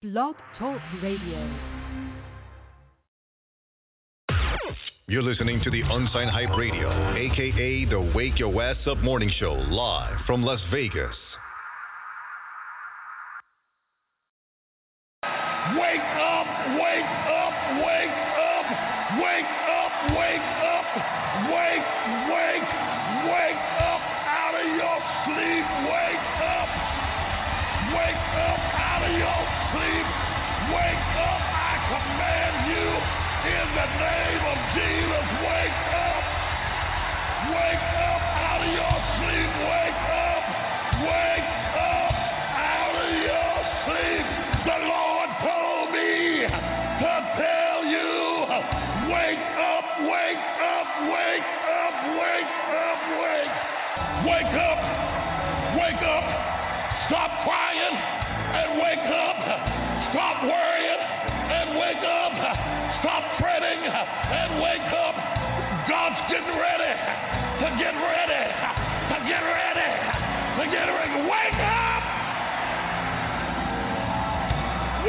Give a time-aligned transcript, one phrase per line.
[0.00, 1.58] Blog Talk Radio.
[5.08, 9.54] You're listening to the Unsigned Hype Radio, aka the Wake Your Ass Up Morning Show,
[9.54, 11.16] live from Las Vegas.
[15.24, 16.46] Wake up,
[16.78, 18.66] wake up, wake up,
[19.18, 20.86] wake up, wake up,
[21.50, 22.27] wake up.
[33.96, 34.27] Bradley.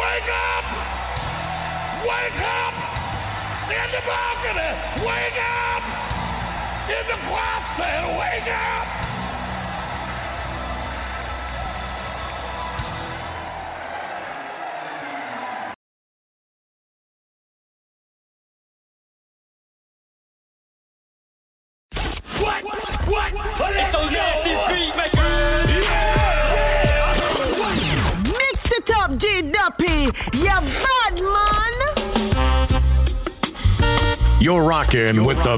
[0.10, 0.66] Wake up!
[2.02, 2.74] Wake up!
[3.70, 5.06] In the balcony!
[5.06, 5.84] Wake up!
[6.90, 8.18] In the closet!
[8.18, 9.09] Wake up!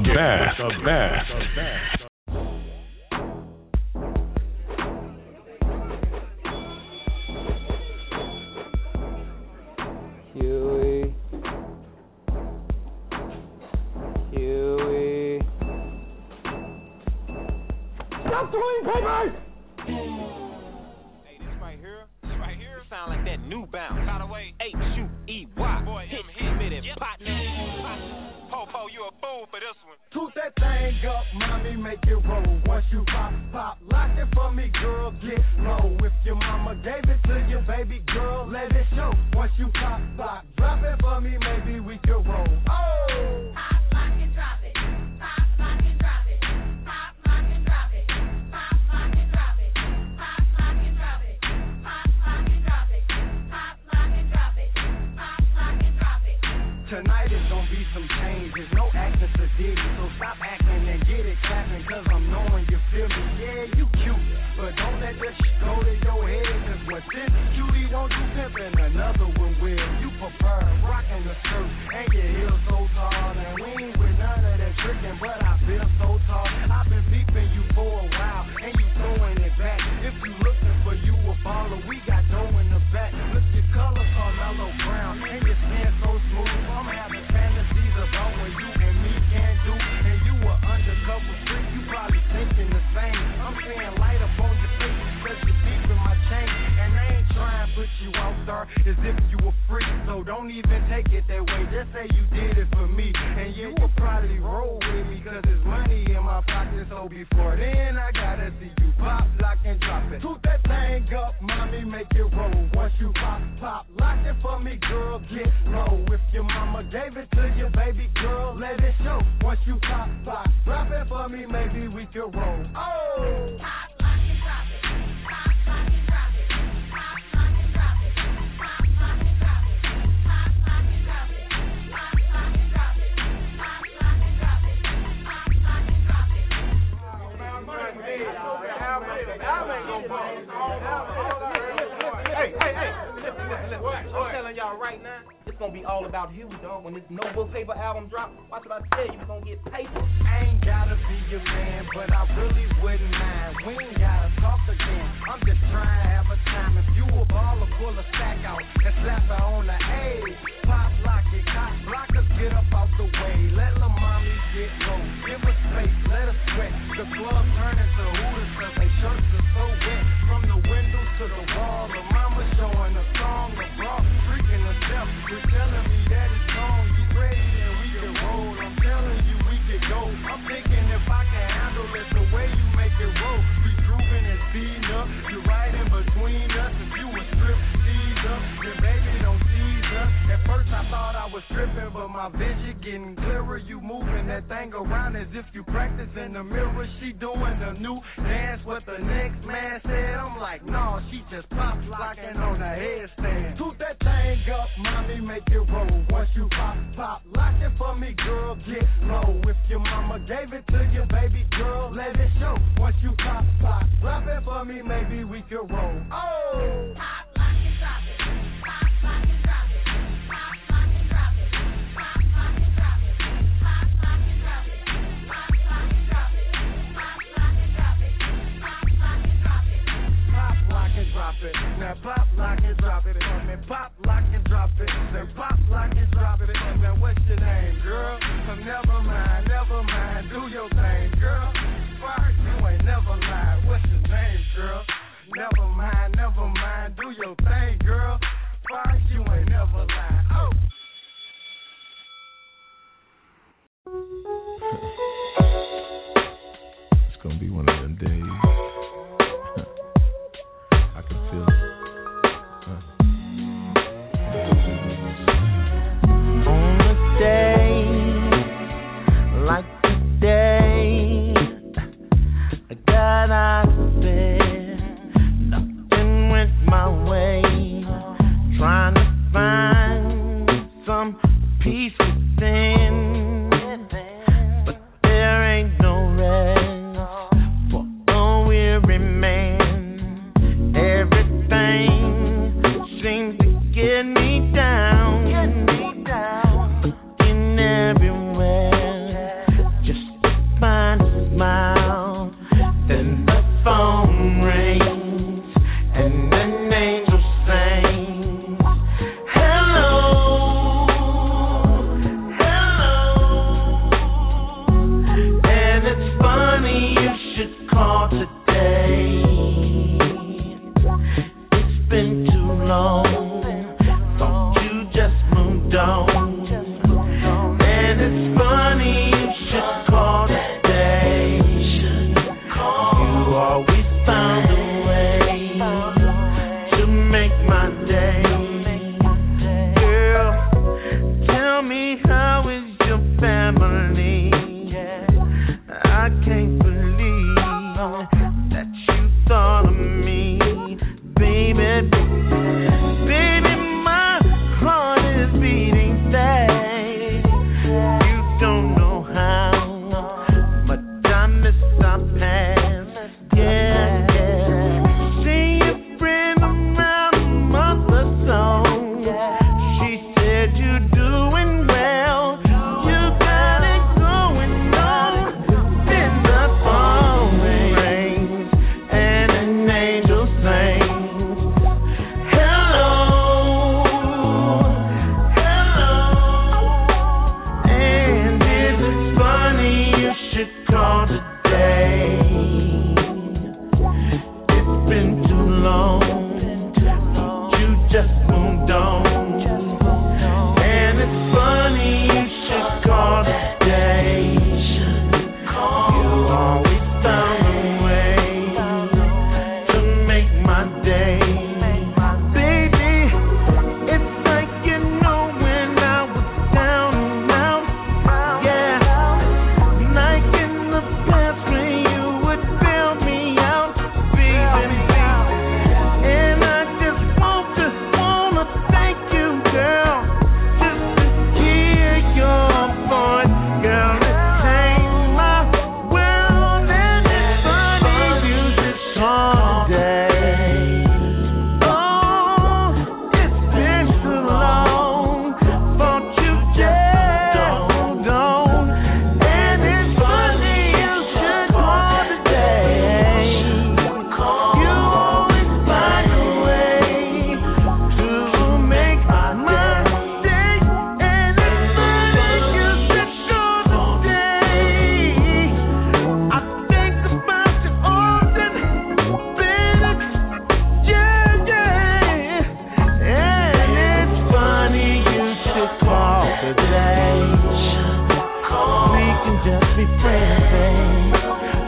[0.00, 1.31] best, the best.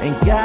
[0.05, 0.44] and God.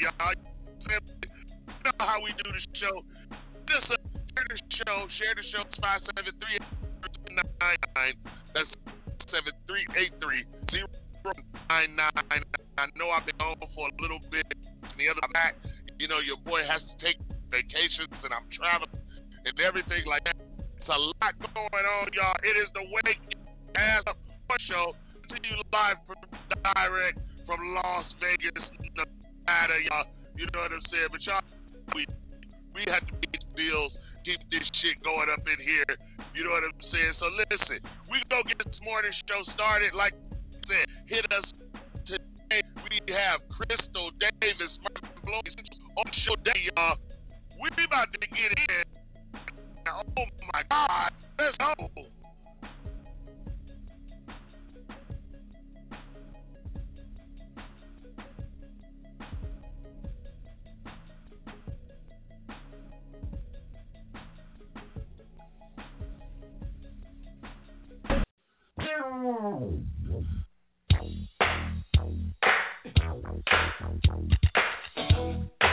[0.00, 0.34] y'all.
[0.88, 0.98] You
[1.84, 3.04] know how we do the show.
[3.68, 3.96] Just uh,
[4.34, 4.98] share the show.
[5.20, 5.62] Share the show.
[5.68, 6.58] It's 573
[8.54, 8.70] That's
[9.30, 10.44] 7383
[11.70, 11.86] I
[12.96, 14.46] know I've been on for a little bit.
[14.82, 15.56] And the other back,
[15.98, 17.16] you know, your boy has to take
[17.50, 19.00] vacations and I'm traveling
[19.44, 20.36] and everything like that.
[20.60, 22.36] It's a lot going on, y'all.
[22.44, 23.24] It is the Wake
[23.76, 24.18] Ass Up
[24.68, 24.92] Show
[25.28, 26.20] to you live from
[26.74, 28.64] direct from Las Vegas,
[29.46, 30.08] tired of y'all.
[30.36, 31.08] You know what I'm saying?
[31.12, 31.44] But y'all,
[31.94, 32.06] we
[32.74, 33.92] we have to make deals,
[34.24, 35.86] keep this shit going up in here.
[36.34, 37.14] You know what I'm saying?
[37.22, 37.78] So listen,
[38.10, 39.94] we go get this morning show started.
[39.94, 41.46] Like I said, hit us
[42.08, 42.62] today.
[42.82, 45.46] We have Crystal Davis, Martin Bloom
[45.96, 46.98] on show day, y'all.
[47.60, 48.84] We about to get in.
[49.86, 52.13] Oh my God, let's go.
[74.96, 75.63] Thank you.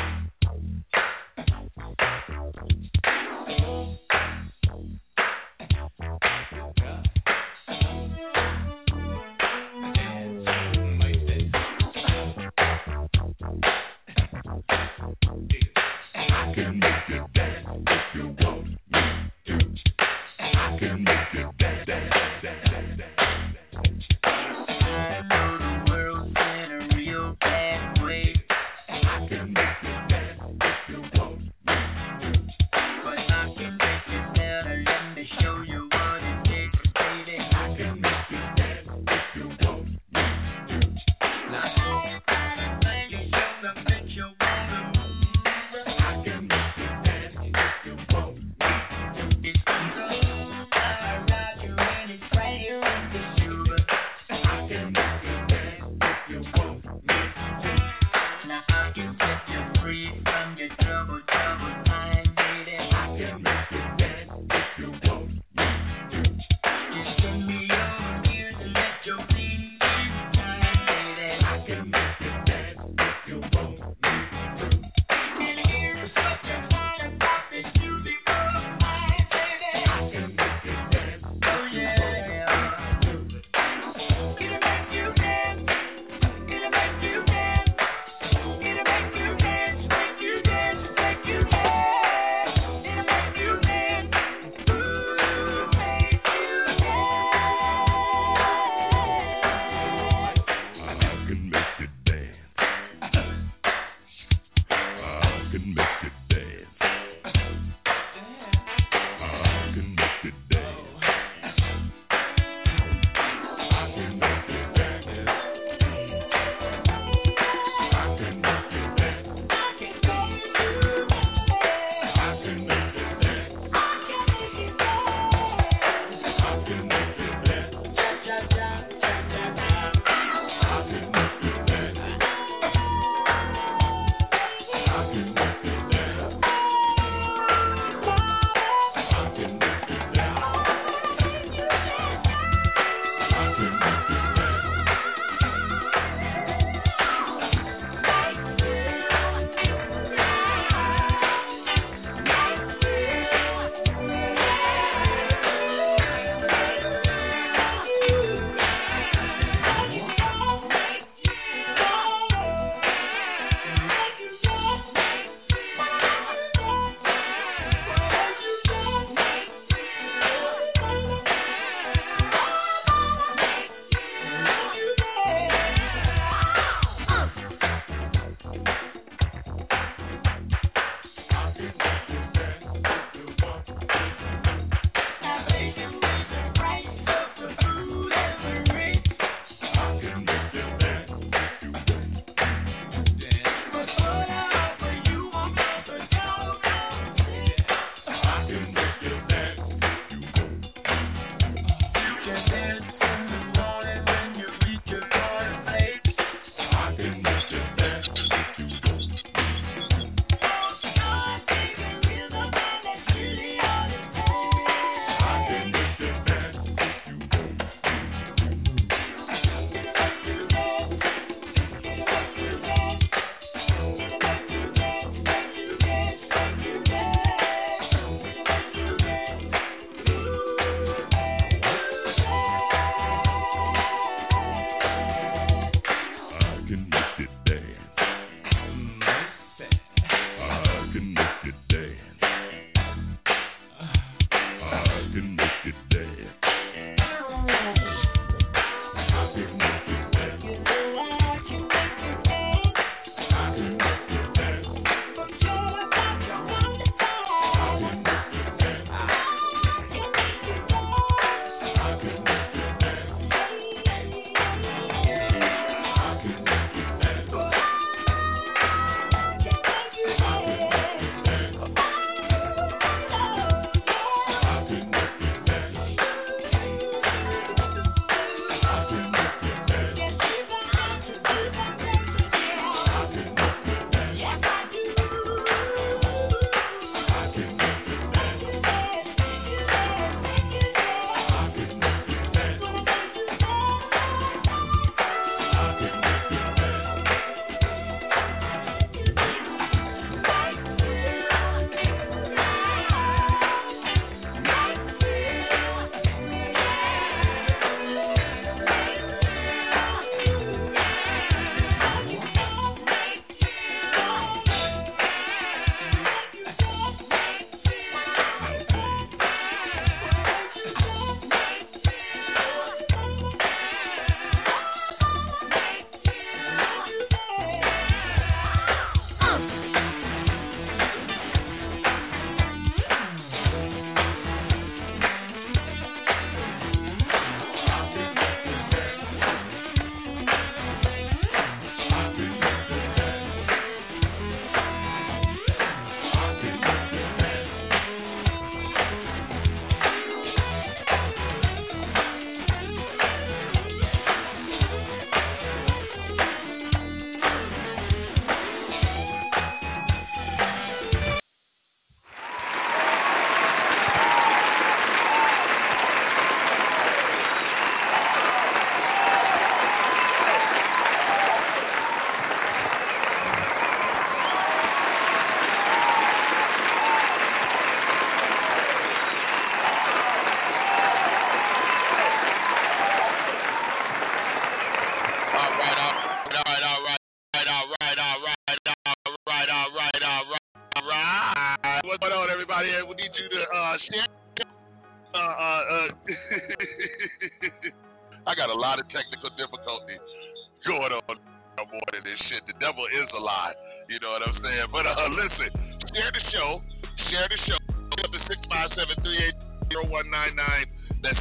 [403.22, 403.54] Lie.
[403.88, 404.68] You know what I'm saying?
[404.74, 405.54] But uh, listen,
[405.94, 406.62] share the show.
[407.10, 407.60] Share the show.
[408.02, 409.38] Up to six five seven three eight
[409.70, 410.66] zero one nine nine.
[411.06, 411.20] That's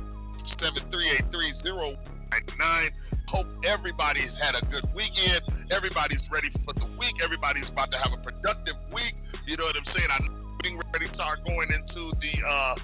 [0.57, 1.93] seven three eight three zero
[2.33, 2.91] nine nine.
[3.29, 5.71] Hope everybody's had a good weekend.
[5.71, 7.15] Everybody's ready for the week.
[7.23, 9.15] Everybody's about to have a productive week.
[9.47, 10.11] You know what I'm saying?
[10.11, 10.27] I'm
[10.63, 12.75] getting ready to start going into the uh,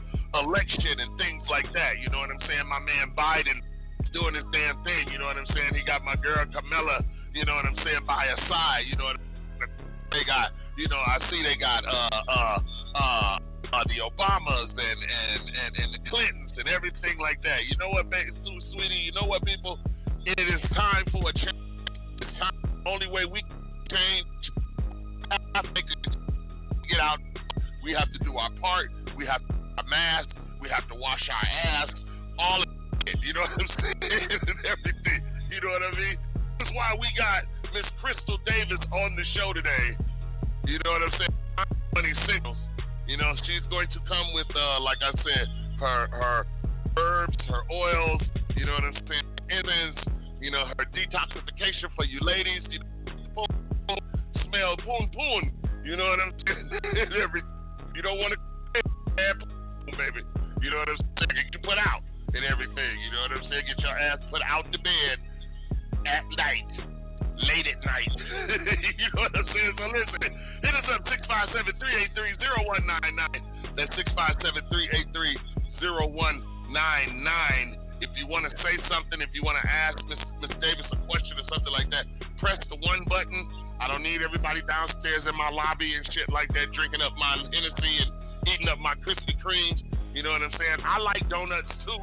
[0.43, 1.99] election and things like that.
[1.99, 2.67] You know what I'm saying?
[2.69, 3.59] My man Biden
[4.13, 5.11] doing his damn thing.
[5.11, 5.75] You know what I'm saying?
[5.75, 7.03] He got my girl Kamala.
[7.35, 7.76] You know what I'm
[8.07, 8.87] by his side.
[8.89, 9.21] You know what
[10.11, 10.55] they got.
[10.79, 12.61] You know I see they got uh uh
[12.97, 13.39] uh.
[13.67, 17.67] Uh, the Obamas and, and, and, and the Clintons and everything like that.
[17.69, 18.07] You know what,
[18.73, 19.11] sweetie?
[19.11, 19.77] You know what, people?
[20.25, 21.67] It is time for a change.
[22.23, 22.55] It's time.
[22.63, 23.59] The only way we can
[23.91, 24.27] change.
[26.89, 27.19] Get out.
[27.83, 28.91] We have to do our part.
[29.19, 30.29] We have a mask.
[30.63, 31.91] We have to wash our ass.
[32.39, 32.69] All of
[33.07, 33.19] it.
[33.23, 34.31] You know what I'm saying?
[34.31, 35.21] and everything.
[35.51, 36.19] You know what I mean?
[36.59, 39.97] That's why we got Miss Crystal Davis on the show today.
[40.67, 41.37] You know what I'm saying?
[41.95, 42.57] Money singles.
[43.07, 45.47] You know, she's going to come with, uh, like I said,
[45.79, 46.47] her her
[46.99, 48.23] herbs, her oils.
[48.57, 49.27] You know what I'm saying?
[49.51, 50.01] Incense.
[50.41, 52.63] You know, her detoxification for you ladies.
[52.69, 53.47] You know,
[54.49, 55.55] smell poon poon.
[55.85, 56.71] You know what I'm saying?
[57.23, 57.43] Every,
[57.95, 58.41] you don't want to
[59.95, 60.21] baby.
[60.61, 61.47] You know what I'm saying?
[61.53, 62.03] You put out
[62.35, 62.95] and everything.
[63.01, 63.65] You know what I'm saying?
[63.67, 65.17] Get your ass put out the bed
[66.05, 66.69] at night,
[67.43, 68.09] late at night.
[69.01, 69.75] you know what I'm saying?
[69.77, 73.43] So listen, hit us up 657-383-0199.
[73.77, 73.93] That's
[75.81, 77.77] 657-383-0199.
[77.97, 81.01] If you want to say something, if you want to ask Miss, Miss Davis a
[81.09, 82.05] question or something like that,
[82.37, 83.41] press the one button.
[83.81, 87.41] I don't need everybody downstairs in my lobby and shit like that drinking up my
[87.41, 88.13] Hennessy and
[88.49, 89.81] eating up my Krispy Kremes.
[90.13, 90.81] You know what I'm saying?
[90.85, 92.01] I like donuts too.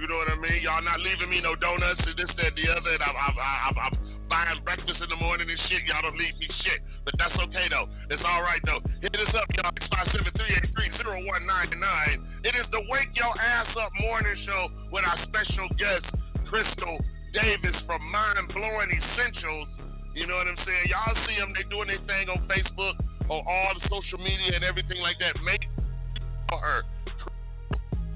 [0.00, 0.62] You know what I mean?
[0.62, 2.94] Y'all not leaving me no donuts and this, that, and the other.
[2.94, 3.94] And I'm, I'm, I'm, I'm
[4.30, 5.82] buying breakfast in the morning and shit.
[5.90, 6.78] Y'all don't leave me shit.
[7.04, 7.90] But that's okay, though.
[8.08, 8.78] It's all right, though.
[9.02, 9.74] Hit us up, y'all.
[11.02, 12.46] 573-830-199.
[12.46, 16.06] It is the Wake Your Ass Up morning show with our special guest,
[16.46, 17.02] Crystal
[17.34, 19.66] Davis from Mind Blowing Essentials.
[20.14, 20.86] You know what I'm saying?
[20.86, 21.50] Y'all see them.
[21.50, 22.94] They doing their thing on Facebook,
[23.26, 25.34] on all the social media and everything like that.
[25.42, 25.66] Make
[26.54, 26.86] her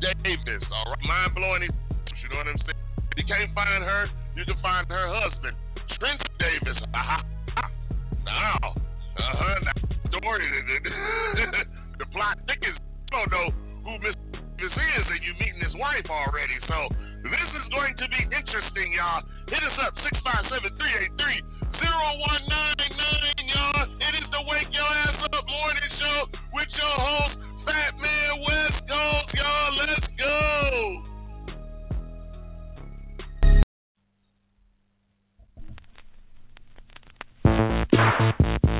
[0.01, 1.03] Davis, all right?
[1.07, 2.23] Mind blowing, Essentials.
[2.23, 2.83] you know what I'm saying?
[3.11, 5.57] If you can't find her, you can find her husband,
[5.99, 6.79] Trent Davis.
[8.25, 9.77] Now, uh-huh, now,
[10.09, 10.49] story,
[11.99, 12.81] the plot thickens.
[12.81, 13.53] You don't know
[13.85, 14.17] who Miss
[14.57, 16.57] Davis is, and you meeting his wife already.
[16.67, 16.89] So
[17.21, 19.21] this is going to be interesting, y'all.
[19.53, 19.93] Hit us up,
[21.21, 23.85] 657-383-0199, y'all.
[24.01, 27.37] It is the Wake Your Ass Up morning show with your host,
[27.69, 29.77] Fat Man West Coast, y'all.
[29.85, 31.14] Let's go.
[37.97, 38.74] If you do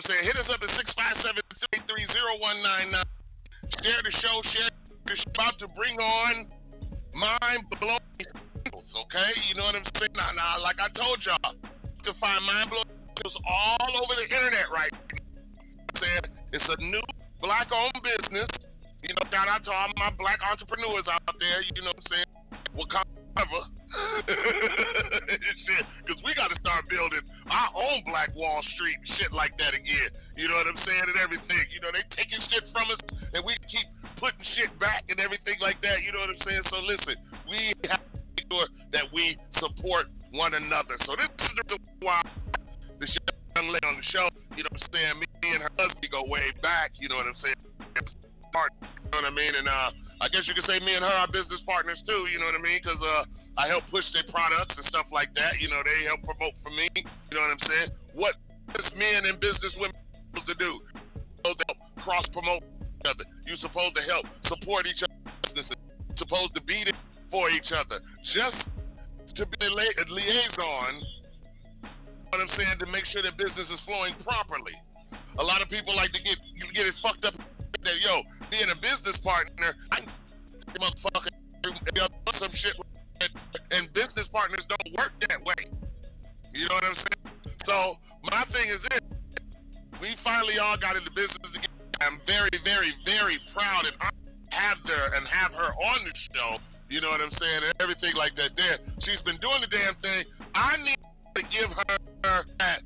[0.00, 0.24] Saying?
[0.24, 0.48] Hit us
[79.02, 80.06] business partner, I
[80.78, 81.34] motherfucker
[82.38, 82.74] some shit
[83.70, 85.70] and business partners don't work that way.
[86.54, 87.26] You know what I'm saying?
[87.66, 89.02] So my thing is this:
[90.00, 91.70] we finally all got into business again.
[92.02, 96.14] I'm very, very, very proud and honored to have her and have her on the
[96.34, 96.50] show.
[96.90, 97.60] You know what I'm saying?
[97.62, 98.54] And everything like that.
[98.58, 100.26] There, she's been doing the damn thing.
[100.54, 101.02] I need
[101.38, 101.96] to give her
[102.58, 102.82] that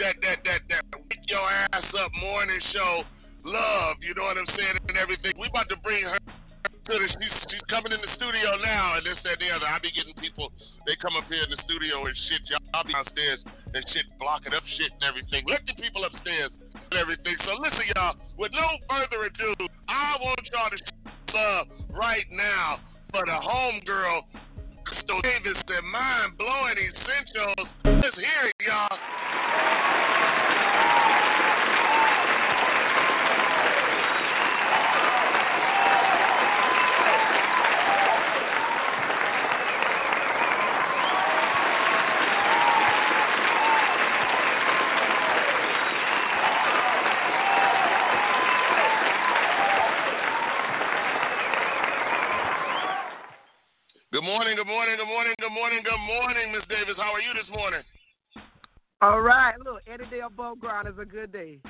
[0.00, 3.04] that that that that wake your ass up morning show
[3.44, 4.00] love.
[4.00, 4.80] You know what I'm saying?
[4.88, 5.36] And everything.
[5.38, 9.04] We about to bring her to the, she's, she's coming in the studio now, and
[9.04, 9.68] this, that, and the other.
[9.68, 10.52] I be getting people,
[10.84, 12.44] they come up here in the studio and shit.
[12.48, 13.40] Y'all be downstairs
[13.72, 15.48] and shit, blocking up shit and everything.
[15.48, 16.52] Let the people upstairs
[16.92, 17.36] and everything.
[17.48, 19.56] So listen, y'all, with no further ado,
[19.88, 20.80] I want y'all to
[21.32, 22.80] love right now
[23.12, 24.28] for the homegirl,
[24.84, 27.64] Crystal Davis, the mind blowing essentials.
[27.84, 28.92] Let's hear it, y'all.
[54.34, 56.98] Morning, good morning, good morning, good morning, good morning, Miss Davis.
[56.98, 57.86] How are you this morning?
[58.98, 59.54] All right.
[59.62, 61.62] Look, any day above ground is a good day.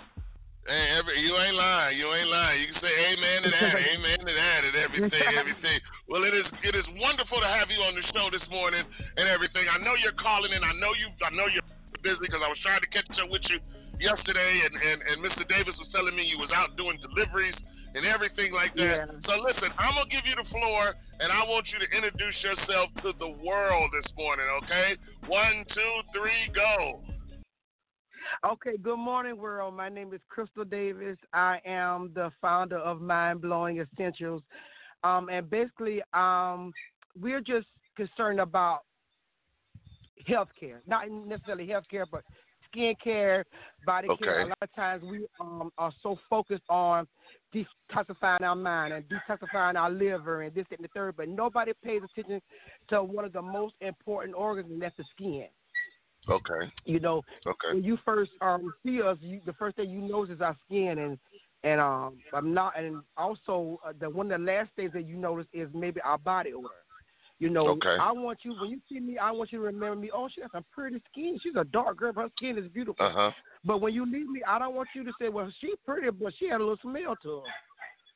[0.64, 2.00] Hey, every, you ain't lying.
[2.00, 2.64] You ain't lying.
[2.64, 5.76] You can say amen to that, amen to that, and everything, everything.
[6.08, 8.80] Well, it is it is wonderful to have you on the show this morning
[9.20, 9.68] and everything.
[9.68, 10.64] I know you're calling in.
[10.64, 11.12] I know you.
[11.20, 11.68] I know you're
[12.00, 13.60] busy because I was trying to catch up with you
[14.00, 15.44] yesterday, and, and and Mr.
[15.52, 17.60] Davis was telling me you was out doing deliveries
[17.94, 18.82] and everything like that.
[18.82, 19.06] Yeah.
[19.26, 22.90] So listen, I'm gonna give you the floor, and I want you to introduce yourself
[23.02, 24.46] to the world this morning.
[24.64, 24.96] Okay?
[25.26, 27.00] One, two, three, go.
[28.44, 29.74] Okay, good morning, world.
[29.74, 31.18] My name is Crystal Davis.
[31.32, 34.42] I am the founder of Mind Blowing Essentials.
[35.04, 36.72] Um, and basically, um,
[37.20, 38.80] we're just concerned about
[40.28, 42.24] healthcare, not necessarily healthcare, but
[42.74, 43.44] skincare,
[43.86, 44.42] body care.
[44.42, 47.06] A lot of times we um, are so focused on
[47.54, 51.72] detoxifying our mind and detoxifying our liver and this that, and the third, but nobody
[51.84, 52.40] pays attention
[52.88, 55.46] to one of the most important organs, and that's the skin.
[56.28, 56.72] Okay.
[56.86, 57.74] You know, Okay.
[57.74, 60.98] when you first um see us, you, the first thing you notice is our skin,
[60.98, 61.18] and
[61.64, 65.16] and um I'm not, and also uh, the one of the last things that you
[65.16, 66.68] notice is maybe our body odor.
[67.40, 67.96] You know, Okay.
[68.00, 70.10] I want you when you see me, I want you to remember me.
[70.14, 71.38] Oh, she got some pretty skin.
[71.42, 73.06] She's a dark girl, but her skin is beautiful.
[73.06, 73.30] Uh huh.
[73.64, 76.32] But when you leave me, I don't want you to say, "Well, she's pretty, but
[76.38, 77.42] she had a little smell to her."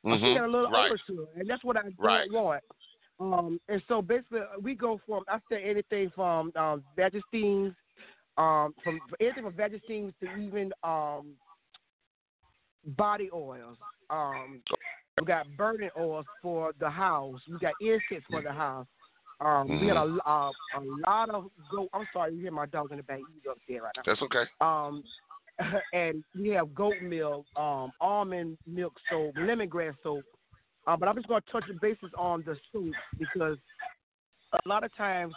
[0.03, 0.91] Or she had a little Right.
[0.91, 2.63] odor to her, and that's what I don't want.
[3.19, 7.75] Um, and so basically, we go from I say anything from um, Vagesteins,
[8.37, 11.35] um, from anything from Vagesteins to even um,
[12.85, 13.77] body oils.
[14.09, 14.61] Um,
[15.19, 17.41] we got burning oils for the house.
[17.49, 18.87] We got incense for the house.
[19.41, 20.29] Um, We had a, Mm-hmm.
[20.29, 21.89] a a lot of goat.
[21.93, 23.19] I'm sorry, you hear my dog in the back.
[23.19, 24.03] He's upstairs right now.
[24.05, 24.43] That's okay.
[24.61, 25.03] Um,
[25.93, 30.23] and we have goat milk, um, almond milk soap, lemongrass soap.
[30.87, 33.57] Uh, but I'm just going to touch the bases on the soup because
[34.53, 35.33] a lot of times,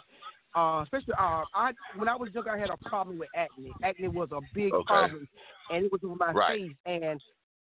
[0.55, 3.71] uh, especially uh, I when I was young, I had a problem with acne.
[3.83, 4.85] Acne was a big Okay.
[4.85, 5.27] problem,
[5.69, 6.57] and it was on my Right.
[6.59, 6.75] face.
[6.85, 7.21] And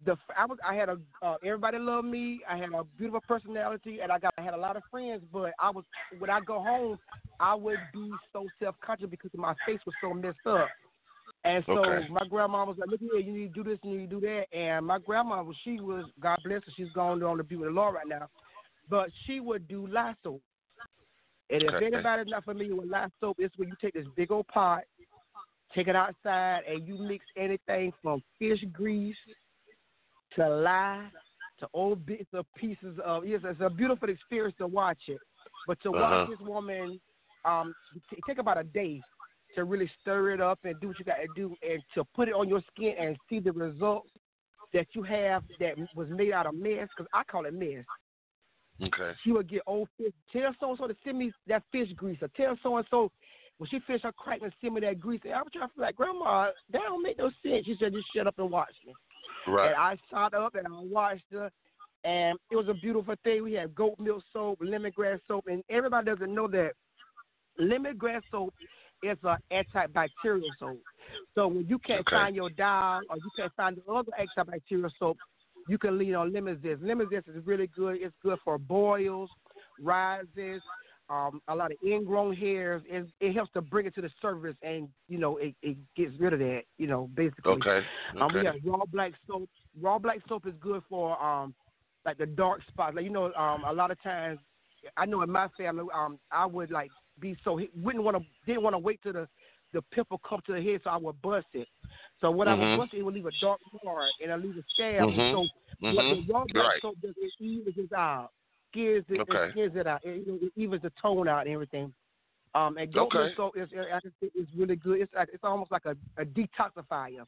[0.05, 2.41] the I was I had a uh, everybody loved me.
[2.49, 5.23] I had a beautiful personality, and I got I had a lot of friends.
[5.31, 5.85] But I was
[6.17, 6.97] when I go home,
[7.39, 10.71] I would be so self conscious because my face was so messed up.
[11.43, 12.07] And so Okay.
[12.09, 14.19] my grandma was like, "Look here, you need to do this and you need to
[14.19, 17.43] do that." And my grandma was she was God bless her, she's gone on to
[17.43, 18.27] be with the Lord right now,
[18.89, 19.87] but she would do
[20.23, 20.41] soap.
[21.49, 21.85] And if Okay.
[21.85, 24.83] anybody's not familiar with soap, it's when you take this big old pot,
[25.73, 29.15] take it outside, and you mix anything from fish grease
[30.37, 31.07] to lie,
[31.59, 33.25] to old bits of pieces of.
[33.25, 35.19] Yes, it's a beautiful experience to watch it.
[35.67, 36.27] But to watch Uh-huh.
[36.31, 36.99] this woman,
[37.43, 37.73] um,
[38.09, 39.01] t- take about a day
[39.55, 42.27] to really stir it up and do what you got to do, and to put
[42.29, 44.11] it on your skin and see the results
[44.73, 46.87] that you have that was made out of mess.
[46.95, 47.85] Because I call it mess
[48.81, 49.13] Okay.
[49.23, 50.13] she would get old fish.
[50.31, 52.21] Tell so and so to send me that fish grease.
[52.21, 53.11] Or tell so and so
[53.57, 55.21] when she finished her crack and send me that grease.
[55.23, 57.65] And I was trying to feel like, Grandma, that don't make no sense.
[57.65, 58.93] She said, just shut up and watch me.
[59.47, 59.67] Right.
[59.67, 61.49] And I shot up and I watched her.
[62.03, 63.43] And it was a beautiful thing.
[63.43, 66.73] We had goat milk soap, lemongrass soap, and everybody doesn't know that
[67.59, 68.53] lemongrass soap
[69.03, 70.79] is an antibacterial soap.
[71.35, 72.15] So when you can't Okay.
[72.15, 75.17] find your dial or you can't find the other antibacterial soap,
[75.67, 76.81] you can lean on lemon zest.
[76.81, 77.97] Lemon zest is really good.
[78.01, 79.29] It's good for boils,
[79.81, 80.61] rises,
[81.09, 82.81] um, a lot of ingrown hairs.
[82.87, 86.11] It, it helps to bring it to the surface, and you know it, it gets
[86.19, 86.61] rid of that.
[86.77, 87.53] You know, basically.
[87.53, 87.85] Okay.
[88.19, 88.45] Um, we Okay.
[88.45, 89.49] have raw black soap.
[89.79, 91.53] Raw black soap is good for um,
[92.05, 92.95] like the dark spots.
[92.95, 94.39] Like you know, um, a lot of times,
[94.97, 98.63] I know in my family, um, I would like be so wouldn't want to didn't
[98.63, 99.27] want to wait till the
[99.73, 101.67] the pimple come to the head, so I would bust it.
[102.21, 102.71] So what I Mhm.
[102.71, 105.09] would bust it, it would leave a dark mark and I leave a scab.
[105.09, 105.31] Mhm.
[105.31, 105.47] So
[105.93, 106.25] what Mhm.
[106.27, 106.81] the raw black Right.
[106.81, 108.31] soap does, it evens it out,
[108.71, 109.59] skims it, Okay.
[109.59, 111.93] it it out, it, it evens the tone out and everything.
[112.55, 113.33] Um, and goat Okay.
[113.35, 115.01] soap is, I just it's really good.
[115.01, 117.25] It's it's almost like a, a detoxifier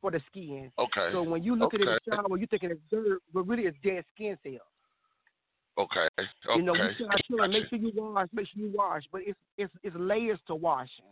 [0.00, 0.70] for the skin.
[0.78, 1.08] Okay.
[1.12, 3.64] So when you look at it in the shower, you're thinking it's dirt, but really
[3.64, 4.60] it's dead skin cells.
[5.78, 6.08] Okay.
[6.18, 6.56] Okay.
[6.56, 9.96] You know, you make sure you wash, make sure you wash, but it's it's it's
[9.98, 11.04] layers to washing.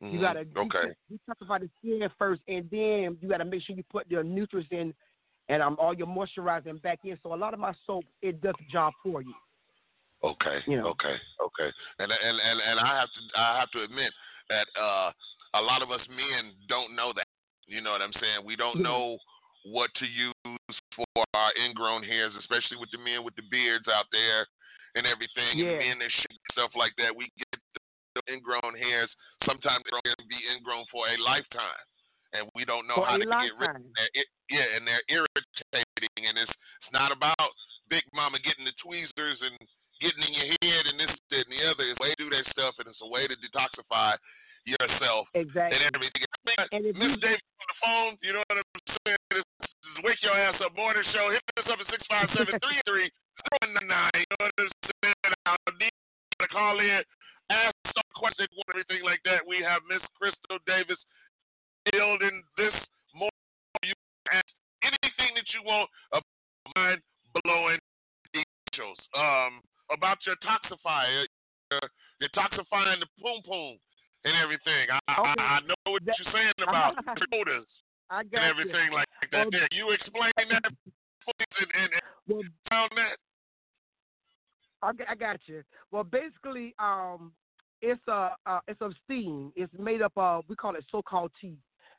[0.00, 0.20] You Mhm.
[0.20, 0.94] gotta Okay.
[1.10, 4.70] detox- detoxify the skin first, and then you gotta make sure you put the nutrients
[4.72, 4.94] in,
[5.48, 7.18] and um all your moisturizing back in.
[7.22, 9.34] So a lot of my soap it does the job for you.
[10.22, 10.60] Okay.
[10.66, 10.88] You know.
[10.88, 11.16] Okay.
[11.42, 11.70] Okay.
[11.98, 14.12] And and and and I have to I have to admit
[14.48, 15.12] that uh
[15.54, 17.26] a lot of us men don't know that.
[17.66, 18.44] You know what I'm saying?
[18.44, 18.88] We don't Yeah.
[18.88, 19.18] know
[19.64, 24.06] what to use for our ingrown hairs, especially with the men with the beards out
[24.12, 24.46] there
[24.94, 25.70] and everything, Yeah.
[25.70, 27.14] and men that shit stuff like that.
[27.14, 27.60] We get
[28.14, 29.10] the ingrown hairs.
[29.44, 31.84] Sometimes they can be ingrown for a lifetime,
[32.34, 33.82] and we don't know For how to get rid of.
[34.12, 37.48] It, yeah, and they're irritating, and it's it's not about
[37.88, 39.56] Big Mama getting the tweezers and
[40.02, 41.86] getting in your head and this, that, and the other.
[41.86, 44.18] It's a way to do that stuff, and it's a way to detoxify
[44.66, 45.76] yourself Exactly.
[45.76, 46.24] and everything.
[46.96, 49.44] Miss Davis on the phone, you know what I'm saying?
[50.04, 51.30] It's Your Ass Up Morning Show.
[51.32, 53.12] Hit us up at 657 33
[56.40, 57.00] to call in,
[57.50, 59.44] ask some questions, everything like that.
[59.46, 60.98] We have Miss Crystal Davis
[61.92, 62.74] building this
[63.14, 63.82] morning.
[63.82, 63.94] You
[64.28, 66.24] can ask anything that you want about
[66.76, 67.00] mind
[67.44, 67.78] blowing
[68.74, 68.96] shows.
[69.14, 69.60] Um,
[69.92, 71.26] about your toxifier,
[71.70, 71.80] your,
[72.20, 73.78] your toxifying the poom poom
[74.24, 74.88] and everything.
[74.90, 75.34] I, Okay.
[75.38, 76.96] I, I know what That- you're saying about
[78.10, 78.50] I and got you.
[78.50, 79.30] everything like that.
[79.32, 79.68] Well- there.
[79.72, 83.16] You explain that and, and, and Well, found that.
[84.82, 85.62] I, got- I got you.
[85.90, 87.32] Well, basically, um,
[87.80, 89.52] it's a uh, it's of steam.
[89.56, 91.56] It's made up of we call it so-called tea,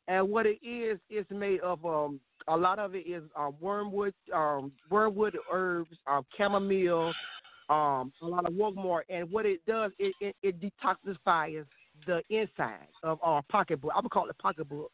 [0.08, 4.14] and what it is, it's made of um a lot of it is um, wormwood,
[4.34, 7.12] um, wormwood herbs, um, chamomile,
[7.70, 9.04] um, a lot of wormwood.
[9.10, 11.66] and what it does, it it, it detoxifies
[12.06, 13.92] the inside of our pocketbook.
[13.96, 14.92] I would call it pocketbook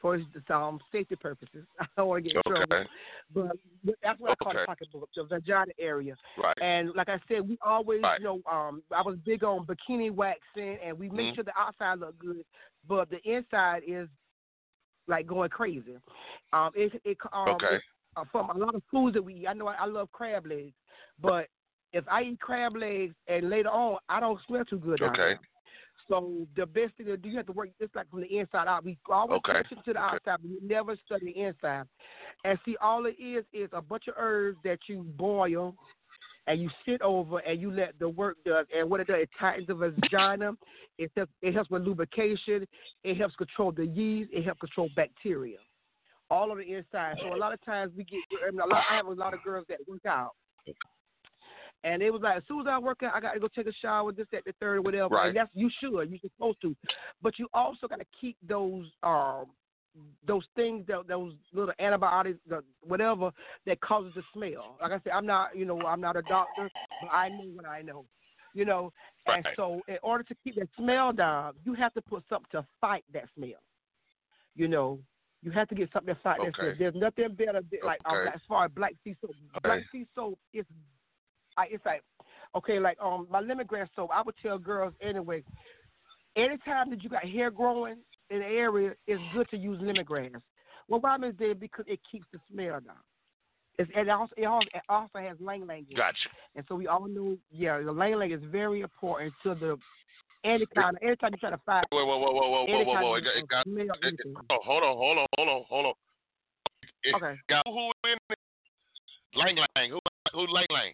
[0.00, 1.64] for um, safety purposes.
[1.80, 2.88] I don't want to get in trouble, Okay.
[3.34, 6.16] but but that's what I call the pocketbook, the vagina area.
[6.36, 6.56] Right.
[6.60, 8.18] And like I said, we always, Right.
[8.18, 11.34] you know, um, I was big on bikini waxing, and we make Mhm.
[11.36, 12.44] sure the outside look good,
[12.86, 14.08] but the inside is
[15.10, 15.96] like going crazy.
[16.52, 17.76] Um, it, it um, Okay.
[17.76, 17.82] it-
[18.16, 19.46] uh, from a lot of foods that we eat.
[19.46, 20.72] I know I, I love crab legs,
[21.22, 21.46] but
[21.92, 25.00] if I eat crab legs and later on I don't smell too good.
[25.00, 25.34] Okay.
[26.08, 28.66] So the best thing to do, you have to work just like from the inside
[28.66, 28.84] out.
[28.84, 29.62] We always Okay.
[29.84, 31.84] to the outside, but we never study the inside.
[32.44, 35.76] And see, all it is is a bunch of herbs that you boil
[36.46, 38.66] and you sit over and you let the work does.
[38.76, 40.52] And what it does, it tightens the vagina.
[40.98, 42.66] It helps, it helps with lubrication.
[43.04, 44.30] It helps control the yeast.
[44.32, 45.58] It helps control bacteria.
[46.30, 47.16] All on the inside.
[47.22, 49.34] So a lot of times we get, I, mean, a lot, I have a lot
[49.34, 50.30] of girls that work out.
[51.82, 53.66] And it was like, as soon as I work out, I got to go take
[53.66, 55.14] a shower, this, that, the third, or whatever.
[55.14, 55.28] Right.
[55.28, 56.76] And that's you should, you're supposed to,
[57.22, 59.46] but you also got to keep those um
[60.26, 63.30] those things, that, those little antibiotics, the, whatever
[63.66, 64.76] that causes the smell.
[64.80, 66.70] Like I said, I'm not, you know, I'm not a doctor,
[67.02, 68.04] but I know what I know,
[68.54, 68.92] you know.
[69.26, 72.66] And so, in order to keep that smell down, you have to put something to
[72.80, 73.60] fight that smell.
[74.54, 74.98] You know,
[75.42, 76.74] you have to get something to fight that smell.
[76.78, 79.34] There's nothing better, than, like um, as far as black sea soap.
[79.62, 80.64] Black sea soap is,
[81.56, 82.02] I, it's like,
[82.56, 84.10] okay, like um, my lemongrass soap.
[84.12, 85.42] I would tell girls anyway.
[86.36, 87.96] Anytime that you got hair growing
[88.30, 90.40] in the area, it's good to use lemongrass.
[90.88, 91.54] Well, why is there?
[91.54, 92.96] Because it keeps the smell down.
[93.78, 95.86] It's, it also, it also, it also has lang lang.
[95.96, 96.28] Gotcha.
[96.54, 99.76] And so we all know, yeah, the lang lang is very important to the
[100.44, 101.84] any kind of anytime you try to fight.
[101.90, 103.14] Whoa, whoa, whoa, whoa, whoa, whoa, whoa!
[103.14, 104.20] It got, it got, smell, it,
[104.50, 105.92] oh, hold on, hold on, hold on, hold on.
[107.04, 107.34] It Okay.
[107.48, 108.38] got who in it?
[109.34, 109.90] Lang Lang.
[109.90, 109.98] Who,
[110.32, 110.92] who Lang Lang?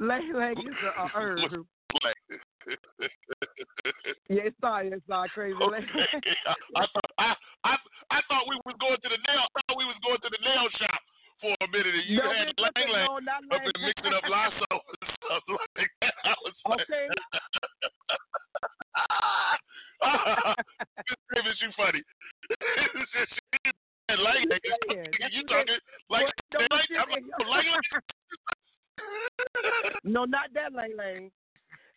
[0.00, 1.66] Lang lang is a, a herb.
[4.28, 5.54] Yeah, it's not, it's not crazy.
[5.56, 5.80] Okay.
[6.76, 7.34] I, thought I,
[7.64, 7.74] I,
[8.10, 9.44] I thought we was going to the nail.
[9.56, 11.00] I thought we was going to the nail shop
[11.40, 12.70] for a minute, and you No, had Lang.
[12.92, 16.14] Lang No, up Lang and mixing up Lasso and stuff like that.
[16.30, 17.06] I was like, Okay.
[20.00, 22.02] Miss Davis, you funny.
[22.50, 23.72] It's just- she
[24.08, 24.58] had Lang Lang.
[24.90, 25.78] Yeah, that's You talking
[26.10, 27.82] like no, like, but I'm you- like, Lang Lang?
[30.04, 31.30] No, not that lang lang.
[31.30, 31.30] Lang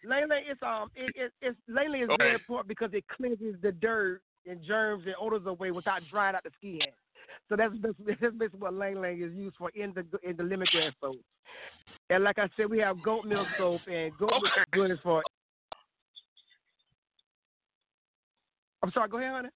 [0.05, 2.15] lang is um it, it it's lang is Okay.
[2.17, 6.43] very important because it cleanses the dirt and germs and odors away without drying out
[6.43, 6.81] the skin.
[7.49, 10.43] So that's basically, that's basically what lang lang is used for in the in the
[10.43, 11.17] lemongrass soap.
[12.09, 14.97] And like I said, we have goat milk soap and goat milk is good as
[15.03, 15.23] for.
[18.81, 19.09] I'm sorry.
[19.09, 19.49] Go ahead, honey.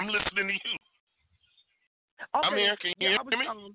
[0.00, 0.78] I'm listening to you.
[2.36, 2.46] Okay.
[2.46, 2.76] I'm here.
[2.80, 3.46] Can you yeah, hear was, me?
[3.48, 3.74] Um,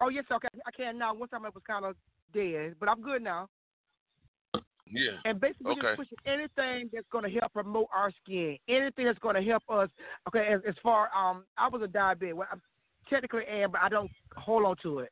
[0.00, 0.48] oh yes, okay.
[0.66, 1.14] I can now.
[1.14, 1.96] One time I was kind of
[2.32, 3.48] dead, but I'm good now.
[4.92, 5.18] Yeah.
[5.24, 5.80] And basically, Okay.
[5.82, 9.62] just pushing anything that's going to help promote our skin, anything that's going to help
[9.68, 9.88] us.
[10.28, 12.34] Okay, as, as far um, I was a diabetic.
[12.34, 12.60] Well, I'm
[13.08, 15.10] technically am, but I don't hold on to it.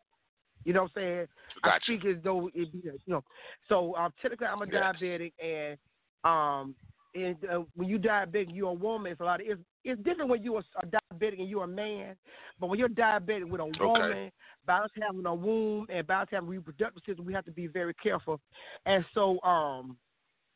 [0.65, 1.27] You know what I'm saying?
[1.63, 1.77] Gotcha.
[1.77, 3.23] I speak as though it be, you know.
[3.69, 4.97] So um, technically, I'm a Yes.
[5.01, 5.79] diabetic, and
[6.25, 6.75] um,
[7.15, 9.13] and uh, when you diabetic, you're a woman.
[9.13, 9.41] It's a lot.
[9.41, 9.59] Of,
[9.89, 12.17] it's different when you're a, a diabetic and you're a man,
[12.61, 14.31] but when you're diabetic with a woman,
[14.67, 17.67] by us having a womb and by us having reproductive system, we have to be
[17.67, 18.41] very careful.
[18.87, 19.97] And so, um,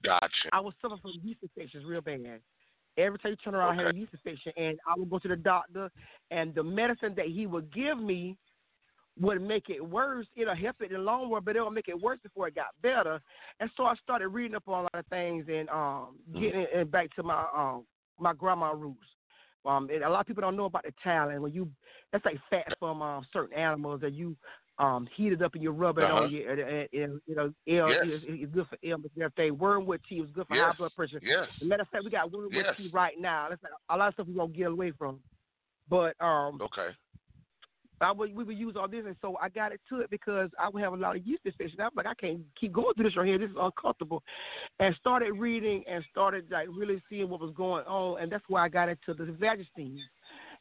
[0.04, 0.50] Gotcha.
[0.52, 2.40] I was suffering from yeast infections real bad.
[2.98, 5.28] Every time you turn around, I had a yeast infection, and I would go to
[5.28, 5.90] the doctor,
[6.30, 8.36] and the medicine that he would give me
[9.18, 10.26] would make it worse.
[10.36, 12.68] It'll help it in the long run, but it'll make it worse before it got
[12.82, 13.20] better.
[13.60, 16.90] And so I started reading up on a lot of things and um, getting it
[16.90, 17.84] back to my um,
[18.18, 19.06] my grandma roots.
[19.64, 21.68] Um, a lot of people don't know about the tallow when you
[22.12, 24.36] that's like fat from um, certain animals that you
[24.78, 26.22] um, heat it up and you rub it Uh-huh.
[26.22, 26.50] on you.
[26.50, 28.20] And, and, and, you know, L, Yes.
[28.52, 29.58] good for illness and everything.
[29.58, 30.70] Wormwood tea is good for Yes.
[30.70, 31.20] high blood pressure.
[31.22, 31.46] Yes.
[31.60, 32.76] As a matter of fact, we got wormwood Yes.
[32.76, 33.46] tea right now.
[33.50, 35.20] That's like a lot of stuff we're gonna get away from.
[35.88, 36.88] But um, Okay.
[38.02, 40.50] I would we would use all this, and so I got it to it because
[40.58, 41.80] I would have a lot of yeast infection.
[41.80, 43.38] I was like, I can't keep going through this right here.
[43.38, 44.22] This is uncomfortable,
[44.80, 48.64] and started reading and started like really seeing what was going on, and that's why
[48.64, 49.98] I got into the Vagistine.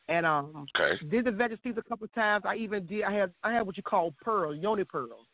[0.08, 0.98] And um, Okay.
[1.10, 2.44] did the Vagistine a couple of times.
[2.46, 3.04] I even did.
[3.04, 5.26] I had I had what you call pearls, yoni pearls,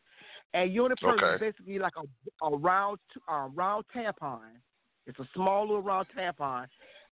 [0.54, 1.34] and yoni pearls Okay.
[1.34, 2.98] is basically like a a round
[3.30, 4.40] uh, round tampon.
[5.06, 6.66] It's a small little round tampon,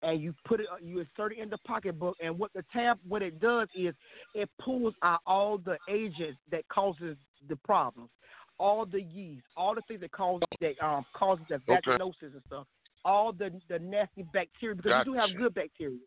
[0.03, 3.23] and you put it, you insert it in the pocketbook, and what the tab, what
[3.23, 3.95] it does is
[4.35, 7.17] it pulls out all the agents that causes
[7.49, 8.11] the problems,
[8.59, 11.93] all the yeast, all the things that cause that um causes the Okay.
[11.93, 12.67] vaginosis and stuff,
[13.05, 15.99] all the the nasty bacteria because you do have good bacteria.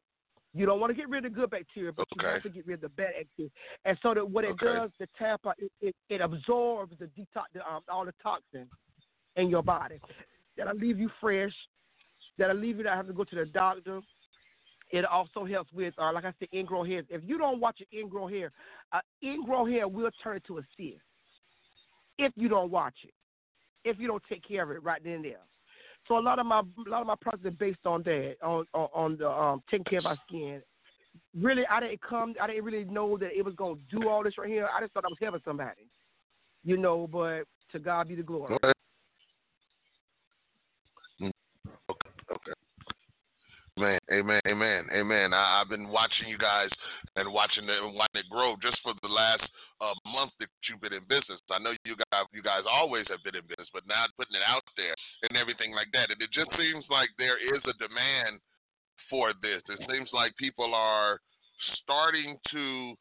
[0.55, 2.33] You don't want to get rid of the good bacteria, but you Okay.
[2.33, 3.49] have to get rid of the bad bacteria.
[3.85, 4.65] And so that what it Okay.
[4.65, 8.69] does, the tampon, it, it, it absorbs the detox, the, um, all the toxins
[9.35, 9.99] in your body.
[10.55, 11.51] That'll leave you fresh.
[12.37, 14.01] Leave you not have to go to the doctor.
[14.91, 17.05] It also helps with, uh, like I said, ingrown hairs.
[17.09, 18.51] If you don't watch your ingrown hair,
[18.91, 21.01] uh, ingrown hair will turn to a cyst
[22.19, 23.13] if you don't watch it.
[23.85, 25.39] If you don't take care of it right then and there.
[26.07, 28.65] So a lot of my a lot of my products are based on that, on
[28.73, 30.61] on, on the um, taking care of our skin.
[31.39, 32.35] Really, I didn't come.
[32.41, 34.67] I didn't really know that it was gonna do all this right here.
[34.67, 35.87] I just thought I was helping somebody,
[36.63, 37.07] you know.
[37.07, 38.53] But to God be the glory.
[38.55, 38.73] Okay.
[41.21, 41.31] Mm.
[42.31, 42.53] Okay.
[43.75, 45.33] Man, amen, amen, amen.
[45.33, 46.69] I, I've been watching you guys
[47.15, 49.41] and watching it and watching it grow just for the last
[49.81, 51.41] uh, month that you've been in business.
[51.49, 54.45] I know you guys, you guys always have been in business, but now putting it
[54.45, 54.93] out there
[55.25, 56.13] and everything like that.
[56.13, 58.37] And it just seems like there is a demand
[59.09, 59.65] for this.
[59.65, 61.17] It seems like people are
[61.81, 62.93] starting to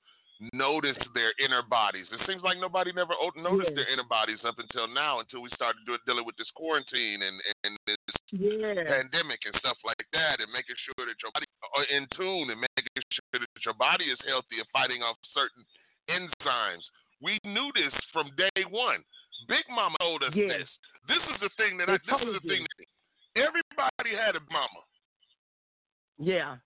[0.52, 2.06] notice their inner bodies.
[2.10, 3.84] It seems like nobody never o- noticed Yeah.
[3.84, 7.40] their inner bodies up until now, until we started do, dealing with this quarantine and
[7.64, 7.96] and this
[8.32, 8.82] Yeah.
[8.84, 12.60] pandemic and stuff like that, and making sure that your body are in tune and
[12.60, 15.64] making sure that your body is healthy and fighting off certain
[16.08, 16.82] enzymes.
[17.20, 19.04] We knew this from day one.
[19.46, 20.48] Big Mama told us Yes.
[20.58, 20.70] this.
[21.08, 22.86] This is the thing that I, this is the thing that
[23.36, 24.82] everybody had a mama.
[26.18, 26.56] Yeah.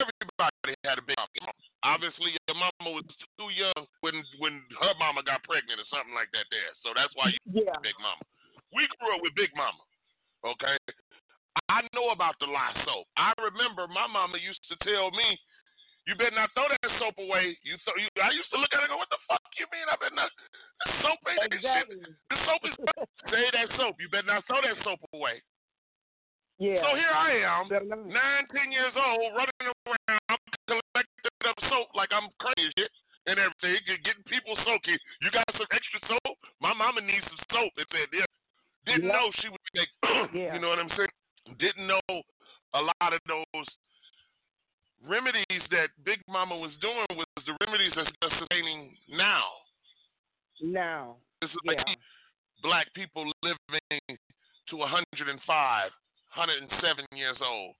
[0.00, 1.52] Everybody had a big mama.
[1.82, 3.06] Obviously, your mama was
[3.38, 6.46] too young when when her mama got pregnant or something like that.
[6.50, 7.74] There, so that's why you Yeah.
[7.82, 8.22] Big Mama.
[8.74, 9.82] We grew up with Big Mama.
[10.42, 10.76] Okay,
[11.70, 13.06] I know about the lye soap.
[13.16, 15.38] I remember my mama used to tell me,
[16.06, 18.82] "You better not throw that soap away." You, th- you I used to look at
[18.82, 19.86] her and go, "What the fuck you mean?
[19.86, 20.30] I better not."
[20.86, 21.98] The soap ain't Exactly.
[22.02, 22.14] shit.
[22.30, 22.74] The soap is
[23.30, 23.96] say that soap.
[24.00, 25.42] You better not throw that soap away.
[26.58, 26.82] Yeah.
[26.82, 27.66] So here I am,
[28.06, 32.92] nine, ten years old, running around collecting up soap like I'm crazy and shit
[33.26, 34.98] and everything, and getting people soaking.
[35.22, 36.38] You got some extra soap?
[36.60, 37.72] My mama needs some soap.
[37.78, 38.26] It said, yeah.
[38.84, 39.14] Didn't Yeah.
[39.14, 39.90] know she would take,
[40.34, 40.54] Yeah.
[40.54, 41.08] you know what I'm saying?
[41.58, 42.00] Didn't know
[42.74, 43.66] a lot of those
[45.02, 49.46] remedies that Big Mama was doing was the remedies that's sustaining now.
[50.60, 51.16] Now.
[51.40, 51.94] This is like Yeah.
[52.62, 54.18] black people living
[54.66, 55.92] to 105,
[56.34, 57.74] 107 years old,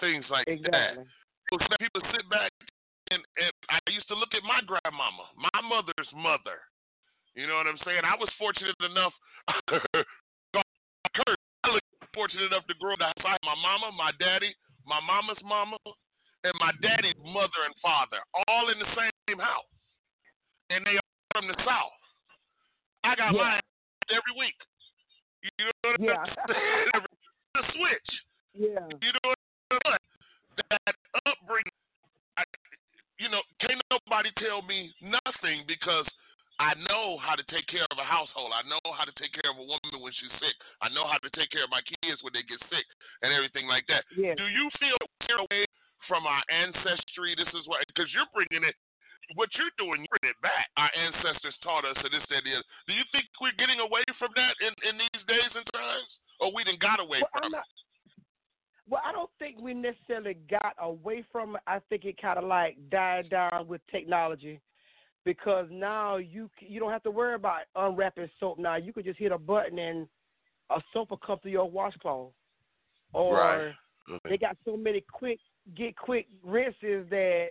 [0.00, 0.52] things like that.
[0.52, 1.04] Exactly.
[1.04, 1.12] Sit-
[1.58, 2.52] people sit back
[3.10, 6.62] and, and I used to look at my grandmama, my mother's mother.
[7.34, 8.02] You know what I'm saying?
[8.06, 9.14] I was fortunate enough.
[10.54, 11.82] I was
[12.14, 14.54] fortunate enough to grow up outside my mama, my daddy,
[14.86, 15.78] my mama's mama,
[16.44, 19.70] and my daddy's mother and father, all in the same house,
[20.70, 21.94] and they are from the south.
[23.04, 23.58] I got Yeah.
[23.58, 23.64] mine
[24.10, 24.58] every week.
[25.42, 27.06] You know what I'm saying?
[27.54, 28.10] the switch.
[28.54, 28.86] Yeah.
[29.02, 29.38] You know what
[29.70, 29.98] I'm saying?
[30.70, 30.94] That
[31.26, 31.76] upbringing,
[32.38, 32.44] I,
[33.18, 36.08] you know, can't nobody tell me nothing because
[36.60, 38.52] I know how to take care of a household.
[38.52, 40.52] I know how to take care of a woman when she's sick.
[40.84, 42.84] I know how to take care of my kids when they get sick
[43.24, 44.04] and everything like that.
[44.12, 44.36] Yeah.
[44.36, 45.64] Do you feel we're away
[46.04, 47.32] from our ancestry?
[47.32, 48.76] This is what, because you're bringing it,
[49.40, 50.68] what you're doing, you're bringing it back.
[50.76, 52.68] Our ancestors taught us, and this, that, and the other.
[52.88, 56.10] Do you think we're getting away from that in, in these days and times?
[56.44, 57.68] Or we done got away Well, from I'm it?
[58.90, 61.62] Well, I don't think we necessarily got away from it.
[61.66, 64.60] I think it kind of like died down with technology
[65.24, 68.58] because now you you don't have to worry about unwrapping soap.
[68.58, 70.08] Now you can just hit a button and
[70.70, 72.32] a soap will come through your washcloth.
[73.12, 73.74] Or Right.
[74.28, 75.38] they got so many quick
[75.76, 77.48] get quick rinses that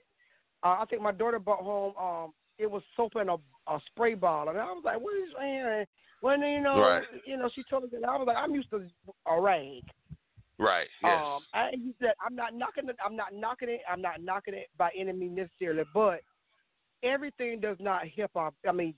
[0.63, 1.93] uh, I think my daughter brought home.
[1.97, 3.35] Um, it was soap in a,
[3.67, 5.85] a spray bottle, and I was like, "What is man?"
[6.19, 7.03] When you know, Right.
[7.25, 8.83] you know, she told me that I was like, "I'm used to
[9.25, 9.83] a rag."
[10.59, 10.87] Right.
[11.01, 11.23] Yes.
[11.25, 12.15] Um, I use that.
[12.25, 12.97] I'm not knocking it.
[13.03, 13.81] I'm not knocking it.
[13.89, 16.21] I'm not knocking it by any means necessarily, but
[17.01, 18.51] everything does not help our.
[18.67, 18.93] I mean,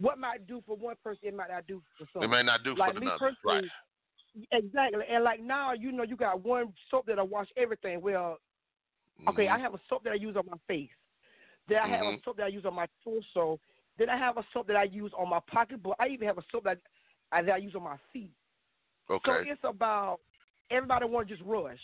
[0.00, 2.30] what might do for one person, it might not do for someone.
[2.30, 3.18] It may not do like for me another.
[3.18, 3.70] personally, Right.
[4.52, 8.00] Exactly, and like now, you know, you got one soap that I wash everything.
[8.00, 8.38] Well,
[9.28, 9.50] okay, Mhm.
[9.50, 10.90] I have a soap that I use on my face.
[11.66, 12.24] Then I have a Mhm.
[12.24, 13.58] soap that I use on my torso.
[13.96, 15.96] Then I have a soap that I use on my pocketbook.
[15.98, 16.80] I even have a soap that
[17.32, 18.32] I, that I use on my feet.
[19.10, 19.32] Okay.
[19.44, 20.20] So it's about
[20.70, 21.78] everybody want to just rush.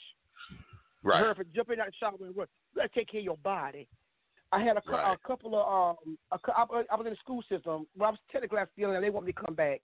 [1.03, 1.23] right.
[1.25, 2.49] Her for jumping out the shower and rush.
[2.75, 3.87] You got to take care of your body.
[4.53, 5.13] I had a, Right.
[5.15, 7.87] a couple of um, a, I, was- in the school system.
[7.97, 9.01] Well, I was technically still in.
[9.03, 9.81] They want me to come back.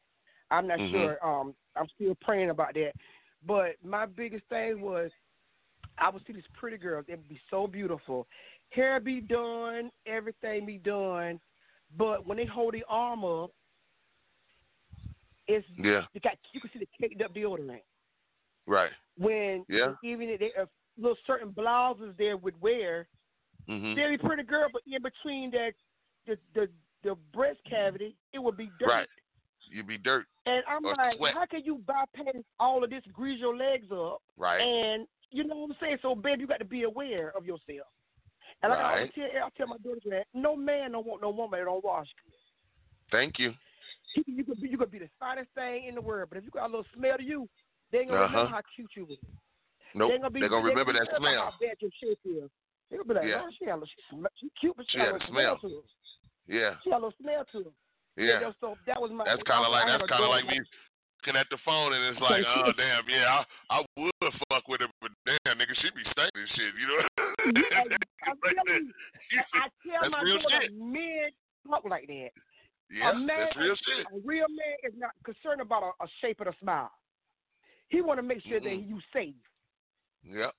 [0.50, 0.90] I'm not Mhm.
[0.92, 1.26] sure.
[1.26, 2.92] Um, I'm still praying about that.
[3.46, 5.10] But my biggest thing was
[5.98, 7.06] I would see these pretty girls.
[7.06, 8.26] They would be so beautiful.
[8.70, 11.40] Hair be done, everything be done.
[11.96, 13.50] But when they hold the arm up,
[15.48, 16.06] it's Yeah.
[16.22, 17.82] got you can see the caked up deodorant.
[18.66, 18.92] Right.
[19.16, 19.94] When Yeah.
[20.02, 23.08] even if they, a little certain blouses there would wear,
[23.68, 23.94] Mhm.
[23.94, 25.74] they'd be pretty girl, but in between that
[26.26, 26.70] the the
[27.02, 28.88] the breast cavity, it would be dirt.
[28.88, 29.08] Right.
[29.70, 30.26] You'd be dirt.
[30.46, 31.32] And I'm like, sweat.
[31.32, 34.60] how can you bypass all of this, grease your legs up, Right.
[34.60, 35.98] and you know what I'm saying?
[36.02, 37.86] So, babe, you got to be aware of yourself.
[38.62, 41.30] And like I always tell, I tell my daughters that no man don't want no
[41.30, 42.08] woman that don't wash.
[43.10, 43.54] Thank you.
[44.26, 46.50] You could be you could be the finest thing in the world, but if you
[46.50, 47.48] got a little smell to you,
[47.92, 48.54] they ain't gonna remember Uh-huh.
[48.56, 49.18] how cute you was.
[49.94, 50.08] Nope.
[50.08, 51.50] They ain't gonna be, They're gonna they remember that smell.
[51.50, 52.50] How bad your shape is.
[52.90, 53.42] They gonna be like, Yeah.
[53.46, 53.98] oh, she, had a, she,
[54.38, 55.54] she cute, but she, She had had a a little smell.
[55.58, 55.82] to her.
[56.46, 56.70] Yeah.
[56.82, 57.74] She had a smell to her.
[58.18, 58.40] Yeah.
[58.40, 59.24] know, so that was my.
[59.24, 60.58] That's kind of like that's kind of like me
[61.22, 64.12] looking at the phone and it's like, oh damn, yeah, I, I would
[64.50, 67.00] fuck with her, but damn, nigga, she be stinking shit, you know?
[68.26, 68.88] I'm telling
[69.30, 70.72] you, I tell That's my daughter, shit.
[70.74, 71.28] men
[71.68, 72.30] talk like that.
[72.90, 74.06] Yeah, a man, that's real shit.
[74.10, 76.90] A real man is not concerned about a, a shape of the smile.
[77.90, 79.34] He want to make sure that you safe.
[80.24, 80.54] Yep.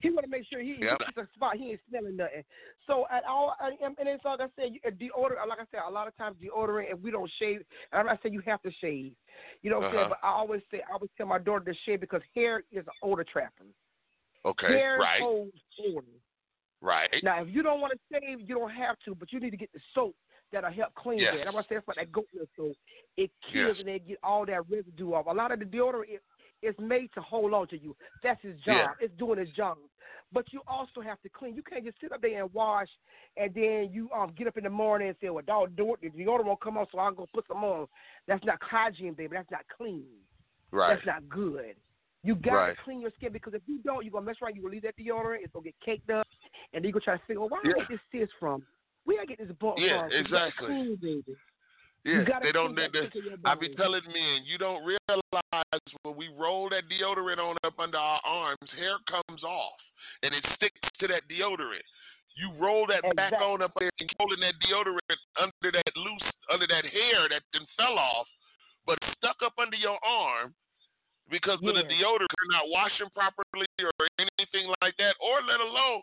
[0.00, 0.98] He want to make sure he Yep.
[1.16, 1.56] a spot.
[1.56, 2.42] He ain't smelling nothing.
[2.86, 5.46] So at all, and, and it's like I said, uh, deodorant.
[5.48, 6.92] Like I said, a lot of times deodorant.
[6.92, 9.12] If we don't shave, and I'm not saying you have to shave.
[9.62, 10.04] You know what I'm saying?
[10.06, 10.14] Uh-huh.
[10.20, 12.92] But I always say, I always tell my daughter to shave because hair is an
[13.02, 13.64] odor trapper.
[14.44, 14.66] Okay.
[14.66, 15.20] Hair right.
[15.20, 16.06] holds odor.
[16.80, 17.10] Right.
[17.22, 19.56] Now, if you don't want to shave, you don't have to, but you need to
[19.56, 20.16] get the soap
[20.50, 21.36] that'll help clean Yes.
[21.38, 21.46] that.
[21.46, 22.76] I'm gonna say it's like that goat milk soap.
[23.16, 23.78] It kills Yes.
[23.78, 25.26] and they get all that residue off.
[25.26, 26.18] A lot of the deodorant
[26.62, 27.96] it's made to hold on to you.
[28.22, 28.66] That's his job.
[28.66, 28.86] Yeah.
[29.00, 29.78] It's doing its job.
[30.32, 31.54] But you also have to clean.
[31.54, 32.88] You can't just sit up there and wash,
[33.36, 36.00] and then you um get up in the morning and say, "Well, dog, do it.
[36.00, 37.86] The deodorant won't come on, so I'll go put some on."
[38.26, 39.36] That's not hygiene, baby.
[39.36, 40.06] That's not clean.
[40.70, 40.94] Right.
[40.94, 41.76] That's not good.
[42.22, 42.76] You got Right.
[42.76, 44.54] to clean your skin because if you don't, you're gonna mess around.
[44.56, 45.42] You gonna leave that deodorant.
[45.42, 46.26] It's gonna get caked up,
[46.72, 47.72] and then you gonna try to figure, well, where Yeah.
[47.76, 48.64] I get this sis from?
[49.04, 50.08] Where I get this book Yeah, from?
[50.08, 50.66] Gotta exactly.
[50.68, 51.36] Clean, baby.
[52.04, 52.74] Yeah, they don't.
[52.74, 55.22] They, they, shit in your I be telling men, you don't realize
[56.02, 59.78] when we roll that deodorant on up under our arms, hair comes off
[60.22, 61.86] and it sticks to that deodorant.
[62.34, 66.66] You roll that back on up there and holding that deodorant under that loose, under
[66.66, 68.26] that hair that then fell off,
[68.86, 70.54] but stuck up under your arm
[71.30, 76.02] because of the deodorant, you're not washing properly or anything like that, or let alone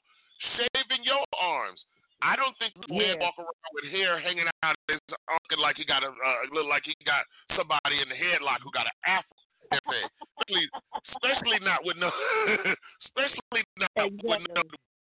[0.56, 1.82] shaving your arms.
[2.22, 3.24] I don't think the man Yeah.
[3.24, 6.84] walk around with hair hanging out his looking like he got a uh, look like
[6.86, 7.24] he got
[7.56, 9.36] somebody in the headlock who got an afro.
[9.72, 10.66] especially,
[11.14, 12.10] especially not with no,
[13.06, 14.64] especially not with no,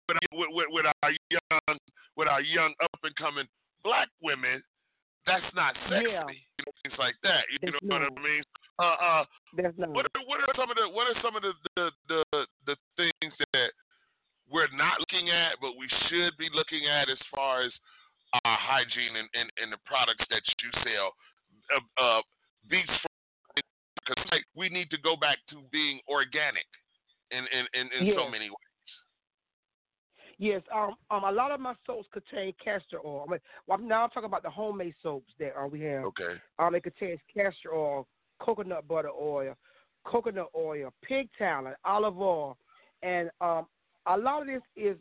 [0.07, 1.77] with, with, with, our young,
[2.15, 3.47] with our young up and coming
[3.83, 4.61] black women.
[5.25, 6.09] That's not sexy.
[6.09, 6.25] Yeah.
[6.29, 7.45] You know, things like that.
[7.51, 8.09] You That's know what.
[8.09, 8.43] I mean?
[8.79, 9.23] Uh, uh,
[9.93, 12.75] what are, what are some of the what are some of the the, the the
[12.97, 13.69] things that
[14.51, 17.71] we're not looking at, but we should be looking at as far as
[18.33, 21.15] uh, hygiene and, and, and the products that you sell?
[21.71, 22.21] Uh, uh,
[22.69, 26.67] because like we need to go back to being organic
[27.31, 28.71] in in, in, in so many ways.
[30.37, 33.25] Yes, um, um, a lot of my soaps contain castor oil.
[33.27, 36.05] I mean, well, now I'm talking about the homemade soaps that uh, we have.
[36.05, 36.33] Okay.
[36.57, 38.07] Um, it contains castor oil,
[38.39, 39.55] coconut butter oil,
[40.03, 42.57] coconut oil, pig tallow, olive oil,
[43.03, 43.67] and um,
[44.07, 44.97] a lot of this is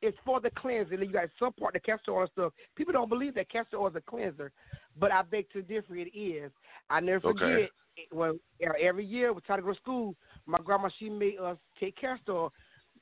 [0.00, 0.98] is for the cleansing.
[0.98, 2.52] You got some part the castor oil stuff.
[2.76, 4.50] People don't believe that castor oil is a cleanser,
[4.98, 5.94] but I beg to differ.
[5.96, 6.50] It is.
[6.90, 7.68] I never forget Okay.
[8.10, 8.40] when
[8.80, 10.16] every year we try to go to school.
[10.46, 12.52] My grandma she made us take castor oil.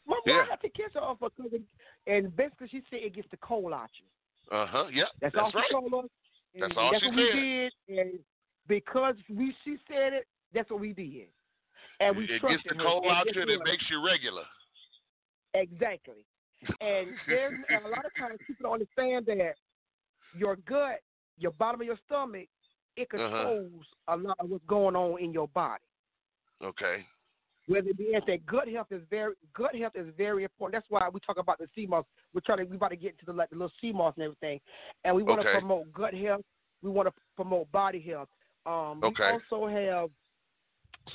[0.04, 0.46] Why Yeah.
[0.52, 1.30] I take castor oil for?
[1.30, 1.62] 'Cause it-
[2.06, 4.06] And basically, she said it gets the cold out you.
[4.56, 4.88] Uh huh.
[4.90, 5.04] Yeah.
[5.20, 5.64] That's, That's all right.
[5.68, 6.10] she told us.
[6.54, 7.34] That's all that's she what said.
[7.34, 8.24] we did, and
[8.66, 11.28] because we she said it, that's what we did.
[12.00, 14.44] And we trust it gets the cold out you and it makes you regular.
[15.54, 16.24] Exactly.
[16.80, 19.54] And there's and a lot of times people don't understand that
[20.36, 21.00] your gut,
[21.38, 22.48] your bottom of your stomach,
[22.96, 23.18] it Uh-huh.
[23.18, 25.82] controls a lot of what's going on in your body.
[26.62, 27.06] Okay.
[27.66, 30.74] Whether it be that gut health is very gut health is very important.
[30.82, 32.04] That's why we talk about the sea moss.
[32.34, 34.24] We're trying to we about to get into the like the little sea moss and
[34.24, 34.60] everything,
[35.04, 35.58] and we want to Okay.
[35.60, 36.42] promote gut health
[36.82, 38.28] we want to promote body health.
[38.66, 39.22] Um, Okay.
[39.22, 40.10] We also have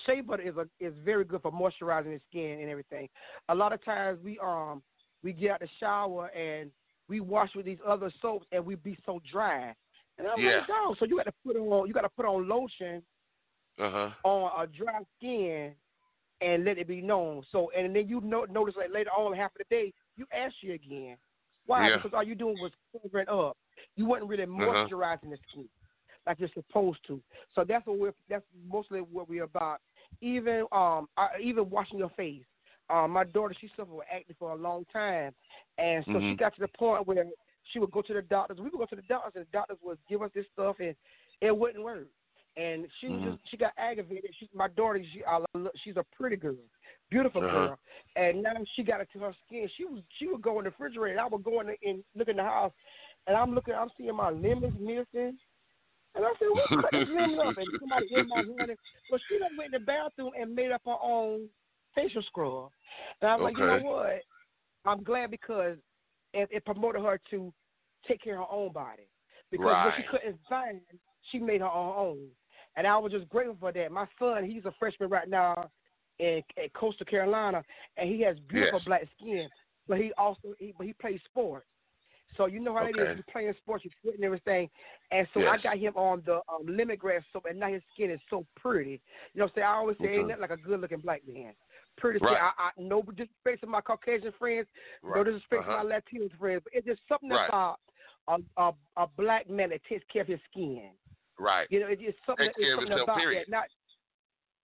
[0.05, 3.07] shea butter is a is very good for moisturizing the skin and everything.
[3.49, 4.82] A lot of times we um
[5.23, 6.71] we get out the shower and
[7.07, 9.73] we wash with these other soaps and we be so dry.
[10.17, 10.59] And I'm Yeah.
[10.59, 10.95] like, no.
[10.99, 13.03] So you got to put on you got to put on lotion
[13.80, 14.11] Uh huh.
[14.23, 15.73] on a dry skin
[16.41, 17.43] and let it be known.
[17.51, 20.71] So and then you no, notice like later on half of the day you ashy
[20.73, 21.17] again.
[21.65, 21.89] Why?
[21.89, 21.97] Yeah.
[21.97, 23.57] Because all you doing was covering up.
[23.95, 24.88] You wasn't really Uh-huh.
[24.89, 25.67] moisturizing the skin
[26.26, 27.21] like you're supposed to.
[27.53, 29.80] So that's what we're that's mostly what we're about.
[30.21, 32.43] Even um uh, even washing your face.
[32.89, 35.34] Um, my daughter she suffered with acne for a long time,
[35.78, 36.38] and so she Mhm.
[36.38, 37.26] got to the point where
[37.71, 38.59] she would go to the doctors.
[38.59, 40.95] We would go to the doctors, and the doctors would give us this stuff, and
[41.41, 42.07] it wouldn't work.
[42.57, 43.23] And she Mhm.
[43.23, 44.34] just she got aggravated.
[44.39, 45.43] She, my daughter, she, I,
[45.84, 46.55] she's a pretty girl,
[47.09, 47.51] beautiful Uh-huh.
[47.51, 47.80] girl,
[48.15, 49.67] and now she got it to her skin.
[49.76, 51.19] She was she would go in the refrigerator.
[51.19, 52.71] I would go in the, and look in the house,
[53.28, 55.38] and I'm looking, I'm seeing my lemons missing.
[56.16, 58.76] And I said, "What cut this lemon up?" And somebody in my honey.
[59.09, 61.47] Well, she done went in the bathroom and made up her own
[61.93, 62.70] facial scrub.
[63.22, 64.22] And I was like, you know what?
[64.86, 65.78] I'm glad because
[66.34, 67.53] it, it promoted her to
[68.07, 69.07] take care of her own body.
[69.51, 70.82] Because what she couldn't find,
[71.32, 72.28] she made her own.
[72.76, 73.91] And I was just grateful for that.
[73.91, 75.70] My son, he's a freshman right now
[76.20, 77.63] in at Coastal Carolina,
[77.97, 78.86] and he has beautiful Yes.
[78.86, 79.47] black skin.
[79.88, 81.68] But he also, he, but he plays sports.
[82.38, 83.11] So you know how it Okay.
[83.11, 83.15] is.
[83.17, 84.69] You're playing sports, you're sweating and everything.
[85.11, 88.19] And so I got him on the um, lemongrass soap, and now his skin is
[88.29, 89.01] so pretty.
[89.33, 90.27] You know, what I'm saying I always say, ain't Mhm.
[90.29, 91.53] nothing like a good-looking black man.
[91.97, 92.29] Pretty skin.
[92.29, 92.51] Right.
[92.57, 94.67] I, I no disrespect to my Caucasian friends,
[95.03, 95.25] no Right.
[95.25, 95.77] disrespect Uh-huh.
[95.77, 97.47] to my Latino friends, but it's just something Right.
[97.47, 97.79] about
[98.27, 100.91] a, a a black man that takes care of his skin.
[101.39, 101.67] Right.
[101.69, 102.49] You know, it's just something.
[102.57, 103.45] It's something about period.
[103.47, 103.51] that.
[103.51, 103.65] Not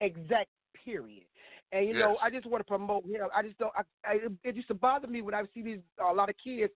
[0.01, 0.49] exact.
[0.86, 1.26] Period.
[1.74, 3.22] And you know, I just want to promote him.
[3.34, 3.72] I just don't.
[3.76, 6.72] I, I, it used to bother me when I see these a lot of kids,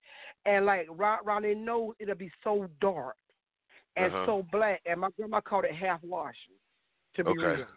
[0.46, 3.16] and like right around their nose, it'll be so dark
[3.98, 4.26] and Uh-huh.
[4.26, 4.82] so black.
[4.86, 6.56] And my grandma called it half washing.
[7.16, 7.56] To be Okay.
[7.56, 7.68] real.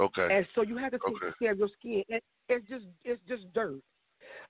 [0.00, 0.28] Okay.
[0.30, 1.34] And so you have to take Okay.
[1.38, 2.02] care of your skin.
[2.08, 3.80] And it's just it's just dirt.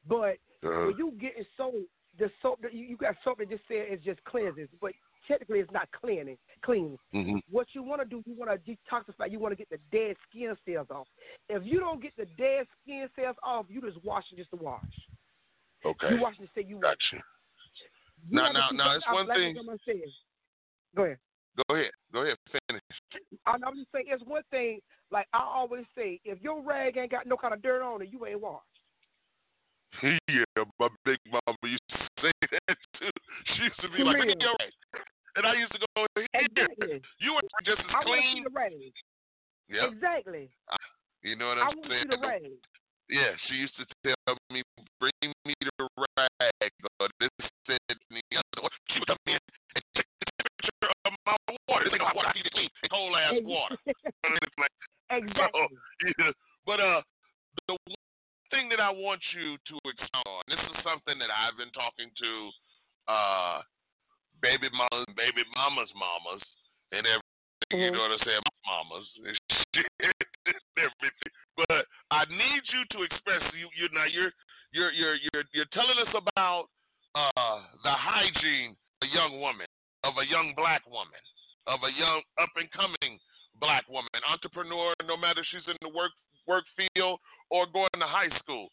[0.06, 0.86] But Uh-huh.
[0.86, 1.74] when you get it soap,
[2.18, 4.92] the soap that you, you got soap that just said it's just cleanses, but
[5.28, 6.98] technically it's not cleaning clean.
[7.14, 7.40] Mhm.
[7.50, 8.58] What you want to do, you want to
[8.90, 9.30] detoxify.
[9.30, 11.06] You want to get the dead skin cells off.
[11.48, 14.82] If you don't get the dead skin cells off, you just washing just to wash.
[15.84, 16.10] Okay.
[16.10, 16.96] You washing to say you wash.
[17.12, 17.22] Gotcha.
[18.28, 19.54] You Now- now- now, it's one like thing-
[20.96, 21.18] Go ahead.
[21.68, 21.90] Go ahead.
[22.12, 22.36] Go ahead.
[22.68, 22.82] Finish.
[23.46, 24.80] I'm, just saying, it's one thing.
[25.10, 28.08] Like I always say, if your rag ain't got no kind of dirt on it,
[28.12, 28.64] you ain't washed.
[30.28, 30.44] yeah,
[30.78, 33.10] my big mama used to say that too.
[33.56, 34.32] She used to be For like, "Look real.
[34.32, 34.72] at your rag,"
[35.38, 36.98] and I used to go, "Here, Exactly.
[37.22, 38.92] you were just as I want to clean." the rag.
[39.70, 39.86] Yep.
[39.94, 40.50] Exactly.
[41.22, 42.06] You know what I I'm want to saying?
[42.10, 42.42] see the rag.
[43.08, 44.62] Yeah, she used to tell me,
[45.00, 47.30] "Bring me the rag." Or this
[47.66, 48.66] said and the other.
[48.66, 49.38] Or She would come in
[49.76, 51.36] and check the temperature of my
[51.68, 51.88] water.
[51.90, 52.28] Like hot water.
[52.28, 52.68] I keep it clean.
[52.90, 53.76] Cold ass water.
[54.58, 54.68] Like-
[55.10, 55.68] Exactly.
[56.04, 56.32] So, yeah.
[56.66, 57.00] But uh,
[57.66, 57.96] the one
[58.50, 62.10] thing that I want you to expound on, this is something that I've been talking
[62.12, 62.30] to
[63.08, 63.62] uh,
[64.40, 66.42] baby mamas, baby mamas, mamas,
[66.92, 67.22] and everything.
[67.70, 67.92] You Mhm.
[67.92, 68.42] know what I'm saying?
[68.66, 69.38] Mamas and
[69.74, 70.14] shit and
[70.78, 71.32] everything.
[71.56, 73.68] But I need you to express you.
[73.76, 74.32] You now you're
[74.72, 76.68] you're you're you're you're telling us about
[77.14, 79.66] uh the hygiene of a young woman,
[80.04, 81.20] of a young black woman,
[81.66, 83.18] of a young up and coming
[83.60, 86.12] black woman, entrepreneur, no matter she's in the work
[86.46, 87.18] work field
[87.50, 88.70] or going to high school.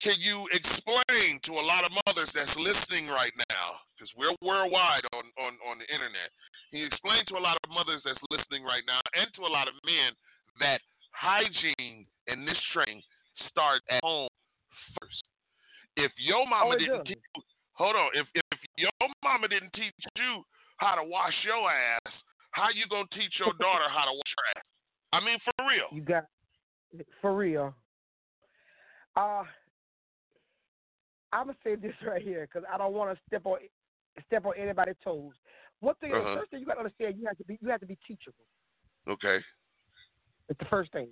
[0.00, 5.04] Can you explain to a lot of mothers that's listening right now, because we're worldwide
[5.12, 6.32] on, on, on the internet,
[6.72, 9.52] can you explain to a lot of mothers that's listening right now and to a
[9.52, 10.16] lot of men
[10.56, 10.80] that
[11.12, 13.04] hygiene in this training
[13.52, 14.32] starts at home
[14.96, 15.20] first?
[16.00, 17.12] If your mama Oh, didn't does.
[17.12, 17.42] teach you,
[17.76, 20.40] hold on, if, if your mama didn't teach you
[20.78, 22.12] how to wash your ass,
[22.52, 24.66] how you gonna teach your daughter how to wash her ass?
[25.12, 25.92] I mean, for real.
[25.92, 26.24] You got
[27.20, 27.74] for real.
[29.16, 29.44] Uh
[31.32, 33.58] I'm gonna say this right here because I don't want to step on
[34.26, 35.32] step on anybody's toes.
[35.80, 36.34] One thing, Uh-huh.
[36.34, 37.98] the first thing you got to understand, you have to be you have to be
[38.06, 38.44] teachable.
[39.08, 39.38] Okay.
[40.48, 41.08] It's the first thing.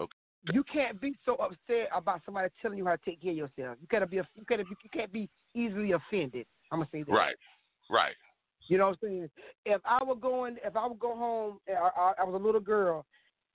[0.00, 0.10] Okay.
[0.52, 3.76] You can't be so upset about somebody telling you how to take care of yourself.
[3.80, 6.46] You gotta be a, you gotta be, you can't be easily offended.
[6.72, 7.12] I'm gonna say that.
[7.12, 7.36] Right.
[7.90, 8.14] Right.
[8.68, 9.30] You know what I'm saying?
[9.66, 12.44] If I were going, if I would go home, and I, I, I was a
[12.44, 13.04] little girl,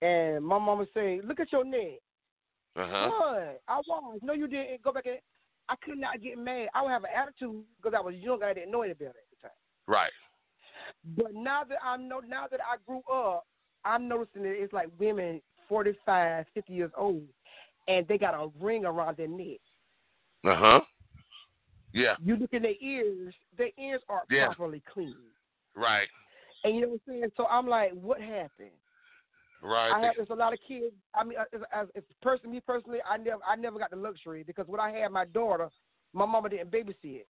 [0.03, 1.99] and my mama would say, "Look at your neck."
[2.75, 3.41] Uh huh.
[3.67, 4.19] I was.
[4.21, 4.83] No, you didn't.
[4.83, 5.17] Go back and.
[5.69, 6.67] I could not get mad.
[6.73, 8.43] I would have an attitude because I was young.
[8.43, 9.57] I didn't know any better at the time.
[9.87, 10.11] Right.
[11.15, 13.45] But now that I know, now that I grew up,
[13.85, 17.23] I'm noticing that it's like women 45, 50 years old,
[17.87, 19.59] and they got a ring around their neck.
[20.43, 20.81] Uh huh.
[21.93, 22.15] Yeah.
[22.23, 24.47] You look in their ears; their ears aren't Yeah.
[24.47, 25.15] properly clean.
[25.75, 26.07] Right.
[26.63, 27.31] And you know what I'm saying?
[27.37, 28.71] So I'm like, what happened?
[29.61, 29.93] Right.
[29.93, 30.95] I have there's a lot of kids.
[31.13, 34.43] I mean, as, as, as person, me personally, I never I never got the luxury
[34.43, 35.69] because when I had my daughter,
[36.13, 37.25] my mama didn't babysit.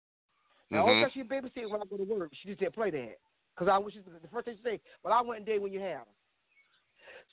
[0.71, 1.03] Now, only Mhm.
[1.03, 3.17] time she babysit when I go to work, she just didn't play that.
[3.55, 5.81] Because I was just the first thing she say, well, I went day when you
[5.81, 6.07] have her.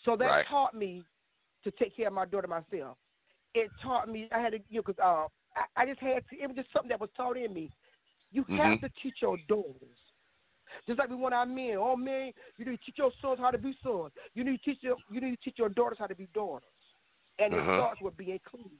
[0.05, 0.45] So that Right.
[0.49, 1.03] taught me
[1.63, 2.97] to take care of my daughter myself.
[3.55, 6.39] It taught me I had to, you know, because uh, I, I just had to.
[6.41, 7.71] It was just something that was taught in me.
[8.31, 8.81] You have Mhm.
[8.81, 9.97] to teach your daughters.
[10.87, 11.77] Just like we want our men.
[11.77, 14.11] All men, you need to teach your sons how to be sons.
[14.33, 16.67] You need to teach your you need to teach your daughters how to be daughters.
[17.39, 17.77] And it Uh-huh.
[17.77, 18.77] starts with being clean.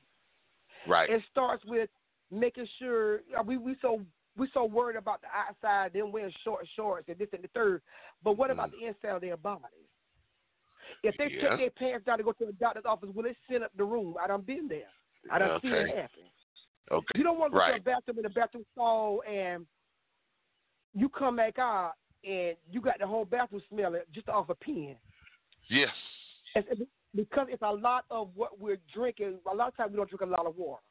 [0.87, 1.09] Right.
[1.09, 1.89] It starts with
[2.31, 4.01] making sure we we so
[4.35, 7.81] we so worried about the outside, them wearing short shorts and this and the third.
[8.23, 9.67] But what about the inside of their bodies?
[11.03, 11.31] If they Mm.
[11.35, 11.49] Yeah.
[11.49, 13.83] take their pants down to go to a doctor's office, will it send up the
[13.83, 14.15] room?
[14.21, 14.89] I done been there.
[15.31, 15.95] I done seen it Okay.
[16.01, 16.23] happen.
[16.91, 17.05] Okay.
[17.15, 17.83] You don't want to go to a Right.
[17.83, 19.65] bathroom in the bathroom stall and
[20.93, 24.95] you come back out and you got the whole bathroom smelling just off a pen.
[25.69, 25.89] Yes.
[27.15, 29.39] Because it's a lot of what we're drinking.
[29.51, 30.81] A lot of times we don't drink a lot of water.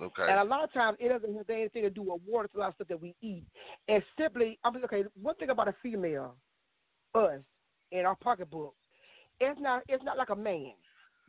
[0.00, 0.26] Okay.
[0.28, 2.46] And a lot of times it doesn't have anything to do with water.
[2.46, 3.44] It's a lot of stuff that we eat.
[3.88, 5.04] And simply, I'm just, okay.
[5.20, 6.34] One thing about a female,
[7.14, 7.40] us,
[7.92, 8.74] in our pocketbook,
[9.40, 10.72] it's not it's not like a man.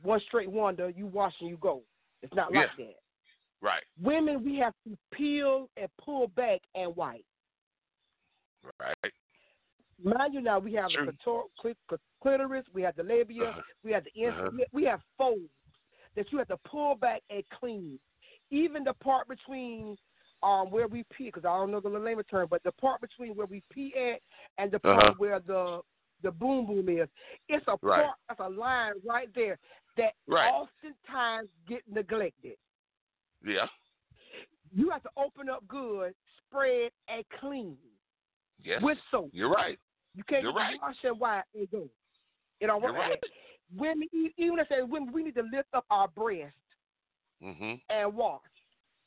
[0.02, 1.82] One straight wonder, you wash and you go.
[2.22, 2.96] It's not like that.
[3.62, 3.84] Right.
[4.02, 7.26] Women, we have to peel and pull back and wipe.
[8.80, 9.14] Right.
[10.03, 11.05] Mind you, now we have True.
[11.05, 13.61] the clitor- clit- clitoris, we have the labia, Uh-huh.
[13.84, 14.49] we have the Uh-huh.
[14.51, 15.49] we- we have folds
[16.16, 17.99] that you have to pull back and clean.
[18.49, 19.97] Even the part between
[20.41, 23.34] um where we pee, because I don't know the layman term, but the part between
[23.36, 24.22] where we pee at
[24.57, 25.14] and the part Uh-huh.
[25.18, 25.82] where the
[26.22, 27.09] the boom boom is,
[27.49, 28.05] it's a Right.
[28.05, 29.59] part, that's a line right there
[29.97, 30.49] that Right.
[30.49, 32.57] oftentimes get neglected.
[33.43, 33.68] Yeah.
[34.72, 37.78] You have to open up good, spread, and clean
[38.64, 38.82] Yes.
[38.82, 39.30] with soap.
[39.34, 39.78] You're right.
[40.16, 40.78] You can't You're right.
[40.82, 41.89] wash and wipe and go.
[42.59, 43.20] It don't work right.
[43.76, 44.07] Women,
[44.38, 46.53] even if say women, we need to lift up our breast
[47.41, 47.82] Mhm.
[47.89, 48.41] and wash.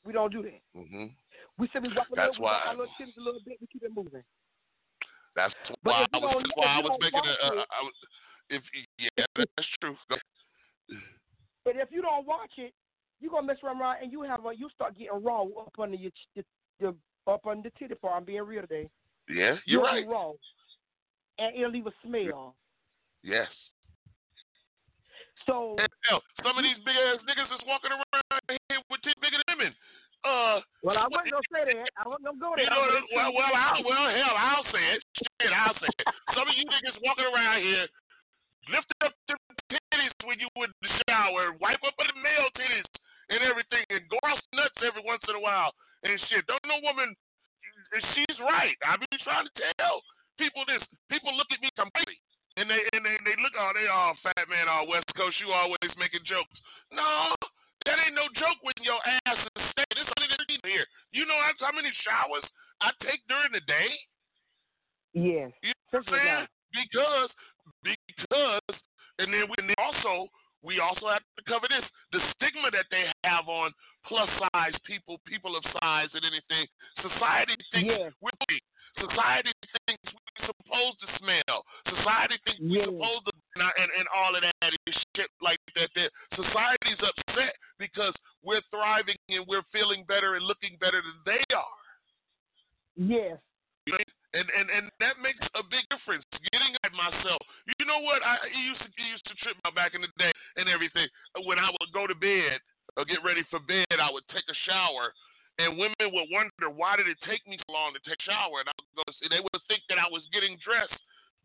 [0.05, 0.61] We don't do that.
[0.77, 1.15] Mhm.
[1.59, 3.59] We simply wipe a little, why- our little titties a little bit.
[3.61, 4.25] We keep it moving.
[5.37, 6.43] That's why I was.
[6.43, 7.47] That's why I was making a.
[7.47, 7.95] Uh, it- I was,
[8.51, 8.63] if
[8.99, 9.97] yeah, that's true.
[11.65, 12.73] But if you don't watch it,
[13.21, 16.13] you gonna mess around and you have a you start getting raw up under your,
[16.35, 16.45] your,
[16.81, 16.95] your
[17.27, 18.15] up under the titty part.
[18.17, 18.89] I'm being real today.
[19.29, 20.07] Yeah, you're right.
[20.07, 20.33] Raw,
[21.39, 22.55] and it'll leave a smell.
[23.23, 23.51] Yes.
[25.47, 25.79] So
[26.11, 29.59] hell, some of these big ass niggas is walking around here with tits bigger than
[29.59, 29.73] women.
[30.27, 31.91] Uh, well, I wasn't gonna say that.
[31.95, 32.67] I wasn't gonna go there.
[32.67, 35.01] You know, well, well, I'll, well, hell, I'll say it.
[35.23, 36.07] Shit, I'll say it.
[36.35, 37.87] Some of you niggas walking around here,
[38.75, 39.39] lift up the
[39.71, 42.91] titties when you in the shower, wipe up the male titties
[43.31, 45.71] and everything, and go out nuts every once in a while
[46.03, 46.43] and shit.
[46.51, 47.15] Don't no woman,
[48.15, 48.77] she's right.
[48.83, 50.03] I've been trying to tell
[50.37, 50.83] people this.
[51.11, 52.19] People look at me completely.
[52.57, 55.37] And they and they, they look, oh, they all fat man, all West Coast.
[55.45, 56.57] You always making jokes.
[56.89, 57.37] No,
[57.85, 58.97] that ain't no joke when your
[59.29, 60.01] ass is staying.
[60.01, 60.27] It's only
[60.67, 60.87] here.
[61.15, 62.45] You know how many showers
[62.83, 63.91] I take during the day?
[65.15, 65.55] Yes.
[65.63, 66.45] You know what I'm saying?
[66.75, 67.31] Because
[67.83, 68.77] because
[69.23, 70.29] and then we and then also
[70.61, 73.09] we also have to cover this the stigma that they
[74.09, 76.67] plus size people, people of size and anything.
[77.03, 78.13] Society thinks Yes.
[78.21, 78.63] we're weak.
[78.97, 79.53] Society
[79.87, 81.59] thinks we're supposed to smell.
[81.91, 82.89] Society thinks Yes.
[82.89, 85.89] we're supposed to and, and, all of that is shit like that.
[85.97, 88.13] That society's upset because
[88.45, 91.81] we're thriving and we're feeling better and looking better than they are.
[92.97, 93.41] Yes.
[93.87, 94.05] You know,
[94.35, 96.25] and, and and that makes a big difference.
[96.53, 97.41] Getting at myself.
[97.81, 98.21] You know what?
[98.21, 101.09] I it used to it used to trip out back in the day and everything.
[101.49, 102.61] When I would go to bed
[103.01, 103.86] or get ready for bed,
[104.17, 105.13] would take a shower,
[105.61, 108.65] and women would wonder why did it take me so long to take a shower,
[108.65, 109.05] and I would go.
[109.21, 110.97] See, they would think that I was getting dressed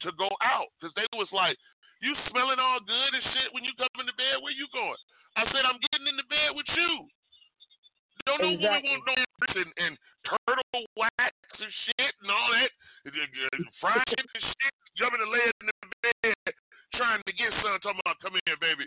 [0.07, 1.59] to go out because they was like,
[1.99, 4.39] "You smelling all good and shit when you come into bed?
[4.39, 4.99] Where you going?"
[5.35, 7.11] I said, "I'm getting into bed with you."
[8.25, 9.15] Don't no woman want no
[9.57, 12.71] and, and turtle wax and shit and all that,
[13.05, 16.53] uh, uh, frying and shit, jumping and laying in the bed,
[16.95, 18.85] trying to get some, talking about, come here, baby,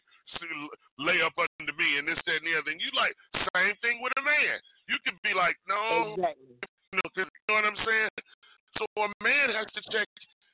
[0.98, 2.70] lay up under me and this, that, and the other.
[2.70, 3.14] And you like,
[3.56, 4.58] same thing with a man.
[4.88, 6.56] You could be like, no, Exactly.
[6.60, 8.10] you know, 'cause- you know what I'm saying?
[8.78, 10.08] So a man has to check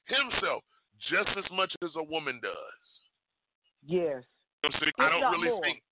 [0.06, 0.62] himself
[1.08, 2.82] just as much as a woman does.
[3.82, 4.24] Yes.
[4.62, 5.62] You know what I'm I don't really more.
[5.64, 5.82] think,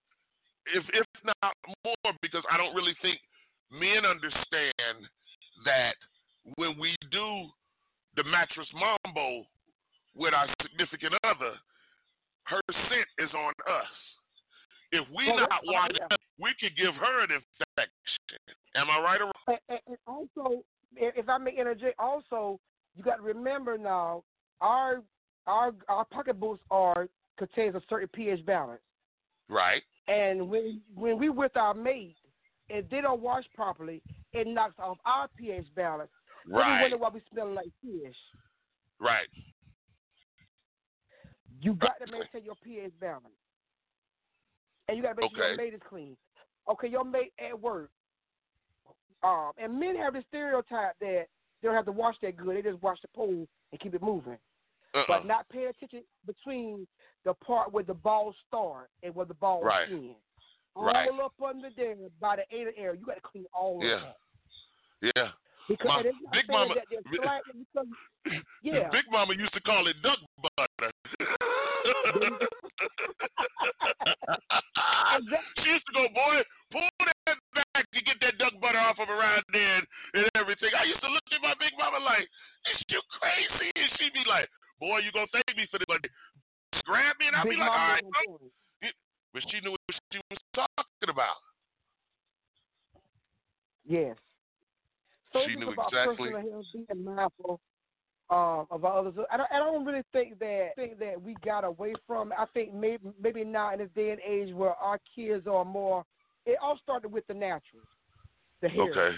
[0.67, 1.55] if if not
[1.85, 3.19] more, because I don't really think
[3.71, 5.09] men understand
[5.65, 5.97] that
[6.57, 7.51] when we do
[8.17, 9.47] the mattress mambo
[10.19, 11.55] with our significant other,
[12.45, 13.87] her scent is on us.
[14.91, 16.07] If we Well, not yeah.
[16.11, 18.57] it, we could give her an infection.
[18.75, 19.33] Am I right or wrong?
[19.47, 20.65] And, and, and also,
[20.97, 22.59] if I may interject, also
[22.95, 24.25] you got to remember now
[24.61, 25.03] our
[25.47, 27.09] our our pocketbooks are
[27.39, 28.81] contains a certain pH balance,
[29.49, 29.83] Right.
[30.09, 32.17] and when when we with our mate,
[32.69, 34.03] if they don't wash properly,
[34.33, 36.11] it knocks off our pH balance.
[36.47, 36.81] Then we Right.
[36.83, 38.17] wonder why we smelling like fish.
[38.99, 39.29] Right.
[41.61, 43.25] You got to maintain your pH balance,
[44.89, 46.17] and you got to make sure your mate is clean.
[46.71, 47.91] Okay, your mate at work.
[49.25, 51.27] Um, and men have this stereotype that
[51.61, 54.03] they don't have to wash that good; they just wash the pool and keep it
[54.03, 54.39] moving.
[54.95, 55.05] Uh-uh.
[55.07, 56.87] but not pay attention between
[57.27, 59.87] the part where the ball start and where the balls Right.
[59.91, 60.15] end.
[60.75, 61.11] Right.
[61.11, 63.97] All up under there by the anal area, you got to clean all Yeah.
[63.97, 64.17] of that.
[65.15, 65.29] Yeah.
[65.69, 68.89] Because My it's not Big Mama- that they're slightly because, yeah.
[68.91, 70.19] Big Mama used to call it duck
[70.57, 70.91] butter.
[75.59, 76.89] she used to go, boy, pull
[77.27, 79.83] that back to get that duck butter off of around there
[80.15, 80.71] and, everything.
[80.79, 82.27] I used to look at my Big Mama like,
[82.75, 83.71] is you crazy?
[83.75, 84.49] And she'd be like,
[84.81, 86.03] boy, you gonna thank me for this, but
[86.85, 88.05] grab me and I'd be like, all right.
[88.05, 88.53] was on point.
[89.35, 89.81] But she knew what
[90.13, 91.41] she was talking about.
[93.85, 94.17] Yes.
[95.33, 97.61] So She knew about exactly- personal health, being mindful
[98.31, 99.15] um, of our others.
[99.33, 102.33] I don't, I don't really think that think that we got away from.
[102.33, 102.39] it.
[102.39, 106.05] I think maybe maybe now in this day and age where our kids are more.
[106.47, 107.83] It all started with the natural,
[108.63, 108.91] the hair.
[108.91, 109.17] Okay.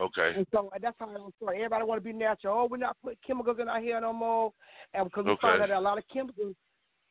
[0.00, 0.32] Okay.
[0.36, 1.58] And so and that's how it started.
[1.58, 2.58] Everybody want to be natural.
[2.58, 4.52] Oh, we're not putting chemicals in our hair no more,
[4.92, 5.40] and because we Okay.
[5.42, 6.54] found out that a lot of chemicals.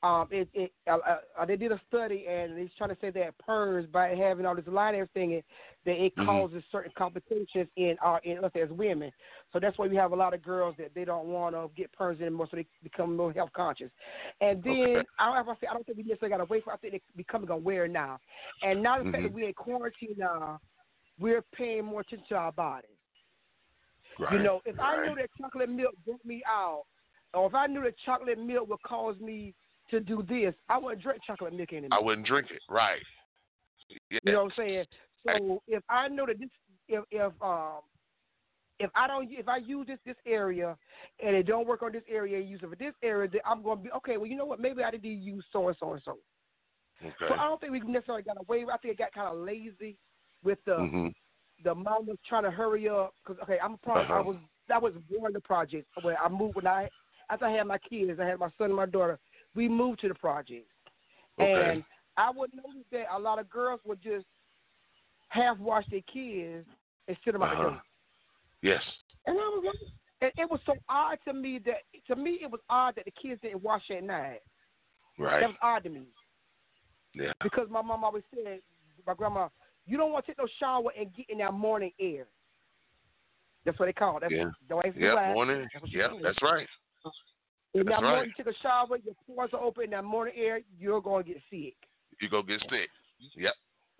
[0.03, 0.97] Um, it, it, uh,
[1.39, 4.53] uh, they did a study and it's trying to say that perms by having all
[4.53, 5.45] this line and everything, it,
[5.85, 6.25] that it Mhm.
[6.25, 9.13] causes certain complications in our in us as women.
[9.53, 11.89] So that's why we have a lot of girls that they don't want to get
[11.97, 13.91] perms anymore, so they become more health conscious.
[14.41, 15.05] And then Okay.
[15.19, 16.73] I don't, I say I don't think we necessarily got away from.
[16.73, 18.19] I think they're becoming aware now.
[18.61, 19.27] And now the fact Mhm.
[19.27, 20.59] that we're in quarantine now,
[21.17, 22.89] we're paying more attention to our bodies.
[24.19, 24.33] Right.
[24.33, 26.83] You know, if I knew that chocolate milk broke me out,
[27.33, 29.55] or if I knew that chocolate milk would cause me
[29.93, 31.99] to do this, I wouldn't drink chocolate milk anymore.
[31.99, 32.61] I wouldn't drink it.
[32.69, 33.01] Right.
[34.09, 34.19] Yeah.
[34.23, 34.85] You know what I'm saying?
[35.25, 36.49] So if I know that this,
[36.89, 37.79] if if um,
[38.79, 40.75] if I don't, if I use this this area
[41.23, 43.61] and it don't work on this area, and use it for this area, then I'm
[43.63, 44.17] gonna be okay.
[44.17, 44.59] Well, you know what?
[44.59, 46.17] Maybe I to use so and so and so.
[47.05, 47.15] Okay.
[47.27, 48.65] So I don't think we necessarily got away.
[48.71, 49.97] I think it got kind of lazy
[50.43, 51.07] with the hmm
[51.63, 54.11] the mamas trying to hurry up because okay, I'm a project.
[54.11, 54.23] I Uh-huh.
[54.23, 54.37] was
[54.67, 56.89] that was born the project where I moved when I
[57.29, 59.19] after I had my kids, I had my son and my daughter.
[59.55, 60.67] We moved to the project,
[61.39, 61.71] Okay.
[61.71, 61.83] and
[62.17, 64.25] I would notice that a lot of girls would just
[65.29, 66.67] half wash their kids
[67.07, 67.79] and sit them out Uh-huh.
[68.61, 68.81] Yes.
[69.25, 69.91] And I was like,
[70.21, 73.11] and it was so odd to me that to me it was odd that the
[73.11, 74.41] kids didn't wash at night.
[75.17, 75.41] Right.
[75.41, 76.07] That was odd to me
[77.13, 77.33] Yeah.
[77.41, 78.61] because my mom always said,
[79.05, 79.49] my grandma,
[79.85, 82.27] you don't want to take no shower and get in that morning air.
[83.65, 84.21] That's what they call it.
[84.21, 84.51] That's Yeah.
[84.67, 85.67] don't ask me Morning.
[85.73, 86.17] That's what Yeah.
[86.21, 86.67] That's right.
[87.73, 88.27] In That's that right.
[88.27, 89.85] you take a shower, your pores are open.
[89.85, 91.75] In that morning air, you're going to get sick.
[92.21, 92.89] You go get sick.
[93.35, 93.53] Yep.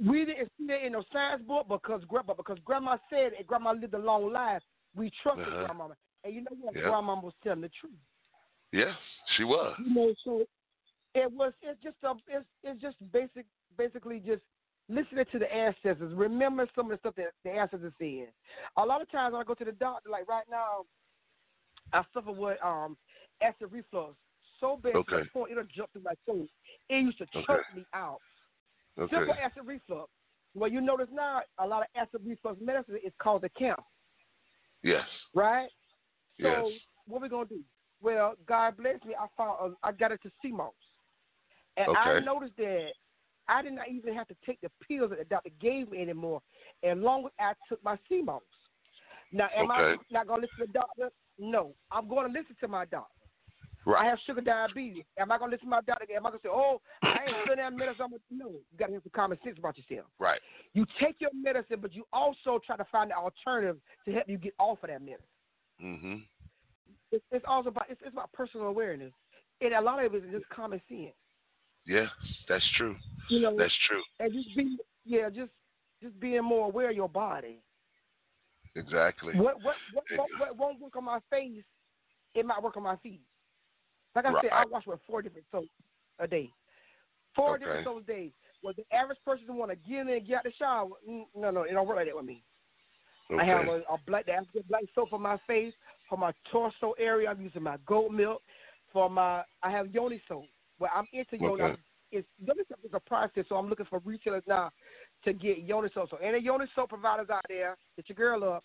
[0.05, 3.47] We didn't see that in no science book because grandma, because grandma said it, and
[3.47, 4.61] grandma lived a long life.
[4.95, 5.65] We trusted Uh-huh.
[5.65, 5.87] grandma,
[6.23, 6.75] and you know what?
[6.75, 6.83] Yeah.
[6.83, 7.93] Grandma was telling the truth.
[8.71, 8.95] Yes.
[9.37, 9.75] She was.
[9.79, 10.45] You know, so
[11.15, 11.53] it was.
[11.61, 12.13] It's just a.
[12.27, 13.45] It's it's just basic.
[13.77, 14.41] Basically, just
[14.89, 16.13] listening to the ancestors.
[16.13, 18.27] Remember some of the stuff that the ancestors said.
[18.77, 20.85] A lot of times when I go to the doctor, like right now,
[21.91, 22.97] I suffer with um
[23.41, 24.15] acid reflux
[24.59, 25.19] so bad to Okay.
[25.19, 26.47] the point it'll jump through my throat.
[26.89, 27.61] It used to choke Okay.
[27.75, 28.19] me out.
[28.99, 29.15] Okay.
[29.15, 30.09] Simple acid reflux.
[30.55, 33.81] Well, you notice now a lot of acid reflux medicine is causing cancer,
[34.83, 35.07] Yes.
[35.33, 35.69] right?
[36.41, 36.81] So Yes.
[37.07, 37.63] what we gonna do?
[38.01, 39.15] Well, God bless me.
[39.19, 40.73] I found I got it to sea moss,
[41.77, 42.91] and I noticed that
[43.47, 46.41] I did not even have to take the pills that the doctor gave me anymore,
[46.83, 48.43] as long as I took my sea moss.
[49.31, 51.09] Now, am I not gonna listen to the doctor?
[51.39, 53.09] No, I'm going to listen to my doctor.
[53.85, 55.03] I have sugar diabetes.
[55.19, 56.05] Am I gonna listen to my doctor?
[56.15, 58.03] Am I gonna say, "Oh, I ain't doing that medicine"?
[58.03, 60.07] I'm gonna, no, you gotta have some common sense about yourself.
[60.19, 60.39] Right.
[60.73, 64.37] You take your medicine, but you also try to find an alternative to help you
[64.37, 65.25] get off of that medicine.
[65.83, 66.15] Mm-hmm.
[67.11, 69.11] It's, it's also about it's, it's about personal awareness,
[69.61, 71.13] and a lot of it is just common sense.
[71.85, 72.05] Yeah,
[72.47, 72.95] That's true.
[73.29, 74.01] You know, That's true.
[74.19, 75.51] and just be yeah, just
[76.01, 77.59] just being more aware of your body.
[78.75, 79.33] Exactly.
[79.35, 81.63] What what what, what, what won't work on my face,
[82.33, 83.21] it might work on my feet.
[84.15, 84.69] Like I said, I Right.
[84.71, 85.69] wash with four different soaps
[86.19, 86.51] a day.
[87.35, 87.65] Four Okay.
[87.65, 88.31] different soaps a day.
[88.61, 90.89] Well, the average person want to get in and get out the shower.
[91.07, 92.43] mm, No, no, it don't work like that with me.
[93.31, 93.41] Okay.
[93.41, 95.73] I have a, a black, the African black soap for my face,
[96.07, 97.29] for my torso area.
[97.29, 98.41] I'm using my goat milk.
[98.91, 100.45] For my, I have yoni soap.
[100.79, 101.63] Well, I'm into yoni.
[101.63, 101.75] Okay.
[102.11, 104.71] It's yoni soap is a process, so I'm looking for retailers now
[105.25, 106.09] to get yoni soap.
[106.11, 108.63] So any yoni soap providers out there, get your girl up.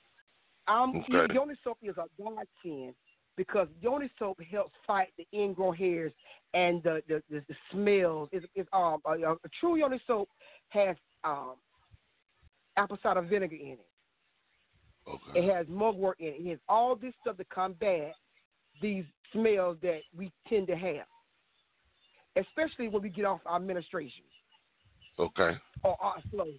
[0.66, 1.32] I'm Okay.
[1.32, 2.94] yoni soap is a godsend
[3.39, 6.12] because yoni soap helps fight the ingrown hairs
[6.53, 8.28] and the the, the, the smells.
[8.32, 10.28] It's, it's um a, a true yoni soap
[10.68, 11.55] has um
[12.76, 13.86] apple cider vinegar in it.
[15.09, 15.41] Okay.
[15.41, 16.36] It has mugwort in it.
[16.41, 18.12] It has all this stuff to combat
[18.82, 21.07] these smells that we tend to have,
[22.36, 24.24] especially when we get off our menstruation
[25.18, 25.57] Okay.
[25.82, 26.53] or our flow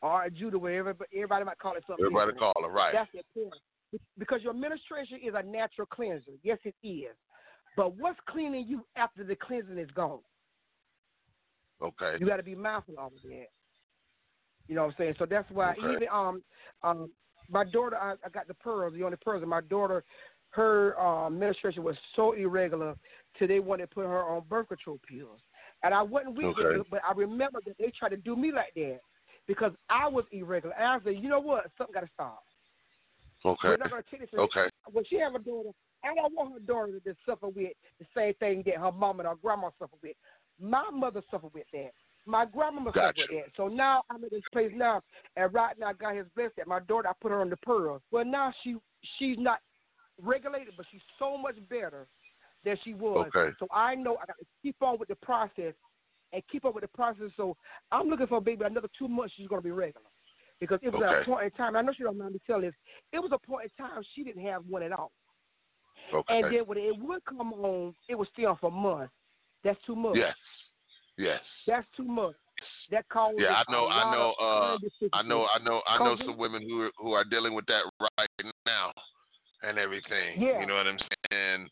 [0.00, 0.94] or our judo, whatever.
[0.94, 2.04] But everybody might call it something.
[2.04, 2.54] Everybody different.
[2.54, 2.92] call it right.
[2.94, 3.54] That's the point.
[4.18, 6.32] Because your menstruation is a natural cleanser.
[6.42, 7.14] Yes, it is.
[7.76, 10.20] But what's cleaning you after the cleansing is gone?
[11.82, 12.16] Okay.
[12.18, 13.46] You got to be mindful of that.
[14.68, 15.14] You know what I'm saying?
[15.18, 15.94] So that's why Okay.
[15.94, 16.42] even um
[16.82, 17.10] um
[17.50, 19.42] my daughter I, I got the pearls, the yoni pearls.
[19.42, 20.04] And my daughter,
[20.50, 22.94] her um, menstruation was so irregular
[23.38, 25.40] till they wanted to put her on birth control pills.
[25.82, 26.76] And I wasn't with Okay.
[26.76, 29.00] it, but I remember that they tried to do me like that
[29.46, 30.74] because I was irregular.
[30.76, 31.70] And I said, you know what?
[31.76, 32.44] Something got to stop.
[33.44, 33.68] Okay.
[33.68, 34.38] We're not going to take this.
[34.38, 34.66] Okay.
[34.90, 35.70] When she have a daughter,
[36.04, 39.28] I don't want her daughter to suffer with the same thing that her mom and
[39.28, 40.16] her grandma suffered with.
[40.60, 41.90] My mother suffered with that.
[42.24, 43.22] My grandmama Gotcha.
[43.22, 43.52] suffered with that.
[43.56, 45.02] So now I'm in this place now,
[45.36, 46.68] and right now God has blessed that.
[46.68, 48.02] My daughter, I put her on the pearls.
[48.10, 48.76] Well, now she
[49.18, 49.58] she's not
[50.20, 52.06] regulated, but she's so much better
[52.64, 53.30] than she was.
[53.34, 53.54] Okay.
[53.58, 55.74] So I know I got to keep on with the process
[56.32, 57.30] and keep up with the process.
[57.36, 57.56] So
[57.90, 58.64] I'm looking for a baby.
[58.64, 60.06] Another two months, she's going to be regular.
[60.62, 61.22] Because it was at Okay.
[61.22, 62.74] a point in time, I know she don't mind me telling this,
[63.10, 65.10] it was a point in time she didn't have one at all.
[66.14, 66.38] Okay.
[66.38, 69.12] And then when it would come on, it was still for months.
[69.64, 70.14] That's too much.
[70.14, 70.36] Yes.
[71.18, 71.40] Yes.
[71.66, 72.36] That's too much.
[72.92, 73.88] That causes Yeah, I know.
[73.88, 74.34] I know.
[74.38, 74.78] Uh.
[75.12, 75.48] I know.
[75.50, 75.82] I know.
[75.84, 78.92] I know some women who are, who are dealing with that right now,
[79.64, 80.38] and everything.
[80.38, 80.60] Yeah.
[80.60, 81.02] You know what I'm
[81.32, 81.66] saying?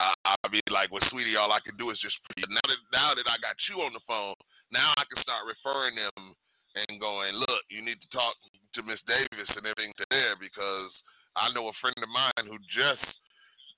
[0.00, 2.80] I, I'll be like, "Well, sweetie, all I can do is just pray." now that
[2.90, 4.34] now that I got you on the phone,
[4.72, 6.34] now I can start referring them
[6.74, 8.34] and going, "Look, you need to talk
[8.74, 10.90] to Miss Davis and everything to there because
[11.36, 13.04] I know a friend of mine who just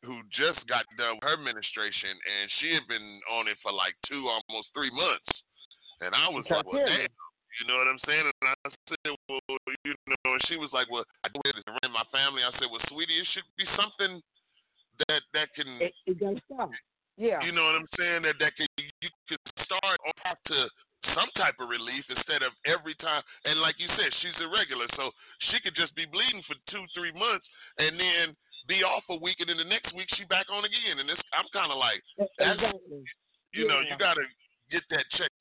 [0.03, 3.93] who just got done with her administration and she had been on it for like
[4.09, 5.30] two, almost three months,
[6.01, 7.09] and I was like, "Well, damn."
[7.59, 8.30] You know what I'm saying?
[8.30, 11.72] And I said, well, you know, and she was like, well, I do it to
[11.82, 12.47] run my family.
[12.47, 14.22] I said, well, sweetie, it should be something
[15.09, 16.70] that that can, It, it to stop.
[17.16, 17.43] Yeah.
[17.45, 18.22] you know what I'm saying?
[18.22, 20.68] That that can you could start on path to
[21.16, 23.22] some type of relief instead of every time.
[23.44, 25.11] And like you said, she's irregular, so
[25.51, 27.46] she could just be bleeding for two, three months,
[27.78, 28.36] and then
[28.68, 31.01] be off a week, and then the next week she back on again.
[31.01, 32.01] And it's, I'm kind of like,
[32.36, 33.05] that's, exactly.
[33.56, 33.93] you know, Yeah.
[33.93, 34.24] you got to
[34.70, 35.35] get that checked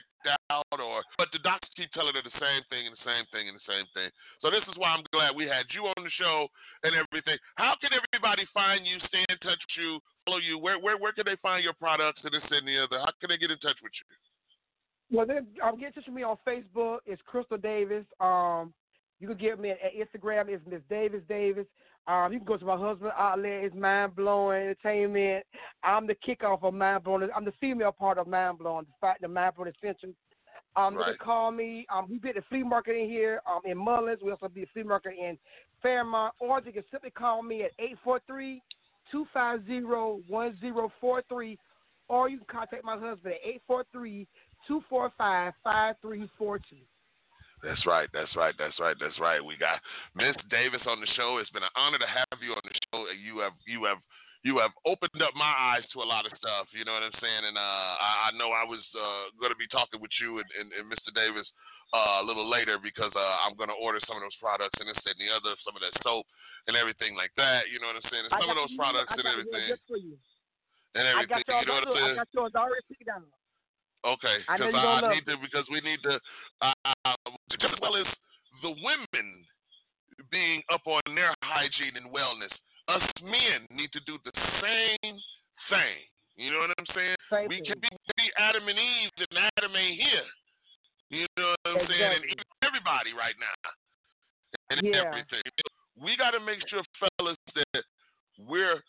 [0.51, 3.47] out or but the doctors keep telling her the same thing and the same thing
[3.47, 4.11] and the same thing.
[4.43, 6.47] So this is why I'm glad we had you on the show
[6.83, 7.39] and everything.
[7.55, 10.59] How can everybody find you, stay in touch with you, follow you?
[10.59, 12.99] Where where where can they find your products and this and the other?
[12.99, 14.07] How can they get in touch with you?
[15.11, 16.99] Well, then um, get in touch with me on Facebook.
[17.05, 18.05] It's Crystal Davis.
[18.19, 18.73] Um,
[19.19, 20.49] you can get me at, at Instagram.
[20.49, 21.65] It's Miss Davis Davis.
[22.07, 23.63] Um, you can go to my husband outlet.
[23.63, 25.45] It's Mind Blowing Entertainment.
[25.83, 27.29] I'm the kickoff of Mind Blowing.
[27.35, 30.15] I'm the female part of Mind Blowing, the fact the Mind Blowing Essentials.
[30.75, 31.85] Um, you can call me.
[31.93, 33.41] Um, we be at the flea market in here.
[33.47, 34.19] Um, in Mullins.
[34.23, 35.37] We also be at the flea market in
[35.81, 36.35] Fairmont.
[36.39, 38.61] Or you can simply call me at 843
[39.11, 39.81] 250
[40.27, 41.57] 1043
[42.09, 44.27] or you can contact my husband at 843
[44.67, 46.83] 245 5342.
[47.59, 49.43] That's right, that's right, that's right, that's right.
[49.43, 49.83] We got
[50.15, 51.43] Miss Davis on the show.
[51.43, 53.03] It's been an honor to have you on the show.
[53.19, 53.99] You have you have
[54.47, 56.71] you have opened up my eyes to a lot of stuff.
[56.71, 57.43] You know what I'm saying?
[57.43, 60.47] And uh, I, I know I was uh, going to be talking with you and,
[60.55, 61.11] and, and Mr.
[61.11, 61.43] Davis
[61.91, 64.87] uh, a little later because uh, I'm going to order some of those products and
[64.87, 66.23] this and the other, some of that soap
[66.71, 67.67] and everything like that.
[67.67, 68.31] You know what I'm saying?
[68.31, 70.15] And some of those products I and everything just for you.
[70.95, 71.43] and I everything.
[71.43, 71.67] got yours.
[71.67, 73.27] You know what I'm I got yours already picked out.
[74.05, 76.19] Okay, because you I, need to because we need to
[76.61, 77.15] uh,
[77.51, 78.07] just as well as
[78.63, 79.43] the women
[80.31, 82.51] being up on their hygiene and wellness.
[82.87, 84.31] Us men need to do the
[84.63, 85.19] same
[85.69, 85.99] thing.
[86.39, 87.15] You know what I'm saying?
[87.29, 90.29] Same we can be, be Adam and Eve, and Adam ain't here.
[91.09, 92.15] You know what I'm saying?
[92.15, 93.71] And even everybody right now,
[94.71, 95.03] and Yeah.
[95.03, 95.43] everything.
[95.99, 97.83] We got to make sure, fellas, that
[98.39, 98.81] we're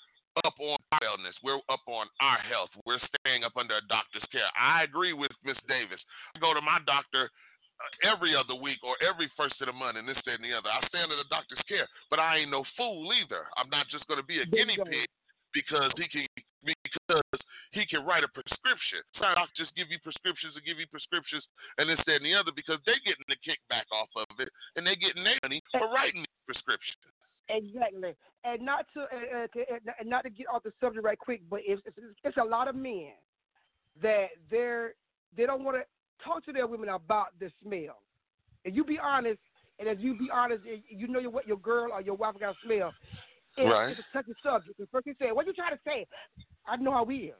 [0.45, 1.35] up on our wellness.
[1.43, 2.71] We're up on our health.
[2.87, 4.49] We're staying up under a doctor's care.
[4.55, 6.01] I agree with Miss Davis.
[6.35, 7.31] I go to my doctor
[7.81, 10.55] uh, every other week or every first of the month and this, that, and the
[10.55, 10.71] other.
[10.71, 13.49] I stay under the doctor's care, but I ain't no fool either.
[13.59, 15.09] I'm not just going to be a guinea pig
[15.53, 16.27] because he can
[16.61, 17.41] because
[17.73, 19.01] he can write a prescription.
[19.17, 21.43] Some doctors give you prescriptions and give you prescriptions
[21.81, 24.85] and this, that, and the other because they're getting the kickback off of it and
[24.85, 27.01] they're getting their money for writing these prescriptions.
[27.49, 28.15] Exactly.
[28.43, 29.65] And not to, uh, to
[30.01, 32.69] and not to get off the subject right quick, but it's, it's, it's a lot
[32.69, 33.13] of men
[34.03, 34.95] that they're
[35.37, 35.83] they don't want to
[36.25, 38.03] talk to their women about the smell.
[38.65, 39.41] And you be honest,
[39.79, 42.55] and as you be honest, you know your, what your girl or your wife got
[42.65, 42.93] smell.
[43.57, 43.91] It's, Right.
[43.91, 44.79] it's a touchy subject.
[44.79, 46.07] The first he said, "What you trying to say?"
[46.67, 47.35] I know how he is.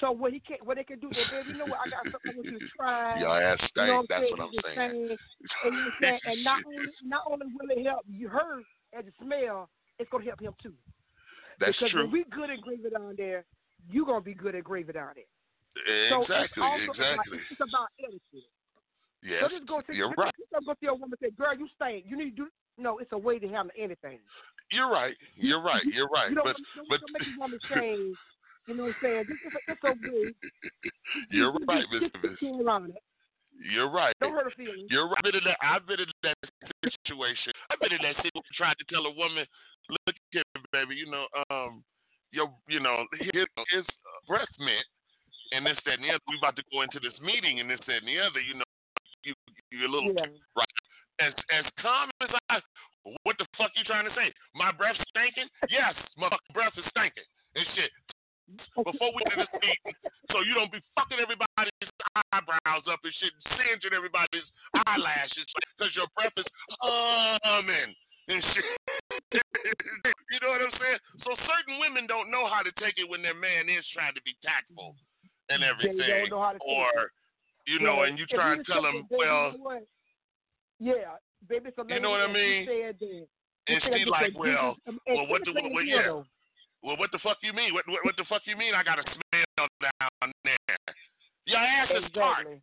[0.00, 1.80] So what he can, what they can do, they baby, you know what?
[1.84, 3.20] I got something want you to try.
[3.20, 4.08] Your ass You know stank.
[4.08, 4.30] That's saying?
[4.32, 5.16] what I'm Just saying.
[5.64, 6.20] And, saying?
[6.24, 8.60] and not only not only will it help you her
[8.98, 9.68] as a smell,
[10.00, 10.72] it's gonna help him too.
[11.60, 12.02] That's because true.
[12.04, 13.44] when we good at gravy down there,
[13.90, 15.28] you gonna be good at gravy down there.
[16.10, 16.62] So it's Exactly.
[16.64, 17.38] also exactly.
[17.38, 18.50] About, it's about etiquette.
[19.22, 19.42] Yes.
[19.44, 20.32] So just go to You're right.
[20.36, 22.06] Just go to your woman and say, "Girl, you stink.
[22.08, 22.48] You need to do."
[22.78, 24.18] No, it's a way to handle anything.
[24.72, 25.14] You're right.
[25.36, 25.84] You're right.
[25.84, 26.30] You're right.
[26.30, 28.16] You don't, But don't, but don't make your woman change.
[28.66, 29.24] You know what I'm saying?
[29.28, 30.32] Just, it's, it's a way.
[31.30, 32.38] you're right, just- Mr.
[33.60, 34.16] You're right.
[34.20, 34.88] Don't hurt her feelings.
[34.88, 35.20] You're right.
[35.20, 36.40] I've been in that, I've been in that
[37.04, 37.52] situation.
[37.68, 39.44] I've been in that situation trying to tell a woman,
[40.08, 41.84] look at me, baby, you know, um,
[42.32, 43.84] your, you know, his, his
[44.24, 44.86] breath mint
[45.52, 46.24] and this, that, and the other.
[46.24, 48.40] We about to go into this meeting and this, that, and the other.
[48.40, 48.70] You know,
[49.26, 49.34] you,
[49.68, 50.30] you're a little Yeah.
[50.56, 50.76] right.
[51.20, 52.64] As as calm as I.
[53.24, 54.32] What the fuck you trying to say?
[54.54, 55.48] My breath stinking?
[55.72, 57.24] Yes, my breath is stinking
[57.56, 57.90] and shit.
[58.74, 59.94] Before we do this meeting,
[60.34, 61.90] so you don't be fucking everybody's
[62.34, 64.46] eyebrows up and shit, singeing everybody's
[64.86, 65.46] eyelashes
[65.76, 66.48] because your breath is
[66.82, 67.94] humming
[68.30, 68.78] and shit.
[69.34, 71.00] you know what I'm saying?
[71.26, 74.22] So certain women don't know how to take it when their man is trying to
[74.22, 74.94] be tactful
[75.50, 77.10] and everything, They don't know how to or
[77.66, 79.86] you know, Yeah, and you try and tell them, well, what?
[80.78, 81.18] yeah,
[81.48, 82.66] baby, a You know what I mean?
[82.66, 83.26] Said and
[83.68, 86.22] You said she like, well, well, what do well, it yeah.
[86.80, 87.76] Well, what the fuck you mean?
[87.76, 88.72] What, what, what the fuck you mean?
[88.72, 90.80] I got a smell down there.
[91.44, 92.04] Your ass is.
[92.08, 92.56] Exactly.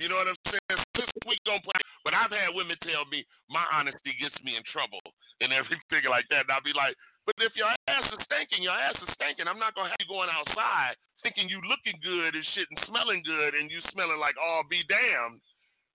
[0.00, 0.80] You know what I'm saying?
[0.96, 1.80] This week don't play.
[2.04, 5.02] But I've had women tell me my honesty gets me in trouble
[5.44, 6.48] and everything like that.
[6.48, 6.96] And I'll be like,
[7.28, 9.44] but if your ass is stinking, your ass is stinking.
[9.44, 13.22] I'm not gonna have you going outside thinking you looking good and shit and smelling
[13.26, 15.42] good and you smelling like all be damned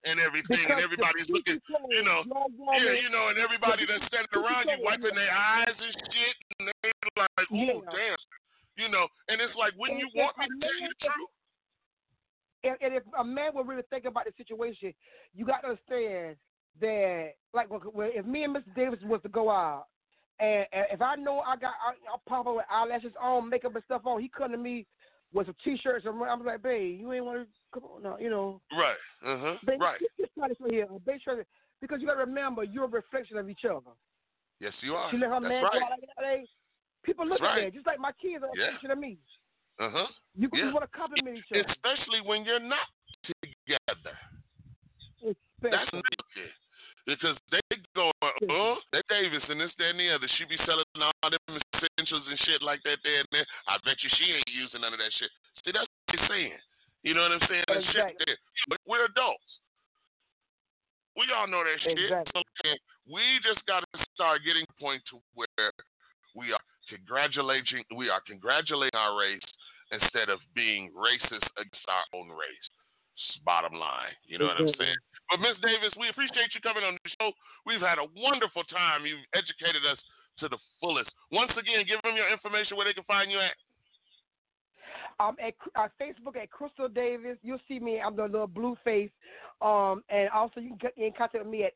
[0.03, 1.59] and everything Because and everybody's looking,
[1.89, 2.23] you know,
[2.75, 6.63] yeah, you know, and everybody that's standing around you wiping their eyes and shit, and
[6.67, 7.91] they're like, ooh, Yeah.
[7.91, 8.19] damn,
[8.75, 11.31] you know, and it's like, wouldn't you want me to tell you the truth?
[12.63, 14.93] and, and if a man would really think about the situation,
[15.35, 16.35] you got to understand
[16.79, 18.73] that, like, if me and Mr.
[18.75, 19.87] Davis was to go out,
[20.39, 23.75] and, and if I know I got I, I pop up with eyelashes on, makeup
[23.75, 24.85] and stuff on, he come to me
[25.33, 28.29] with some t-shirts and I'm like, babe, you ain't want to come on now, you
[28.29, 28.61] know.
[28.71, 28.95] Right,
[29.25, 29.99] uh huh, Babe, right.
[29.99, 31.43] Get this party here, babe, sure,
[31.81, 33.91] because you got to remember you're a reflection of each other.
[34.59, 35.11] Yes, you are.
[35.11, 35.71] She let her That's man right.
[35.73, 36.47] go out like that.
[37.03, 37.65] People look That's at right.
[37.65, 39.17] that, just like my kids are a reflection of me.
[39.79, 40.07] Uh huh.
[40.37, 40.67] You, Yeah.
[40.67, 41.65] you want to compliment each other.
[41.67, 42.87] Especially when you're not
[43.25, 44.15] together.
[45.23, 46.01] That's Especially.
[46.37, 46.51] naked.
[47.03, 47.59] Because they
[47.95, 50.27] go, oh, that Davis and this, that, and the other.
[50.39, 53.43] She be selling all them essentials and shit like that there and there.
[53.67, 55.27] I bet you she ain't using none of that shit.
[55.67, 56.59] See, that's what they're saying.
[57.03, 57.67] You know what I'm saying?
[57.67, 58.39] That shit there.
[58.71, 59.43] But we're adults.
[61.19, 61.99] We all know that shit.
[61.99, 62.39] Exactly.
[62.39, 62.75] Okay.
[63.03, 65.75] We just got to start getting to point to where
[66.33, 69.43] we are congratulating we are congratulating our race
[69.91, 72.67] instead of being racist against our own race.
[73.45, 74.95] Bottom line, you know what I'm saying?
[75.29, 77.31] But Miss Davis, we appreciate you coming on the show.
[77.65, 79.05] We've had a wonderful time.
[79.05, 79.97] You've educated us
[80.39, 81.09] to the fullest.
[81.31, 83.53] Once again, give them your information where they can find you at.
[85.19, 87.37] Um, at uh, Facebook at Crystal Davis.
[87.43, 88.01] You'll see me.
[88.01, 89.11] I'm the little blue face.
[89.61, 91.73] Um, and also you can get in contact with me at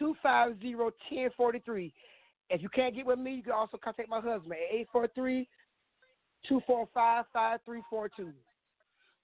[0.00, 1.92] 843-250-1043.
[2.50, 4.86] If you can't get with me, you can also contact my husband at
[6.50, 8.32] 843-245-5342.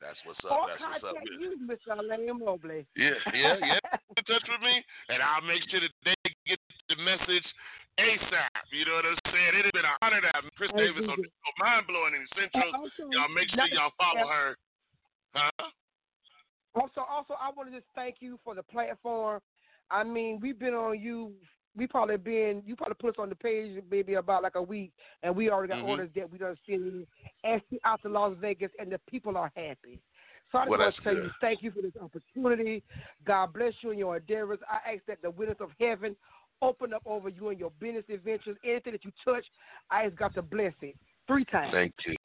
[0.01, 0.73] That's what's Or up.
[0.73, 1.15] That's what's up.
[1.21, 1.93] contact you, Mr.
[2.01, 2.89] Alain Mobley.
[2.97, 3.79] Yeah, yeah, yeah.
[4.17, 4.81] Get in touch with me,
[5.13, 6.17] and I'll make sure that they
[6.49, 6.59] get
[6.89, 7.45] the message
[8.01, 8.65] ASAP.
[8.73, 9.53] You know what I'm saying?
[9.61, 11.13] It has been an honor to have Chris Thank Davis you.
[11.13, 11.53] on the show.
[11.61, 12.65] Mind blowing and essentials.
[12.65, 14.49] And uh, also, Y'all make sure y'all follow her.
[15.37, 15.69] Huh?
[16.75, 19.41] Also, also, I want to just thank you for the platform.
[19.91, 21.33] I mean, we've been on you.
[21.77, 24.93] We probably been you probably put us on the page maybe about like a week,
[25.23, 25.89] and we already got Mhm.
[25.89, 27.07] orders that we done send
[27.45, 30.01] and out to Las Vegas, and the people are happy.
[30.51, 32.83] So I just Well, want to tell you thank you for this opportunity.
[33.25, 34.59] God bless you in your endeavors.
[34.69, 36.17] I ask that the windows of heaven
[36.61, 38.57] open up over you and your business adventures.
[38.65, 39.47] Anything that you touch,
[39.91, 41.73] I ask God to bless it three times.
[41.73, 42.17] Thank you.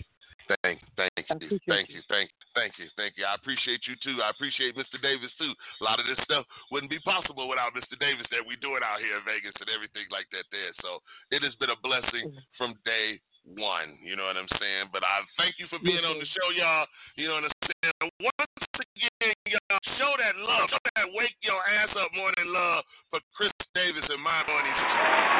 [0.46, 1.10] Thank, thank
[1.42, 3.26] you, thank you, thank, thank you, thank you.
[3.26, 4.22] I appreciate you too.
[4.22, 5.02] I appreciate Mr.
[5.02, 5.50] Davis too.
[5.82, 7.98] A lot of this stuff wouldn't be possible without Mr.
[7.98, 10.70] Davis that we do it out here in Vegas and everything like that there.
[10.86, 11.02] So
[11.34, 12.30] it has been a blessing
[12.62, 13.18] from day
[13.58, 13.98] one.
[14.06, 14.94] You know what I'm saying?
[14.94, 16.86] But I thank you for being on the show, y'all.
[17.18, 18.14] You know what I'm saying?
[18.22, 23.22] Once again, y'all, show that love, show that wake your ass up morning love for
[23.34, 25.35] Chris Davis and my morning.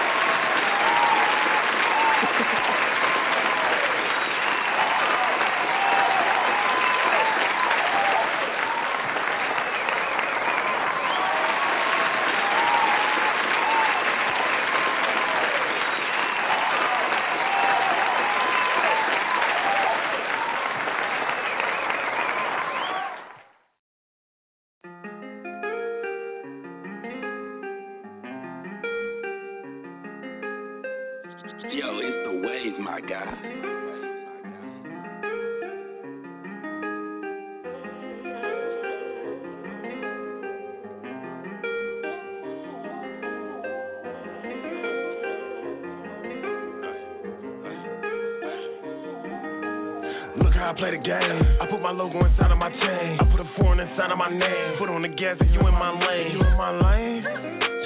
[50.78, 51.42] Play the game.
[51.62, 53.18] I put my logo inside of my chain.
[53.20, 54.78] I put a foreign inside of my name.
[54.78, 56.32] Put on the gas if you in my lane.
[56.36, 57.24] You in my lane?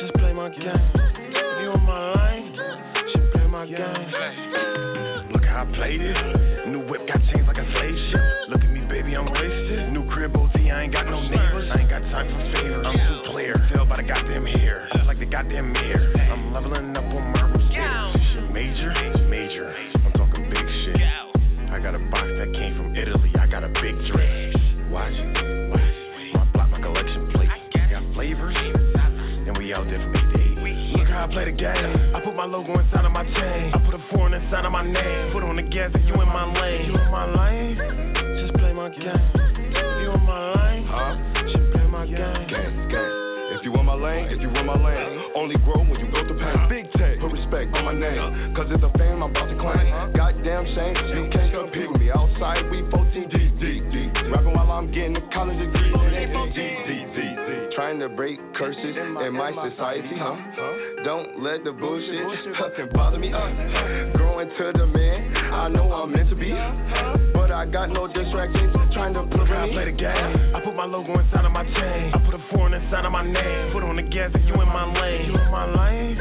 [0.01, 0.89] Just play my game.
[1.61, 2.55] You in my lane,
[3.13, 5.31] just play my game.
[5.31, 6.17] Look how I played it.
[6.69, 8.21] New whip got chains like a slave ship.
[8.49, 9.93] Look at me, baby, I'm wasted.
[9.93, 11.69] New crib OT, I ain't got no neighbors.
[11.73, 12.85] I ain't got time for favors.
[12.85, 13.55] I'm too clear.
[13.73, 14.87] Tell by the goddamn hair.
[15.05, 16.13] Like the goddamn mirror.
[16.31, 17.38] I'm leveling up on marble
[23.81, 24.55] big dress.
[24.91, 25.71] Watch it,
[26.33, 27.49] watch block, my collection plate.
[27.91, 30.97] Got flavors, and we out there from 8 to 8.
[30.99, 32.15] Look how I play the game.
[32.15, 33.71] I put my logo inside of my chain.
[33.73, 35.31] I put a foreign inside of my name.
[35.33, 36.91] Put on the gas if you in my lane.
[36.91, 37.77] You in my lane?
[38.41, 39.05] Just play my game.
[40.01, 40.85] You in my lane?
[40.89, 41.15] Huh?
[41.47, 42.17] Just play my game.
[42.49, 43.29] Gang, gang.
[43.49, 46.21] If you in my lane, if you in my lane, only grow when you go
[46.27, 46.69] through pain.
[46.69, 49.89] Big tech, put respect on my name, cause it's a fame I'm about to claim.
[50.13, 52.11] Goddamn shame, you can't compete with me.
[52.13, 53.38] Outside, we 14 deep,
[54.79, 55.91] I'm getting a college degree.
[56.55, 57.75] Deep.
[57.75, 61.03] Trying to break curses in my society, huh?
[61.03, 62.23] Don't let the bullshit
[62.57, 63.27] fucking bother me.
[63.27, 66.51] Uh, growing to the man I know I'm meant to be,
[67.33, 70.55] but I got no distractions trying to put I play the game.
[70.55, 72.13] I put my logo inside of my chain.
[72.15, 73.73] I put a foreign inside of my name.
[73.73, 75.27] Put on the gas if you in my lane.
[75.27, 76.15] You in my lane?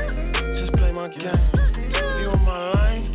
[0.58, 1.22] Just play my game.
[1.94, 3.14] You in my lane?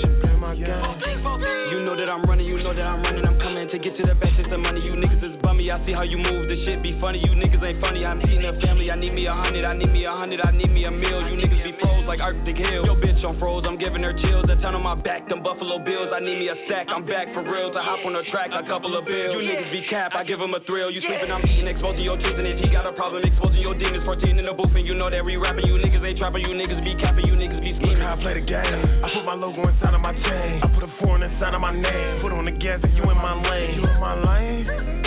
[0.00, 1.76] Just play my game.
[1.76, 3.26] You know that I'm running, you know that I'm running.
[3.26, 3.37] I'm
[3.70, 4.80] to get to the best of the money.
[4.80, 5.72] You niggas is bummy.
[5.72, 6.44] I see how you move.
[6.44, 7.24] This shit be funny.
[7.24, 8.04] You niggas ain't funny.
[8.04, 8.92] I'm eating a family.
[8.92, 9.64] I need me a hundred.
[9.64, 10.44] I need me a hundred.
[10.44, 11.24] I need me a meal.
[11.24, 12.84] You niggas be froze like Arctic Hill.
[12.84, 13.64] Yo, bitch, I'm froze.
[13.64, 14.44] I'm giving her chills.
[14.52, 15.24] A ton on my back.
[15.28, 16.12] Them Buffalo Bills.
[16.12, 16.92] I need me a stack.
[16.92, 17.72] I'm back for real.
[17.72, 18.52] To hop on the track.
[18.52, 19.32] A couple of bills.
[19.32, 20.12] You niggas be cap.
[20.12, 20.90] I give give 'em a thrill.
[20.92, 21.32] You sleeping.
[21.32, 21.66] I'm eating.
[21.66, 22.36] Exposing your cheese.
[22.36, 24.04] And if he got a problem, exposing your demons.
[24.04, 24.76] 14 in the booth.
[24.76, 25.66] And you know that we rapping.
[25.66, 26.44] You niggas ain't trapping.
[26.44, 27.24] You niggas be capping.
[27.24, 28.04] You niggas be scheming.
[28.04, 28.84] How I play the game.
[29.00, 30.60] I put my logo inside of my chain.
[30.60, 32.20] I put a foreign inside of my name.
[32.20, 33.80] Put on the gas if you in my lane.
[33.80, 34.97] You in my lane?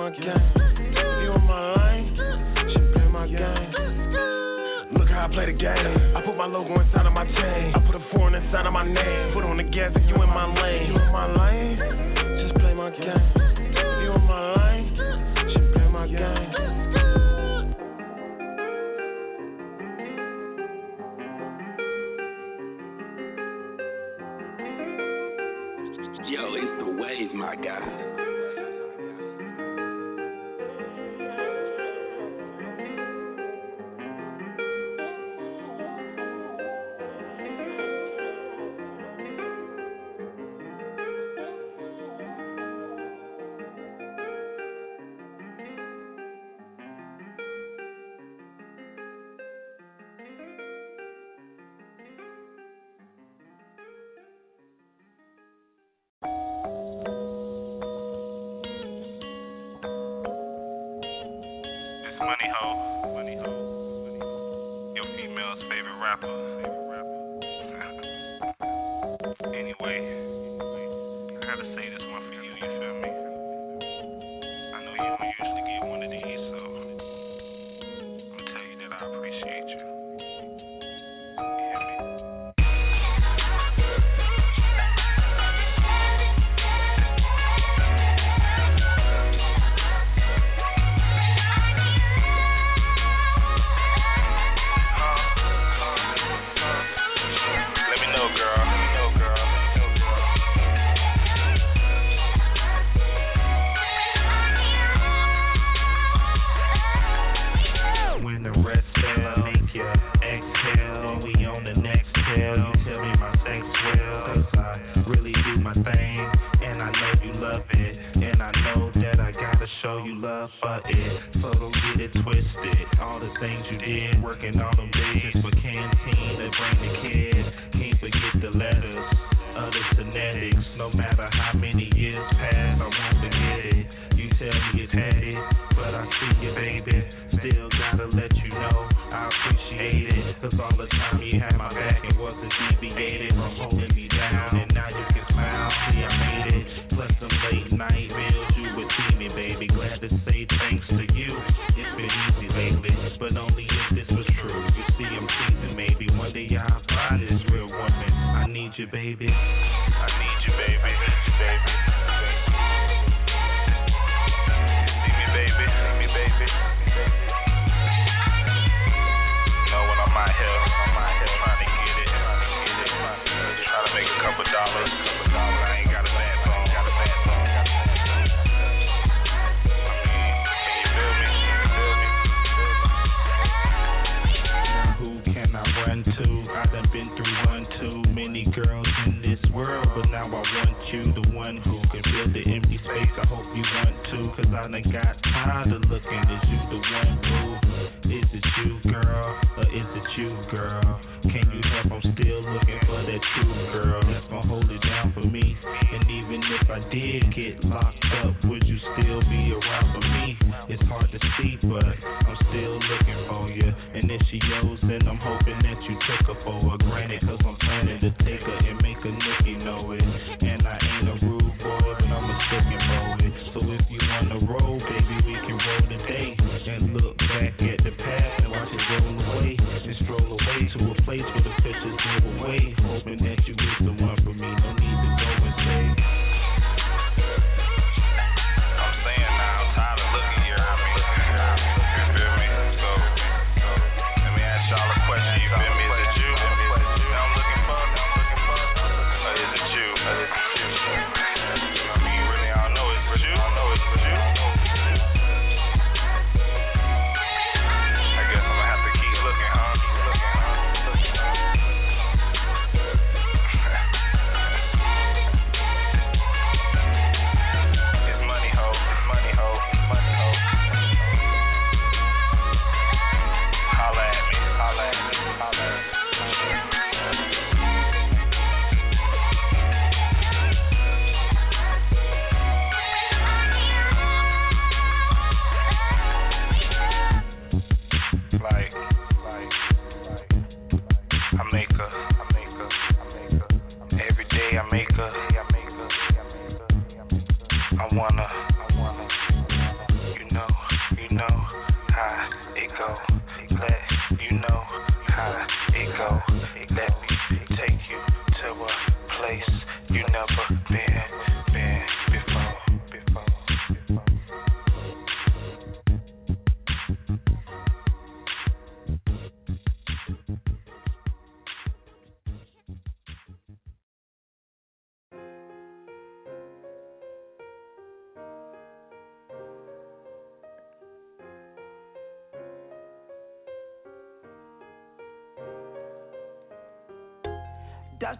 [0.00, 0.96] Just play my game.
[1.22, 2.16] You in my lane?
[2.72, 4.96] Just play my game.
[4.96, 6.16] Look how I play the game.
[6.16, 7.74] I put my logo inside of my chain.
[7.74, 9.34] I put a foreign inside of my name.
[9.34, 10.86] Put on the gas if you in my lane.
[10.88, 11.76] You in my lane?
[12.40, 13.08] Just play my game.
[14.00, 14.96] You in my lane?
[15.52, 16.50] Just play my game.
[26.26, 28.29] Yo, it's the waves, my guy.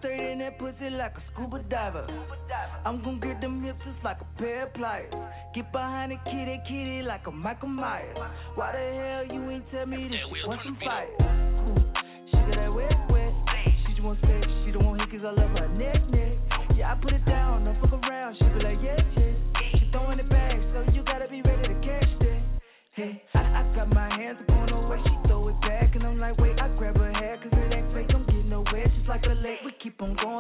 [0.01, 2.07] Straight in that pussy like a scuba diver.
[2.85, 5.13] I'm gon' get them hips just like a pair of pliers.
[5.55, 8.17] Get behind the kitty kitty like a Michael Myers.
[8.55, 11.07] Why the hell you ain't tell me this shit want some fire?
[12.27, 13.33] She got that wet wet.
[13.87, 14.47] She just want sex.
[14.65, 16.33] She don't want hickeys all over her neck neck.
[16.77, 18.37] Yeah, I put it down, don't fuck around.
[18.39, 19.37] She be like yes yes.
[19.79, 21.29] She throwing it back, so you gotta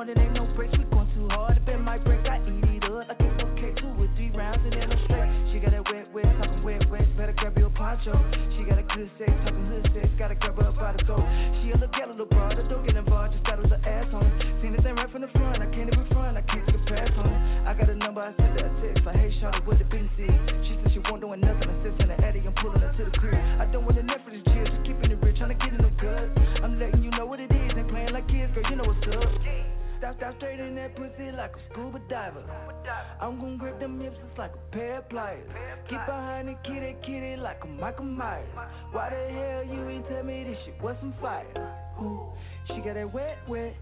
[0.01, 2.81] on it ain't no breaks, we going too hard, if it might break, I eat
[2.81, 5.77] it up, like it's okay, two or three rounds, and then I'm straight, she got
[5.77, 8.17] that wet, wet, talking wet, wet, better grab your poncho,
[8.57, 11.21] she got a good sex, talking hood sex, gotta grab her up by the throat,
[11.61, 14.25] she a little ghetto, little broad, don't get involved, just a little ass on.
[14.65, 17.13] Seen this thing right from the front, I can't even front, I can't a pass
[17.21, 17.33] on.
[17.69, 20.17] I got a number, I sent her a text, like, hey, Charlotte, what the business
[30.61, 32.43] Stop in that pussy like a scuba diver.
[33.21, 35.49] I'm gonna grip them hips just like a pair of pliers.
[35.89, 38.47] Get behind the kitty kitty like a Michael Myers.
[38.93, 41.47] Why the hell you ain't tell me this shit was some fire?
[42.03, 42.21] Ooh,
[42.69, 43.75] she got that wet, wet.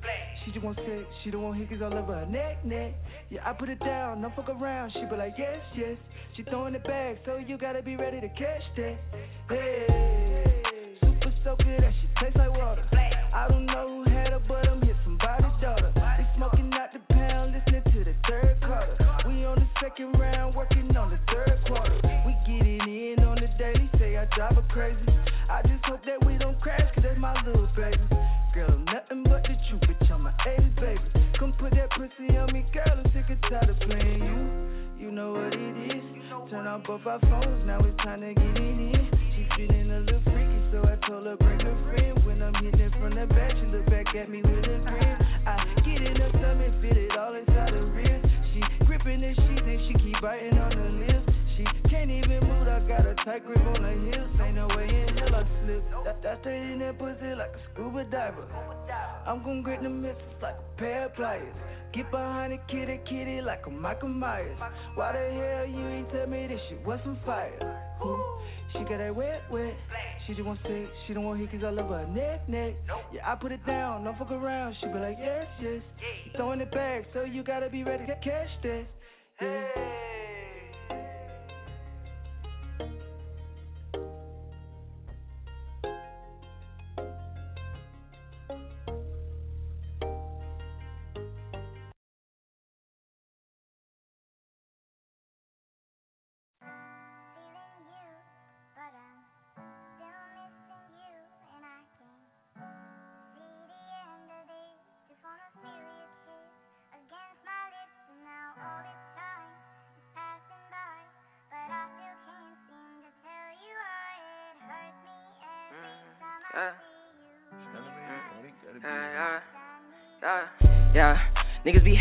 [0.45, 2.95] She just want sex, she don't want hickeys all over her neck, neck.
[3.31, 4.93] Yeah, I put it down, don't fuck around.
[4.93, 5.97] She be like, yes, yes.
[6.37, 8.97] She throwing it back, so you gotta be ready to catch that.
[9.49, 12.85] Hey, super soaker, that shit tastes like water.
[13.35, 14.08] I don't know
[20.01, 22.01] on the second round, working on the third quarter.
[22.27, 24.99] We get it in on the daily, say I drive her crazy.
[25.51, 27.99] I just hope that we don't crash, cause that's my little baby.
[28.55, 31.29] Girl, I'm nothing but the truth, bitch, I'm my 80s baby.
[31.39, 35.07] Come put that pussy on me, girl, I'm sick and tired of playing you.
[35.07, 36.05] You know what it is.
[36.51, 39.11] Turn on both our phones, now it's time to get in.
[39.37, 42.25] She feeling a little freaky, so I told her bring her friend.
[42.25, 44.58] When I'm hitting it from the back, she look back at me with
[50.21, 51.33] biting on the lips.
[51.57, 52.69] She can't even move.
[52.69, 54.31] I got a tight grip on her heels.
[54.43, 55.83] Ain't no way in hell I slip.
[56.05, 58.47] That, that stay in that pussy like a scuba diver.
[59.27, 61.55] I'm gon' grip the missiles like a pair of pliers.
[61.93, 64.59] Get behind the kitty kitty like a Michael Myers.
[64.95, 67.59] Why the hell you ain't tell me this shit wasn't fire?
[68.01, 68.21] Hmm.
[68.73, 69.75] She got that wet, wet.
[70.27, 70.89] She just want sex.
[71.07, 72.75] She don't want hit cause I love her neck, neck.
[73.13, 74.05] Yeah, I put it down.
[74.05, 74.77] Don't fuck around.
[74.81, 75.81] She be like, yes, yes.
[76.37, 78.85] Throwing it back, so you gotta be ready to catch that.
[79.41, 80.18] Yeah.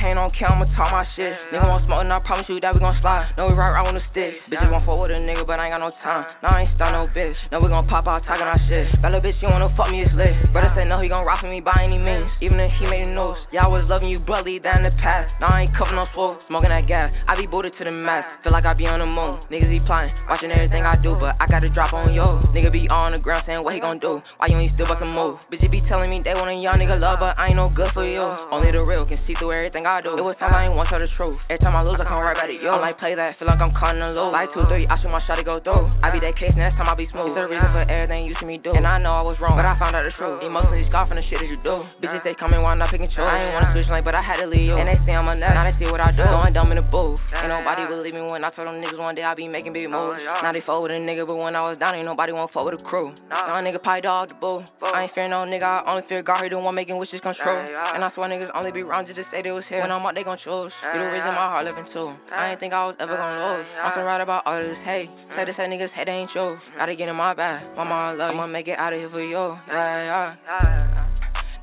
[0.08, 1.36] Hating on camera, talk my shit.
[1.52, 3.28] Nigga want smoke, and I promise you that we gon' slide.
[3.36, 4.40] No, we ride around with a stick.
[4.48, 6.24] Bitches want fuck with a nigga, but I ain't got no time.
[6.40, 7.36] No, I ain't start no bitch.
[7.52, 8.88] No, we gon' pop out talking our shit.
[9.04, 10.32] That little bitch, she wanna fuck me, it's lit.
[10.56, 12.32] Brother said no, he gon' rock for me by any means.
[12.40, 13.36] Even if he made a news.
[13.52, 15.28] Yeah, I was loving you, that in the past.
[15.44, 17.12] Now I ain't covering no smoke, smoking that gas.
[17.28, 18.24] I be booted to the max.
[18.48, 19.44] Feel like I be on the moon.
[19.52, 22.40] Niggas be plotting, watching everything I do, but I gotta drop on yo.
[22.56, 24.24] Nigga be on the ground saying what he gon' do.
[24.40, 25.36] Why you ain't still bustin' move?
[25.52, 27.92] Bitches be telling me they want a young nigga love, but I ain't no good
[27.92, 28.24] for you.
[28.56, 30.14] Only the real can see through everything I do.
[30.14, 30.18] Oh.
[30.18, 31.40] It was times I ain't want to tell the truth.
[31.49, 32.69] Every time I lose, I come right back to you.
[32.69, 32.78] Oh.
[32.78, 34.30] I like play that, feel like I'm cutting the low.
[34.32, 35.90] Like two, three, I shoot my shot to go through.
[35.90, 36.06] Oh.
[36.06, 37.34] I be that case, next time I be smooth.
[37.34, 38.74] It's the reason for everything you see me do.
[38.74, 40.44] And I know I was wrong, but I found out the truth.
[40.44, 41.84] Emotionally scoffing the shit that you do.
[42.02, 43.26] Bitches they coming while I'm not picking choice.
[43.26, 44.78] I ain't wanna switch like, but I had to leave you.
[44.78, 46.24] And they say I'm a nut, now they see what I do.
[46.24, 47.19] Going dumb in the booth.
[47.34, 49.90] Ain't nobody believe me when I told them niggas one day I be making big
[49.90, 50.19] moves.
[50.44, 52.65] Now they fuck with a nigga, but when I was down, ain't nobody wanna fuck
[52.65, 53.14] with a crew.
[53.30, 54.64] Now a nigga pie dog the boo.
[54.84, 57.34] I ain't fear no nigga, I only fear God, he the one making wishes come
[57.36, 57.57] true.
[57.57, 59.77] And I swear niggas only be around just to say they was here.
[59.82, 60.72] When I'm out, they gon' choose.
[60.94, 62.14] You the reason my heart living too.
[62.32, 63.68] I ain't think I was ever gonna lose.
[63.84, 65.10] I can write about all this hate.
[65.36, 65.58] Say this mm.
[65.58, 66.58] that niggas hate ain't true.
[66.58, 66.78] Mm.
[66.78, 67.64] Gotta get in my bag.
[67.76, 67.91] My mm.
[67.91, 68.40] I love you.
[68.40, 69.58] I'ma make it out of here for you.
[69.68, 71.08] Yeah, yeah.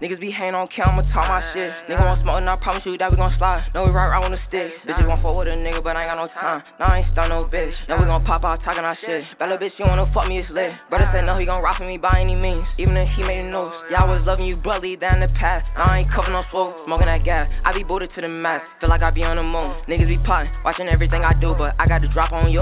[0.04, 1.72] Niggas be hating on camera, talk my shit.
[1.88, 3.64] Nigga want smoke, and I promise you that we gon' slide.
[3.72, 4.68] No, we ride around with a stick.
[4.84, 6.60] Bitches want fuck with a nigga, but I ain't got no time.
[6.76, 7.72] No, I ain't start no bitch.
[7.88, 9.24] No, we gon' pop out talking our shit.
[9.40, 10.76] That little bitch, she wanna fuck me, it's lit.
[10.92, 12.68] Brother said no, he gon' rock for me by any means.
[12.76, 13.72] Even if he made a.
[13.88, 14.60] Yeah, I was loving you,
[15.00, 15.64] that in the past.
[15.72, 17.48] Now I ain't covering no smoke, smoking that gas.
[17.64, 18.68] I be booted to the max.
[18.84, 19.72] Feel like I be on the moon.
[19.88, 22.60] Niggas be plotting, watching everything I do, but I got to drop on you.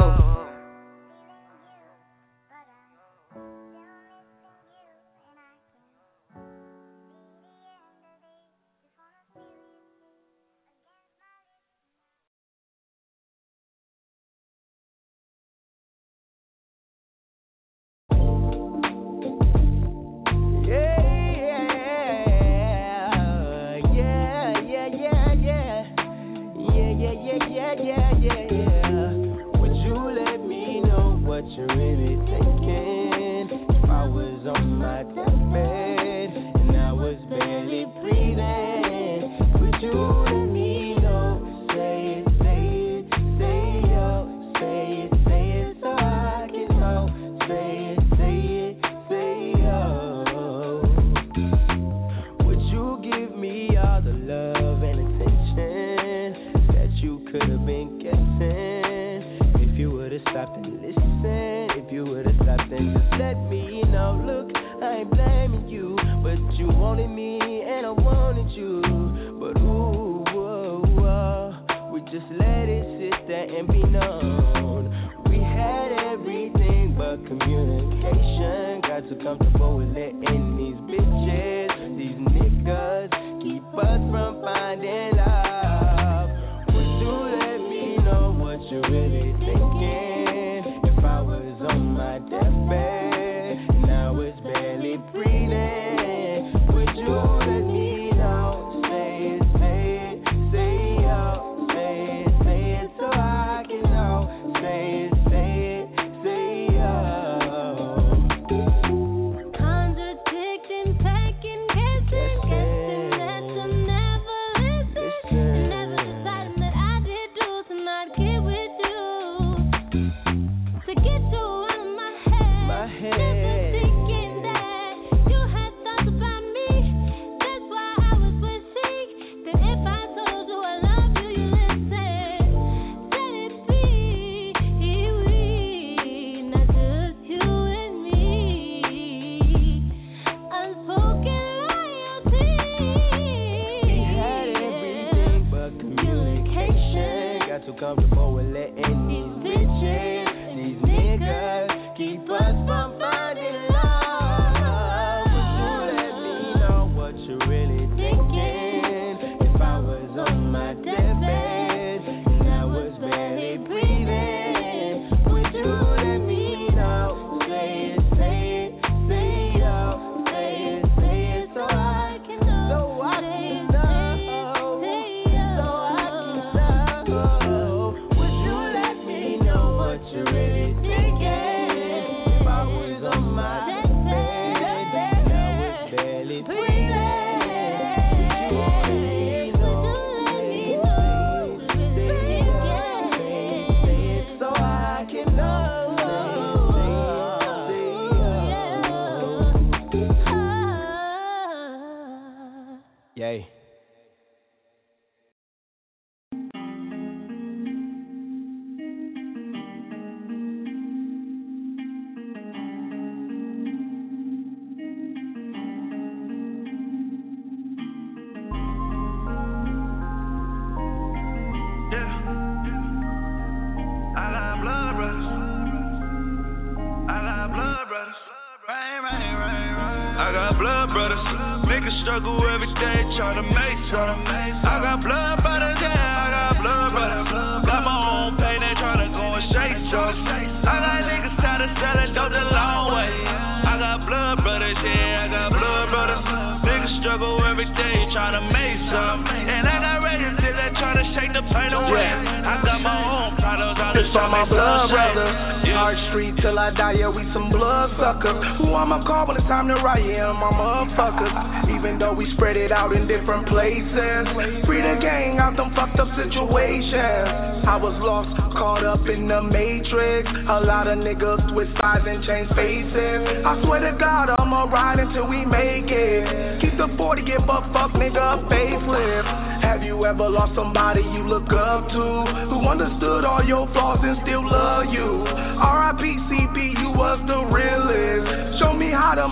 [272.26, 273.42] Change faces.
[273.44, 276.60] I swear to God, I'ma ride until we make it.
[276.62, 279.62] Keep the 40, give a fuck, nigga, facelift.
[279.62, 282.04] Have you ever lost somebody you look up to?
[282.50, 284.81] Who understood all your flaws and still love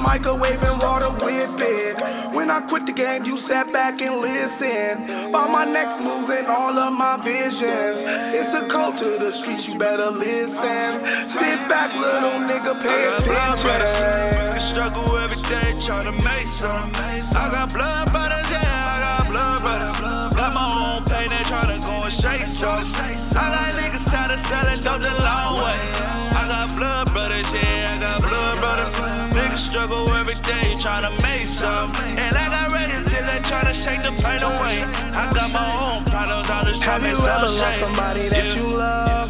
[0.00, 1.96] me how to microwave and water whip it.
[2.34, 5.32] When I quit the game, you sat back and listened.
[5.32, 7.98] Found my next move and all of my visions.
[8.36, 10.88] It's a code to the streets, you better listen.
[11.36, 13.96] Sit back, little nigga, pay I got blood brothers.
[13.96, 14.72] attention.
[14.72, 16.88] Struggle every day, try to make some.
[16.94, 19.96] I got blood brothers, yeah, I got blood brothers.
[20.38, 22.86] Got my own pain, they tryna go and shake some.
[22.94, 25.99] I got niggas tired of selling dope the long way.
[34.78, 35.18] The.
[35.18, 37.80] I got my own problems, I just try Have to you make ever some lost
[37.80, 38.54] somebody that Yeah.
[38.54, 39.28] you love?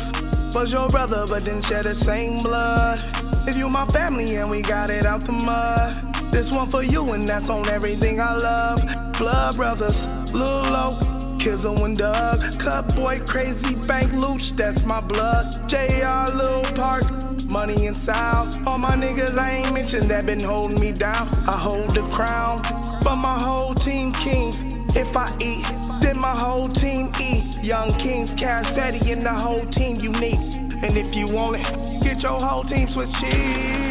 [0.54, 2.98] Was your brother but didn't share the same blood?
[3.46, 6.32] If you my family and we got it out the mud.
[6.32, 8.78] This one for you and that's on everything I love.
[9.18, 9.96] Blood brothers,
[10.32, 15.70] Lil Low, Kizzle and Doug, Cut Boy, Crazy Bank Looch, that's my blood.
[15.70, 17.04] JR, Lil Park,
[17.50, 18.48] Money and South.
[18.66, 21.28] All my niggas I ain't mentioned that been holding me down.
[21.48, 22.62] I hold the crown,
[23.02, 24.69] but my whole team king.
[24.94, 25.64] If I eat,
[26.02, 27.64] then my whole team eat.
[27.64, 30.34] Young Kings, Daddy, and the whole team unique.
[30.34, 31.62] And if you want it,
[32.02, 33.90] get your whole team switch cheese.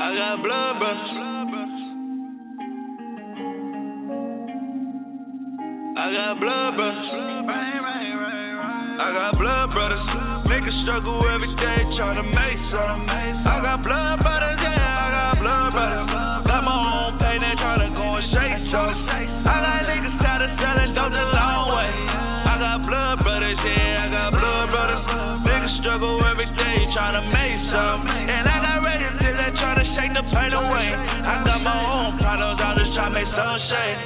[0.00, 1.34] I got blood brothers.
[5.96, 7.10] I got blood brothers.
[8.94, 10.06] I got blood brothers.
[10.48, 13.08] Niggas struggle every day trying to make some.
[13.08, 14.43] I got blood brothers,
[33.68, 33.96] try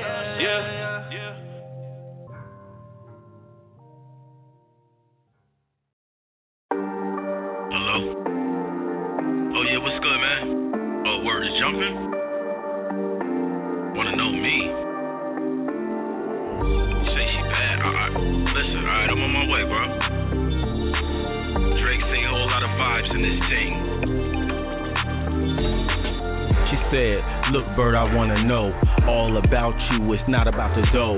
[27.52, 30.12] Look, Bird, I wanna know all about you.
[30.12, 31.16] It's not about the dough.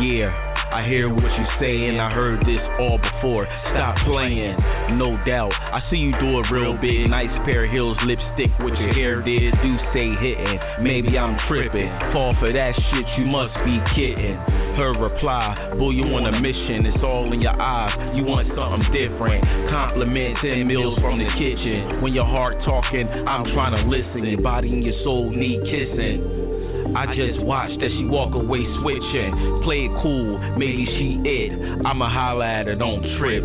[0.00, 0.30] Yeah,
[0.76, 3.48] I hear what you say and I heard this all before.
[3.72, 4.60] Stop playing,
[5.00, 5.56] no doubt.
[5.56, 7.08] I see you do it real big.
[7.08, 9.56] Nice pair of heels, lipstick, what your hair did.
[9.64, 11.88] Do say hitting, maybe I'm tripping.
[12.12, 14.36] Fall for that shit, you must be kidding.
[14.76, 16.84] Her reply, boy, you on a mission.
[16.84, 18.12] It's all in your eyes.
[18.14, 19.40] You want something different.
[19.72, 22.02] Compliments and meals from the kitchen.
[22.02, 24.28] When your heart talking, I'm trying to listen.
[24.28, 26.45] Your body and your soul need kissing.
[26.94, 29.60] I just watched that she walk away switching.
[29.64, 31.52] Play it cool, maybe she it.
[31.84, 33.42] I'ma holla at her, don't trip.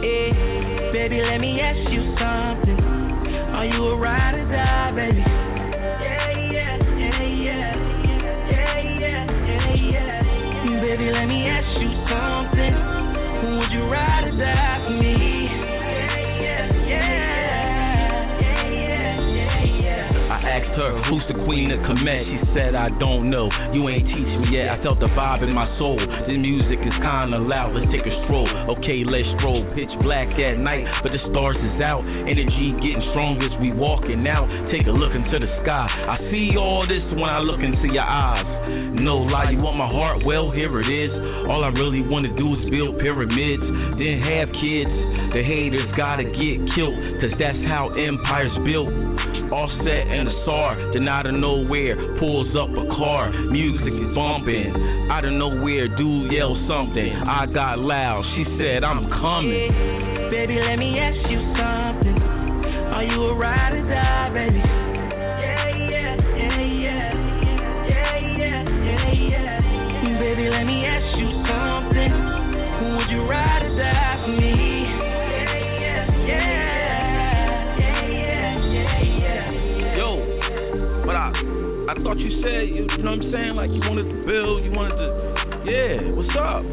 [0.00, 0.32] Hey,
[0.92, 2.80] baby, let me ask you something.
[3.54, 5.20] Are you a ride or die, baby?
[5.20, 7.76] Yeah, yeah, yeah, yeah.
[8.48, 10.80] Yeah, yeah, yeah, yeah.
[10.80, 12.74] Baby, let me ask you something.
[13.58, 15.29] Would you ride or die for me?
[20.40, 22.24] I asked her, who's the queen of Kemet?
[22.24, 23.50] She said, I don't know.
[23.72, 24.70] You ain't teach me yet.
[24.70, 26.00] I felt the vibe in my soul.
[26.00, 27.74] The music is kinda loud.
[27.76, 28.48] Let's take a stroll.
[28.78, 29.68] Okay, let's stroll.
[29.74, 32.00] Pitch black at night, but the stars is out.
[32.06, 34.48] Energy getting stronger as we walking out.
[34.72, 35.88] Take a look into the sky.
[36.08, 38.48] I see all this when I look into your eyes.
[38.96, 40.24] No lie, you want my heart?
[40.24, 41.12] Well, here it is.
[41.48, 43.62] All I really wanna do is build pyramids,
[44.00, 44.90] then have kids.
[45.36, 48.88] The haters gotta get killed, cause that's how empires built.
[49.52, 53.32] Offset and a SAR, then out of nowhere pulls up a car.
[53.50, 54.70] Music is bumping.
[55.10, 57.10] Out of nowhere, dude yell something.
[57.26, 58.22] I got loud.
[58.36, 59.50] She said, I'm coming.
[59.50, 62.22] Yeah, Baby, let me ask you something.
[62.94, 64.58] Are you a ride or die, baby?
[64.58, 67.10] Yeah, yeah, yeah, yeah.
[67.88, 70.20] Yeah, yeah, yeah, yeah.
[70.20, 72.12] Baby, let me ask you something.
[72.96, 74.59] Would you ride or die for me?
[82.10, 83.54] Thought you said, you, know what I'm saying?
[83.54, 85.06] Like you wanted to build, you wanted to,
[85.62, 86.02] yeah.
[86.10, 86.66] What's up?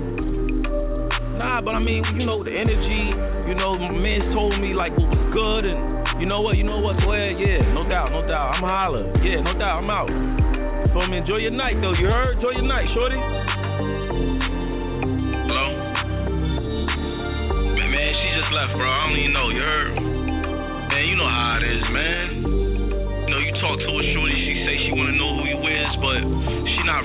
[1.37, 3.13] Nah, but I mean, you know, the energy.
[3.45, 5.77] You know, my man told me like what was good, and
[6.19, 8.57] you know what, you know what's ahead, yeah, no doubt, no doubt.
[8.57, 10.09] I'm holler, yeah, no doubt, I'm out.
[10.89, 11.93] So I mean, enjoy your night though.
[11.93, 12.41] You heard?
[12.41, 13.21] Enjoy your night, shorty.
[15.45, 15.69] Hello?
[17.77, 18.89] Man, man, she just left, bro.
[18.89, 19.53] I don't even know.
[19.53, 19.93] You heard?
[20.01, 22.41] Man, you know how it is, man.
[22.41, 24.46] You know, you talk to a shorty,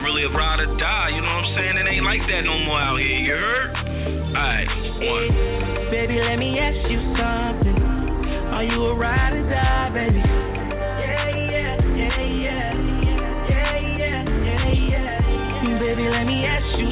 [0.01, 1.11] really a ride or die.
[1.13, 1.77] You know what I'm saying?
[1.77, 3.09] It ain't like that no more out here.
[3.09, 3.75] You heard?
[4.33, 4.69] Alright,
[5.05, 5.91] one.
[5.91, 7.77] Baby, let me ask you something.
[8.53, 10.19] Are you a ride or die, baby?
[10.19, 12.73] Yeah, yeah, yeah.
[13.49, 15.79] Yeah, yeah, yeah, yeah.
[15.79, 16.92] Baby, let me ask you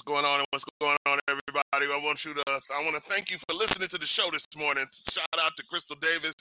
[0.00, 0.40] What's going on?
[0.40, 1.84] And what's going on, everybody?
[1.92, 4.40] I want you to, I want to thank you for listening to the show this
[4.56, 4.88] morning.
[5.12, 6.32] Shout out to Crystal Davis,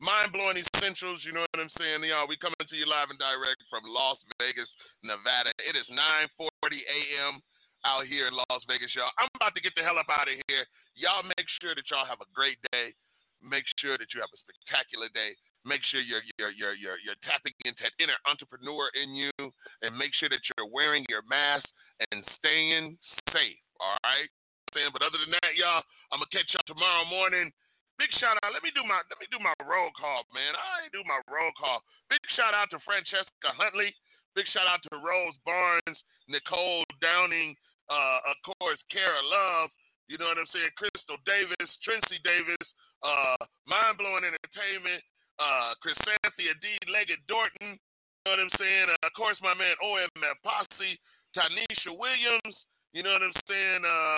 [0.00, 1.20] mind blowing essentials.
[1.20, 2.24] You know what I'm saying, y'all?
[2.24, 4.64] We coming to you live and direct from Las Vegas,
[5.04, 5.52] Nevada.
[5.60, 6.48] It is 9:40
[6.88, 7.44] a.m.
[7.84, 9.12] out here in Las Vegas, y'all.
[9.20, 10.64] I'm about to get the hell up out of here.
[10.96, 12.96] Y'all make sure that y'all have a great day.
[13.44, 15.36] Make sure that you have a spectacular day.
[15.68, 19.36] Make sure you're you're you're you're, you're tapping into that inner entrepreneur in you,
[19.84, 21.68] and make sure that you're wearing your mask
[22.10, 22.96] and staying
[23.32, 23.60] safe.
[23.80, 24.30] All right.
[24.72, 27.52] But other than that, y'all, I'm gonna catch y'all tomorrow morning.
[28.00, 28.50] Big shout out.
[28.56, 30.56] Let me do my let me do my roll call, man.
[30.56, 31.84] I do my roll call.
[32.08, 33.92] Big shout out to Francesca Huntley.
[34.32, 37.52] Big shout out to Rose Barnes, Nicole Downing,
[37.92, 39.68] uh, of course, Kara Love.
[40.08, 40.72] You know what I'm saying?
[40.80, 42.66] Crystal Davis, Trincy Davis,
[43.04, 43.36] uh,
[43.68, 45.04] Mind Blowing Entertainment,
[45.36, 46.80] uh, Chrysanthia D.
[46.88, 47.76] Leggett Dorton.
[47.76, 48.88] You know what I'm saying?
[48.88, 50.96] Uh, of course, my man OMF Posse,
[51.36, 52.56] Tanisha Williams.
[52.92, 53.82] You know what I'm saying?
[53.84, 54.16] Uh,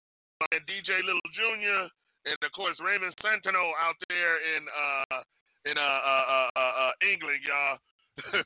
[0.50, 1.86] man DJ Little Jr.
[2.26, 5.22] and of course Raymond Santino out there in uh
[5.64, 7.78] in uh uh uh, uh, England, y'all.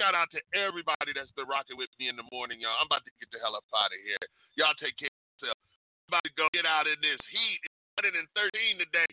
[0.00, 2.78] Shout out to everybody that's been rocking with me in the morning, y'all.
[2.80, 4.24] I'm about to get the hell up out of here.
[4.56, 5.60] Y'all take care of yourself.
[6.08, 7.60] I'm about to go get out in this heat.
[7.68, 9.12] It's 113 today.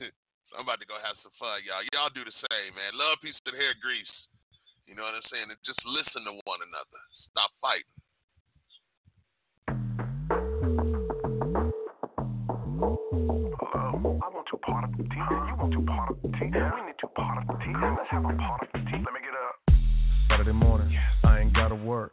[0.56, 1.84] I'm about to go have some fun, y'all.
[1.92, 2.96] Y'all do the same, man.
[2.96, 4.08] Love, peace, and hair grease.
[4.86, 5.50] You know what I'm saying?
[5.50, 7.00] And just listen to one another.
[7.30, 7.90] Stop fighting.
[13.74, 15.18] Hello, I want two part of the tea.
[15.18, 16.54] You want two part of the tea.
[16.54, 17.74] We need two part of the tea.
[17.74, 19.02] Let's have a part of the tea.
[19.02, 19.58] Let me get up.
[20.30, 22.12] Saturday morning, I ain't gotta work.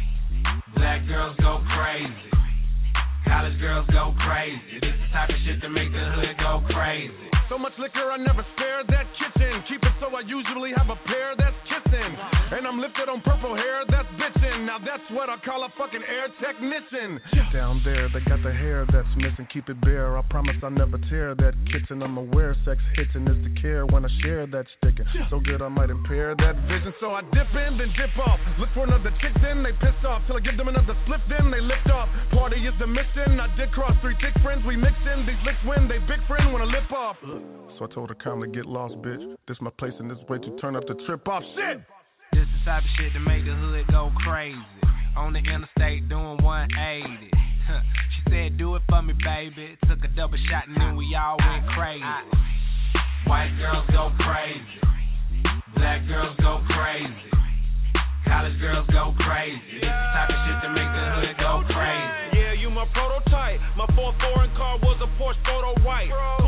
[0.75, 2.13] Black girls go crazy.
[3.25, 4.59] College girls go crazy.
[4.81, 7.30] This the type of shit to make the hood go crazy.
[7.51, 9.59] So much liquor, I never spare that kitchen.
[9.67, 12.15] Keep it so I usually have a pair that's kissing.
[12.55, 14.63] And I'm lifted on purple hair that's bitchin'.
[14.63, 17.19] Now that's what I call a fucking air technician.
[17.51, 19.51] Down there, they got the hair that's missing.
[19.51, 20.17] Keep it bare.
[20.17, 22.01] I promise I'll never tear that kitchen.
[22.01, 25.03] I'm aware sex hitting is the care when I share that sticking.
[25.29, 26.93] So good I might impair that vision.
[27.03, 28.39] So I dip in, then dip off.
[28.63, 30.23] Look for another chick, then they piss off.
[30.25, 32.07] Till I give them another split, then they lift off.
[32.31, 33.43] Party is the mission.
[33.43, 34.63] I did cross three thick friends.
[34.63, 35.27] We mixin'.
[35.27, 35.91] These licks win.
[35.91, 37.19] They big friend when I lip off.
[37.77, 39.35] So I told her calmly, get lost, bitch.
[39.47, 41.43] This my place and this way to turn up the trip off.
[41.55, 41.81] Shit!
[42.33, 44.57] This the type of shit to make the hood go crazy.
[45.17, 47.31] On the interstate doing 180.
[48.15, 49.77] she said, Do it for me, baby.
[49.89, 52.05] Took a double shot and then we all went crazy.
[53.25, 54.81] White girls go crazy.
[55.75, 57.31] Black girls go crazy.
[58.25, 59.59] College girls go crazy.
[59.81, 62.39] This the type of shit to make the hood go crazy.
[62.39, 63.59] Yeah, you my prototype.
[63.75, 66.07] My fourth foreign car was a Porsche photo white.
[66.07, 66.40] Cooler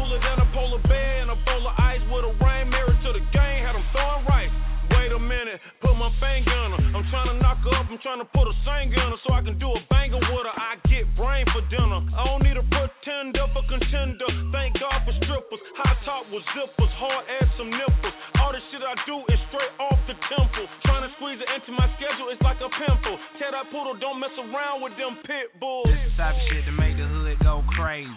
[7.93, 10.49] I'm trying to put a singer on her so I can do a banger with
[10.49, 10.57] her.
[10.57, 12.01] I get brain for dinner.
[12.17, 14.25] I don't need a pretender for contender.
[14.49, 15.61] Thank God for strippers.
[15.77, 18.17] High top with zippers, hard ass some nipples.
[18.41, 20.65] All the shit I do is straight off the temple.
[20.89, 23.13] Trying to squeeze it into my schedule is like a pimple.
[23.37, 25.85] Tell that poodle don't mess around with them pit bulls.
[25.85, 28.09] This the type of shit to make the hood go crazy.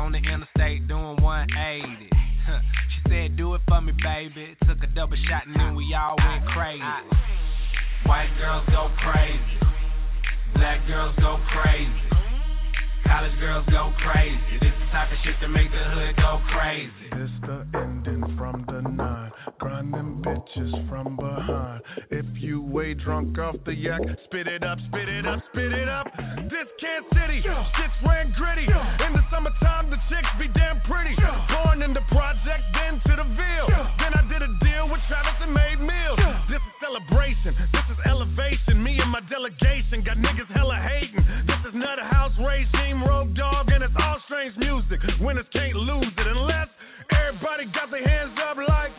[0.00, 2.08] On the interstate doing 180.
[2.08, 4.56] she said, Do it for me, baby.
[4.64, 6.88] Took a double shot and then we all went crazy.
[8.10, 9.38] White girls go crazy.
[10.56, 12.10] Black girls go crazy.
[13.06, 14.58] College girls go crazy.
[14.60, 16.90] This the type of shit to make the hood go crazy.
[17.06, 19.30] It's the ending from the nine.
[19.60, 21.82] Grind them bitches from behind.
[22.10, 25.88] If you way drunk off the yak, spit it up, spit it up, spit it
[25.88, 26.06] up.
[26.50, 28.66] This Kansas City, shit's ran gritty.
[29.06, 31.14] In the summertime, the chicks be damn pretty.
[31.46, 33.70] Born in the project, then to the Ville.
[33.70, 34.29] Then I did a deal
[34.90, 36.18] with Travis and made meals.
[36.50, 38.82] This is celebration, this is elevation.
[38.82, 41.22] Me and my delegation got niggas hella hating.
[41.46, 44.98] This is Nutter House regime, Road Dog, and it's all strange music.
[45.22, 46.66] Winners can't lose it unless
[47.14, 48.90] everybody got their hands up like.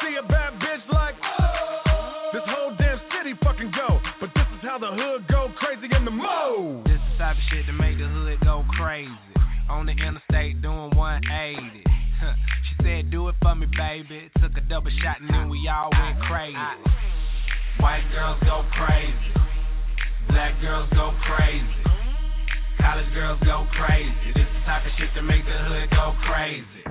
[0.00, 1.14] See a bad bitch like.
[2.32, 4.00] This whole damn city fucking go.
[4.20, 6.88] But this is how the hood go crazy in the mode.
[6.88, 9.12] This the type of shit to make the hood go crazy.
[9.68, 11.83] On the interstate doing 180
[12.84, 14.30] said, do it for me, baby.
[14.40, 16.56] Took a double shot and then we all went crazy.
[17.80, 19.14] White girls go crazy.
[20.28, 21.66] Black girls go crazy.
[22.78, 24.12] College girls go crazy.
[24.34, 26.84] This the type of shit to make the hood go crazy.